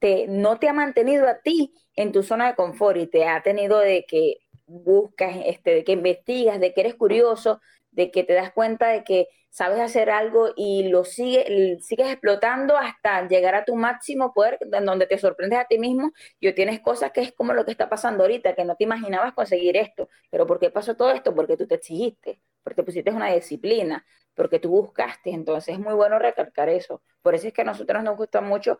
[0.00, 3.40] te, no te ha mantenido a ti en tu zona de confort y te ha
[3.40, 7.60] tenido de que buscas, este, de que investigas, de que eres curioso,
[7.92, 12.76] de que te das cuenta de que sabes hacer algo y lo sigue, sigues explotando
[12.76, 16.10] hasta llegar a tu máximo poder, donde te sorprendes a ti mismo
[16.40, 19.34] y tienes cosas que es como lo que está pasando ahorita, que no te imaginabas
[19.34, 20.08] conseguir esto.
[20.30, 21.32] Pero ¿por qué pasó todo esto?
[21.32, 24.04] Porque tú te exigiste, porque pusiste una disciplina,
[24.36, 25.30] porque tú buscaste.
[25.30, 27.02] Entonces es muy bueno recalcar eso.
[27.22, 28.78] Por eso es que a nosotros nos gusta mucho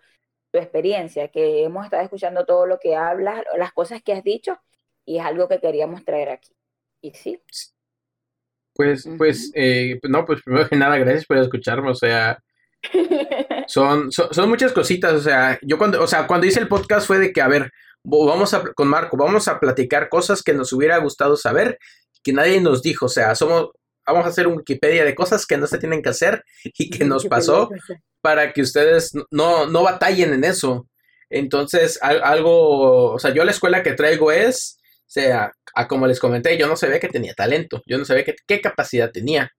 [0.53, 4.61] tu experiencia, que hemos estado escuchando todo lo que hablas, las cosas que has dicho,
[5.05, 6.55] y es algo que queríamos traer aquí.
[7.01, 7.43] Y sí.
[8.75, 12.39] Pues, pues, eh, no, pues primero que nada, gracias por escucharme, o sea,
[13.67, 17.19] son, son, muchas cositas, o sea, yo cuando, o sea, cuando hice el podcast fue
[17.19, 17.73] de que, a ver,
[18.05, 21.79] vamos a, con Marco, vamos a platicar cosas que nos hubiera gustado saber,
[22.23, 23.71] que nadie nos dijo, o sea, somos,
[24.07, 27.05] vamos a hacer un Wikipedia de cosas que no se tienen que hacer y que
[27.05, 27.71] nos pasó
[28.21, 30.89] para que ustedes no, no batallen en eso.
[31.29, 36.21] Entonces, algo, o sea, yo la escuela que traigo es, o sea, a como les
[36.21, 39.51] comenté, yo no sabía que tenía talento, yo no sabía qué capacidad tenía,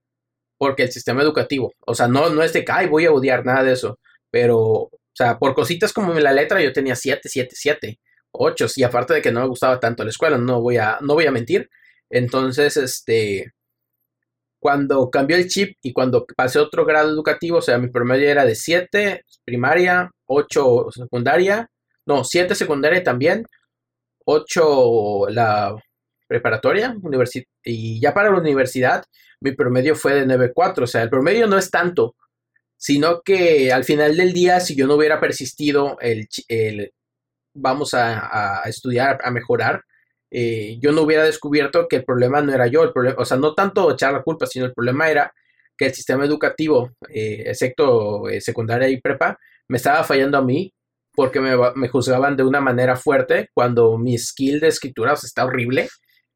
[0.57, 3.45] porque el sistema educativo, o sea, no, no es de que, ay, voy a odiar
[3.45, 3.99] nada de eso,
[4.31, 7.99] pero, o sea, por cositas como la letra yo tenía 7, 7, 7,
[8.31, 11.13] 8, y aparte de que no me gustaba tanto la escuela, no voy a, no
[11.15, 11.69] voy a mentir,
[12.09, 13.51] entonces, este,
[14.67, 18.43] cuando cambió el chip y cuando pasé otro grado educativo, o sea, mi promedio era
[18.43, 21.69] de 7 primaria, 8 secundaria,
[22.05, 23.45] no, 7 secundaria también,
[24.25, 25.73] 8 la
[26.27, 26.97] preparatoria,
[27.63, 29.05] y ya para la universidad
[29.39, 32.17] mi promedio fue de 9.4, o sea, el promedio no es tanto,
[32.75, 36.91] sino que al final del día, si yo no hubiera persistido el, el
[37.53, 39.81] vamos a estudiar, a mejorar,
[40.29, 43.37] eh, yo no hubiera descubierto que el problema no era yo, el problema, o sea,
[43.37, 45.33] no tanto echar la culpa, sino el problema era
[45.77, 49.37] que el sistema educativo, eh, excepto eh, secundaria y prepa,
[49.67, 50.73] me estaba fallando a mí
[51.15, 55.89] porque me, juzgaban de una manera fuerte cuando mi skill de escritura está horrible.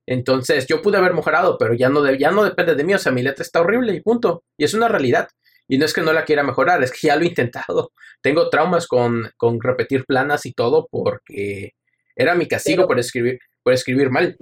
[0.07, 3.11] Entonces yo pude haber mejorado, pero ya no, ya no depende de mí, o sea,
[3.11, 4.43] mi letra está horrible y punto.
[4.57, 5.30] Y es una realidad.
[5.68, 7.91] Y no es que no la quiera mejorar, es que ya lo he intentado.
[8.23, 11.73] Tengo traumas con, con repetir planas y todo porque
[12.15, 14.38] era mi castigo por escribir por escribir mal.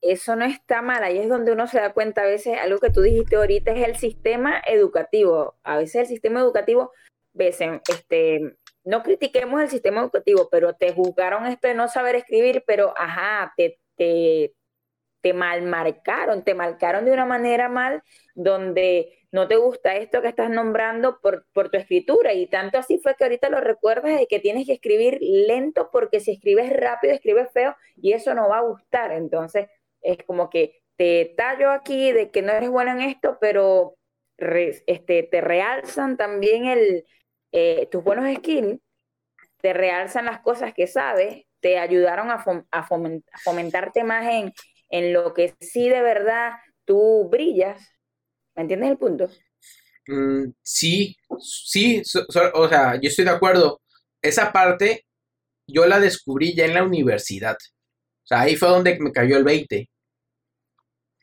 [0.00, 2.90] eso no está mal, ahí es donde uno se da cuenta a veces, algo que
[2.90, 5.56] tú dijiste ahorita es el sistema educativo.
[5.62, 6.92] A veces el sistema educativo,
[7.32, 7.58] ves,
[7.88, 12.94] este, no critiquemos el sistema educativo, pero te juzgaron esto de no saber escribir, pero
[12.96, 14.52] ajá, te, te,
[15.22, 18.02] te malmarcaron, te marcaron de una manera mal
[18.34, 22.34] donde no te gusta esto que estás nombrando por, por, tu escritura.
[22.34, 26.20] Y tanto así fue que ahorita lo recuerdas de que tienes que escribir lento porque
[26.20, 29.12] si escribes rápido, escribes feo y eso no va a gustar.
[29.12, 29.68] Entonces
[30.02, 33.96] es como que te tallo aquí de que no eres bueno en esto, pero
[34.36, 37.06] este, te realzan también el,
[37.52, 38.80] eh, tus buenos skills,
[39.60, 42.88] te realzan las cosas que sabes, te ayudaron a, a,
[43.44, 44.52] fomentarte más en,
[44.92, 46.52] en lo que sí de verdad
[46.84, 47.92] tú brillas
[48.54, 49.30] ¿Me entiendes el punto?
[50.08, 53.80] Mm, sí, sí, o sea, yo estoy de acuerdo.
[54.20, 55.06] Esa parte
[55.66, 57.56] yo la descubrí ya en la universidad.
[57.56, 59.88] O sea, ahí fue donde me cayó el 20.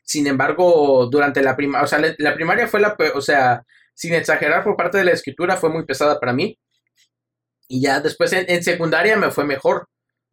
[0.02, 3.62] Sin embargo, durante la primaria, o sea, la, primaria fue la, o sea,
[3.94, 6.58] sin exagerar por parte de la escritura, fue muy pesada para mí.
[7.68, 9.88] Y ya después en, secundaria me fue mejor,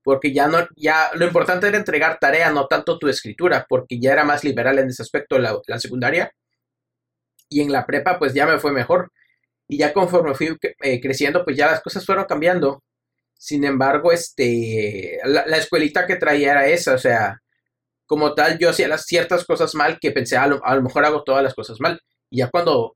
[0.07, 4.13] porque ya no, ya lo importante era entregar tarea, no tanto tu escritura, porque ya
[4.13, 6.31] era más liberal en ese aspecto la, la secundaria
[7.49, 9.11] Y en la prepa, pues ya me fue mejor.
[9.67, 12.83] Y ya conforme fui eh, creciendo, pues ya las cosas fueron cambiando.
[13.37, 17.41] Sin embargo, este, la, escuelita que traía era esa, o sea,
[18.05, 21.03] como tal, yo hacía las ciertas cosas mal que pensé, a lo, a lo mejor
[21.03, 21.99] hago todas las cosas mal.
[22.29, 22.95] Y ya cuando,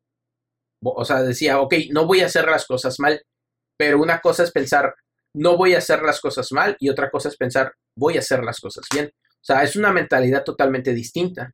[0.81, 3.21] o sea, decía, ok, no voy a hacer las cosas mal,
[3.77, 4.95] pero una cosa es pensar,
[5.33, 8.43] no voy a hacer las cosas mal, y otra cosa es pensar, voy a hacer
[8.43, 9.11] las cosas bien.
[9.15, 11.53] O sea, es una mentalidad totalmente distinta.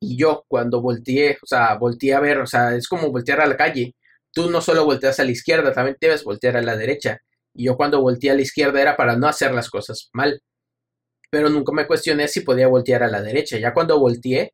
[0.00, 3.46] Y yo cuando volteé, o sea, volteé a ver, o sea, es como voltear a
[3.46, 3.94] la calle.
[4.32, 7.18] Tú no solo volteas a la izquierda, también debes voltear a la derecha.
[7.54, 10.40] Y yo cuando volteé a la izquierda era para no hacer las cosas mal.
[11.30, 13.58] Pero nunca me cuestioné si podía voltear a la derecha.
[13.58, 14.52] Ya cuando volteé,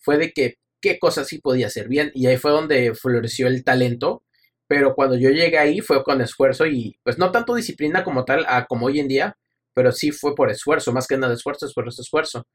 [0.00, 2.12] fue de que qué cosas sí podía hacer bien.
[2.14, 4.22] Y ahí fue donde floreció el talento.
[4.68, 8.44] Pero cuando yo llegué ahí fue con esfuerzo y pues no tanto disciplina como tal,
[8.48, 9.36] a, como hoy en día,
[9.74, 12.46] pero sí fue por esfuerzo, más que nada esfuerzo, esfuerzo, esfuerzo.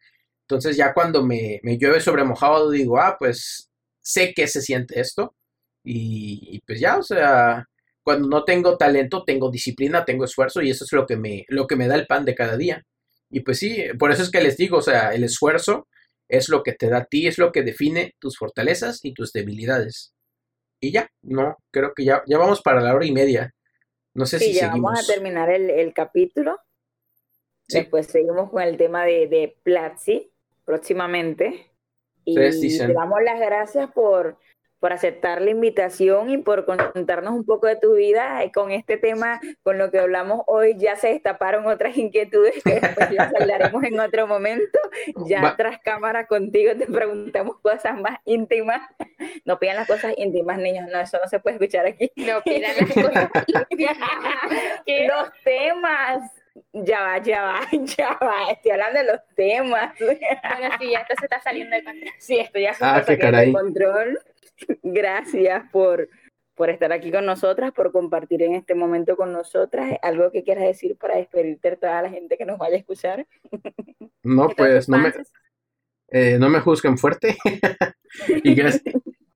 [0.52, 3.70] Entonces ya cuando me, llueve sobre mojado digo, ah, pues
[4.02, 5.36] sé que se siente esto
[5.84, 7.68] y, pues ya, o sea,
[8.04, 11.68] cuando no tengo talento, tengo disciplina, tengo esfuerzo y eso es lo que me, lo
[11.68, 12.84] que me da el pan de cada día.
[13.30, 15.88] Y pues sí, por eso es que les digo, o sea, el esfuerzo
[16.28, 19.32] es lo que te da a ti, es lo que define tus fortalezas y tus
[19.34, 20.14] debilidades.
[20.82, 23.54] Y ya, no, creo que ya, ya vamos para la hora y media.
[24.16, 24.92] No sé si ya seguimos.
[24.92, 26.60] vamos a terminar el, el capítulo.
[27.70, 30.32] Después seguimos con el tema de, de Platzi
[30.66, 31.72] próximamente.
[32.26, 34.38] Y te damos las gracias por,
[34.82, 38.44] por aceptar la invitación y por contarnos un poco de tu vida.
[38.44, 42.80] Y con este tema, con lo que hablamos hoy, ya se destaparon otras inquietudes que
[42.80, 44.80] después las hablaremos en otro momento.
[45.28, 48.82] Ya tras cámara contigo te preguntamos cosas más íntimas.
[49.46, 52.12] No pidan las cosas íntimas, niños, no, eso no se puede escuchar aquí.
[52.16, 53.30] No pidan las cosas
[53.70, 53.98] íntimas.
[54.88, 56.42] Los temas
[56.74, 59.94] ya va, ya va, ya va, estoy hablando de los temas.
[60.00, 62.14] Bueno, sí, esto se está saliendo de control.
[62.18, 64.20] Sí, esto ya se ah, está saliendo de control.
[64.84, 66.10] Gracias por,
[66.56, 69.98] por estar aquí con nosotras, por compartir en este momento con nosotras.
[70.02, 73.28] ¿Algo que quieras decir para despedirte a toda la gente que nos vaya a escuchar?
[74.24, 75.12] No, pues no me,
[76.10, 77.38] eh, no me juzguen fuerte.
[78.44, 78.66] y, y,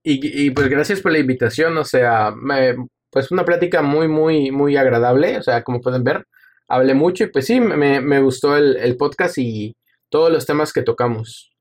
[0.04, 1.76] y, pues gracias por la invitación.
[1.80, 2.76] O sea, me,
[3.10, 5.38] pues una plática muy, muy, muy agradable.
[5.38, 6.28] O sea, como pueden ver,
[6.68, 9.74] hablé mucho y pues sí, me, gustó el, podcast y
[10.10, 11.52] todos los temas que tocamos.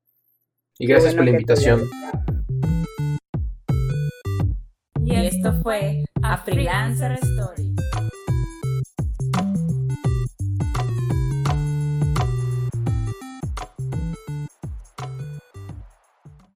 [0.79, 1.89] Y gracias por la invitación.
[5.45, 7.75] Esto fue A Freelancer Story.